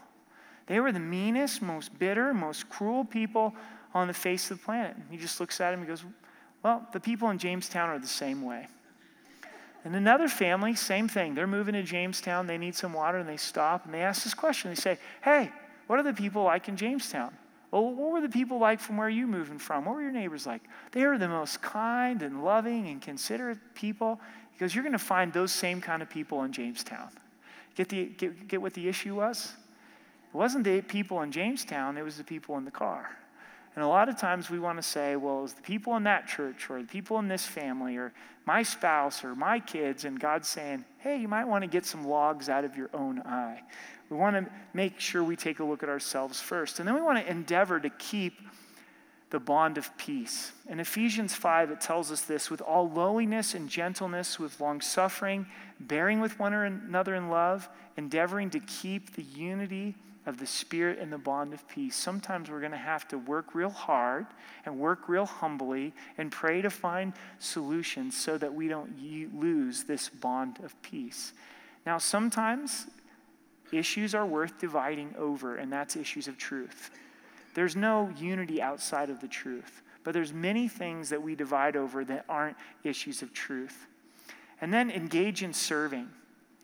They 0.68 0.80
were 0.80 0.92
the 0.92 1.00
meanest, 1.00 1.62
most 1.62 1.98
bitter, 2.00 2.34
most 2.34 2.70
cruel 2.70 3.06
people 3.06 3.54
on 3.94 4.08
the 4.08 4.14
face 4.14 4.50
of 4.50 4.60
the 4.60 4.66
planet. 4.66 4.96
And 4.96 5.06
he 5.10 5.18
just 5.18 5.40
looks 5.40 5.62
at 5.62 5.74
him 5.74 5.80
and 5.80 5.88
goes, 5.88 6.04
Well, 6.64 6.88
the 6.92 7.00
people 7.00 7.30
in 7.30 7.38
Jamestown 7.38 7.90
are 7.90 8.00
the 8.00 8.08
same 8.08 8.42
way. 8.42 8.68
And 9.84 9.96
another 9.96 10.28
family, 10.28 10.76
same 10.76 11.08
thing. 11.08 11.36
They're 11.36 11.48
moving 11.48 11.74
to 11.74 11.84
Jamestown. 11.84 12.48
They 12.48 12.58
need 12.58 12.76
some 12.76 12.94
water, 12.94 13.18
and 13.18 13.28
they 13.28 13.38
stop 13.38 13.86
and 13.86 13.94
they 13.94 14.02
ask 14.02 14.24
this 14.24 14.34
question. 14.34 14.72
They 14.72 14.76
say, 14.76 14.98
Hey, 15.22 15.52
what 15.88 16.00
are 16.00 16.04
the 16.04 16.14
people 16.14 16.44
like 16.44 16.70
in 16.70 16.78
Jamestown? 16.78 17.34
Well, 17.72 17.90
what 17.90 18.12
were 18.12 18.22
the 18.22 18.30
people 18.30 18.60
like 18.60 18.80
from 18.80 18.98
where 18.98 19.10
you're 19.10 19.28
moving 19.28 19.58
from? 19.58 19.86
What 19.86 19.96
were 19.96 20.02
your 20.02 20.12
neighbors 20.12 20.46
like? 20.46 20.62
They 20.92 21.04
are 21.04 21.18
the 21.18 21.28
most 21.28 21.62
kind 21.62 22.22
and 22.22 22.44
loving 22.44 22.88
and 22.88 23.02
considerate 23.02 23.58
people 23.74 24.22
because 24.54 24.76
you're 24.76 24.84
going 24.84 24.94
to 24.94 25.00
find 25.00 25.34
those 25.34 25.52
same 25.52 25.82
kind 25.82 26.04
of 26.04 26.10
people 26.10 26.44
in 26.44 26.54
Jamestown. 26.54 27.10
Get, 27.76 27.90
the, 27.90 28.06
get, 28.06 28.48
get 28.48 28.62
what 28.62 28.76
the 28.76 28.88
issue 28.88 29.16
was? 29.16 29.54
It 30.34 30.38
wasn't 30.38 30.66
the 30.66 30.82
people 30.82 31.22
in 31.24 31.32
Jamestown, 31.32 31.98
it 31.98 32.04
was 32.04 32.18
the 32.18 32.24
people 32.24 32.58
in 32.58 32.66
the 32.66 32.72
car. 32.72 33.18
And 33.76 33.84
a 33.84 33.88
lot 33.88 34.08
of 34.08 34.18
times 34.18 34.50
we 34.50 34.60
want 34.60 34.78
to 34.78 34.84
say, 34.84 35.16
well, 35.16 35.40
it 35.40 35.42
was 35.44 35.54
the 35.54 35.62
people 35.62 35.96
in 35.96 36.04
that 36.04 36.28
church 36.28 36.70
or 36.70 36.82
the 36.82 36.88
people 36.88 37.18
in 37.20 37.28
this 37.28 37.46
family 37.46 37.98
or 37.98 38.14
my 38.46 38.62
spouse 38.62 39.24
or 39.24 39.36
my 39.36 39.60
kids. 39.60 40.06
And 40.06 40.20
God's 40.20 40.48
saying, 40.48 40.86
hey, 41.00 41.18
you 41.18 41.28
might 41.28 41.46
want 41.46 41.64
to 41.64 41.68
get 41.68 41.86
some 41.86 42.06
logs 42.06 42.50
out 42.50 42.66
of 42.66 42.78
your 42.78 42.90
own 42.94 43.20
eye. 43.22 43.62
We 44.10 44.18
want 44.18 44.36
to 44.36 44.52
make 44.74 45.00
sure 45.00 45.24
we 45.24 45.36
take 45.36 45.60
a 45.60 45.64
look 45.64 45.82
at 45.82 45.90
ourselves 45.90 46.40
first. 46.40 46.80
And 46.80 46.88
then 46.88 46.94
we 46.94 47.02
want 47.02 47.18
to 47.26 47.30
endeavor 47.30 47.80
to 47.80 47.90
keep 47.90 48.34
the 49.32 49.40
bond 49.40 49.80
of 49.80 49.98
peace. 49.98 50.52
In 50.70 50.80
Ephesians 50.80 51.34
5, 51.34 51.72
it 51.72 51.82
tells 51.82 52.12
us 52.12 52.22
this 52.22 52.52
with 52.52 52.62
all 52.62 52.88
lowliness 52.92 53.56
and 53.56 53.68
gentleness, 53.68 54.38
with 54.38 54.62
long 54.62 54.80
suffering, 54.80 55.48
bearing 55.80 56.20
with 56.20 56.38
one 56.38 56.54
another 56.54 57.16
in 57.16 57.32
love, 57.32 57.68
endeavoring 57.98 58.52
to 58.52 58.60
keep 58.60 59.16
the 59.16 59.24
unity 59.24 59.96
of 60.26 60.38
the 60.38 60.46
Spirit 60.46 61.00
and 61.00 61.12
the 61.12 61.18
bond 61.18 61.54
of 61.54 61.68
peace. 61.68 61.96
Sometimes 61.96 62.50
we're 62.50 62.60
going 62.60 62.72
to 62.72 62.78
have 62.78 63.08
to 63.10 63.18
work 63.18 63.54
real 63.54 63.70
hard 63.70 64.26
and 64.66 64.80
work 64.80 65.10
real 65.10 65.26
humbly 65.26 65.94
and 66.18 66.32
pray 66.32 66.62
to 66.62 66.70
find 66.70 67.14
solutions 67.40 68.16
so 68.16 68.38
that 68.38 68.54
we 68.54 68.68
don't 68.68 68.98
lose 69.38 69.84
this 69.84 70.10
bond 70.10 70.60
of 70.64 70.82
peace. 70.82 71.34
Now, 71.86 71.98
sometimes 71.98 72.88
issues 73.72 74.16
are 74.16 74.26
worth 74.26 74.60
dividing 74.60 75.14
over, 75.18 75.58
and 75.58 75.72
that's 75.72 75.96
issues 75.96 76.28
of 76.28 76.38
truth. 76.38 76.92
There's 77.54 77.76
no 77.76 78.12
unity 78.18 78.62
outside 78.62 79.10
of 79.10 79.20
the 79.20 79.28
truth, 79.28 79.82
but 80.04 80.14
there's 80.14 80.34
many 80.34 80.68
things 80.68 81.10
that 81.10 81.22
we 81.22 81.36
divide 81.36 81.76
over 81.76 82.06
that 82.06 82.26
aren't 82.30 82.58
issues 82.84 83.22
of 83.22 83.34
truth. 83.34 83.88
And 84.62 84.74
then 84.74 84.90
engage 84.90 85.44
in 85.44 85.54
serving. 85.54 86.10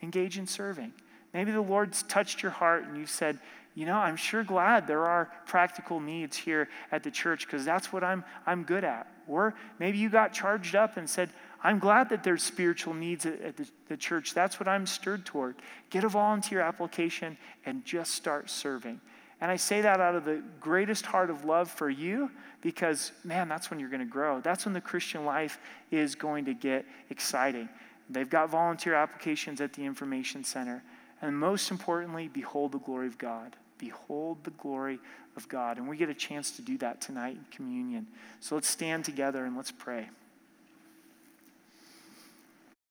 Engage 0.02 0.38
in 0.38 0.48
serving. 0.48 0.94
Maybe 1.34 1.52
the 1.52 1.62
Lord's 1.62 2.04
touched 2.04 2.42
your 2.42 2.52
heart 2.52 2.86
and 2.86 2.98
you 2.98 3.06
said, 3.06 3.40
you 3.76 3.86
know, 3.86 3.98
I'm 3.98 4.16
sure 4.16 4.44
glad 4.44 4.88
there 4.88 5.06
are 5.06 5.32
practical 5.46 6.00
needs 6.00 6.36
here 6.36 6.68
at 6.92 7.04
the 7.04 7.12
church 7.12 7.46
because 7.46 7.64
that's 7.64 7.94
what 7.94 8.04
I'm, 8.04 8.26
I'm 8.46 8.64
good 8.64 8.84
at. 8.84 9.08
Or 9.28 9.54
maybe 9.78 9.98
you 9.98 10.10
got 10.10 10.34
charged 10.34 10.76
up 10.76 10.98
and 10.98 11.10
said, 11.10 11.30
I'm 11.64 11.80
glad 11.80 12.10
that 12.10 12.24
there's 12.24 12.44
spiritual 12.44 12.94
needs 12.94 13.26
at, 13.26 13.40
at 13.42 13.58
the, 13.58 13.70
the 13.88 13.98
church. 13.98 14.34
That's 14.34 14.60
what 14.60 14.68
I'm 14.68 14.86
stirred 14.86 15.26
toward. 15.26 15.56
Get 15.92 16.04
a 16.04 16.10
volunteer 16.10 16.62
application 16.62 17.38
and 17.66 17.86
just 17.86 18.16
start 18.16 18.50
serving. 18.50 19.00
And 19.42 19.50
I 19.50 19.56
say 19.56 19.82
that 19.82 20.02
out 20.02 20.16
of 20.16 20.26
the 20.26 20.44
greatest 20.60 21.06
heart 21.06 21.30
of 21.30 21.46
love 21.46 21.70
for 21.70 21.90
you 21.90 22.30
because, 22.62 23.12
man, 23.24 23.48
that's 23.48 23.70
when 23.70 23.80
you're 23.80 23.90
going 23.90 24.00
to 24.02 24.06
grow. 24.06 24.42
That's 24.42 24.66
when 24.66 24.74
the 24.74 24.82
Christian 24.82 25.24
life 25.24 25.60
is 25.92 26.16
going 26.16 26.46
to 26.46 26.54
get 26.54 26.86
exciting. 27.10 27.70
They've 28.10 28.30
got 28.30 28.50
volunteer 28.50 28.96
applications 28.96 29.62
at 29.62 29.72
the 29.72 29.86
Information 29.86 30.44
Center. 30.44 30.84
And 31.22 31.38
most 31.38 31.72
importantly, 31.72 32.28
behold 32.28 32.72
the 32.72 32.80
glory 32.80 33.08
of 33.08 33.18
God. 33.18 33.56
Behold 33.78 34.44
the 34.44 34.52
glory 34.52 35.00
of 35.36 35.48
God. 35.48 35.78
And 35.78 35.88
we 35.88 35.98
get 35.98 36.10
a 36.10 36.14
chance 36.14 36.52
to 36.52 36.62
do 36.62 36.78
that 36.80 37.02
tonight 37.02 37.36
in 37.36 37.46
communion. 37.52 38.08
So 38.40 38.56
let's 38.56 38.70
stand 38.70 39.06
together 39.06 39.46
and 39.46 39.56
let's 39.56 39.72
pray. 39.72 40.10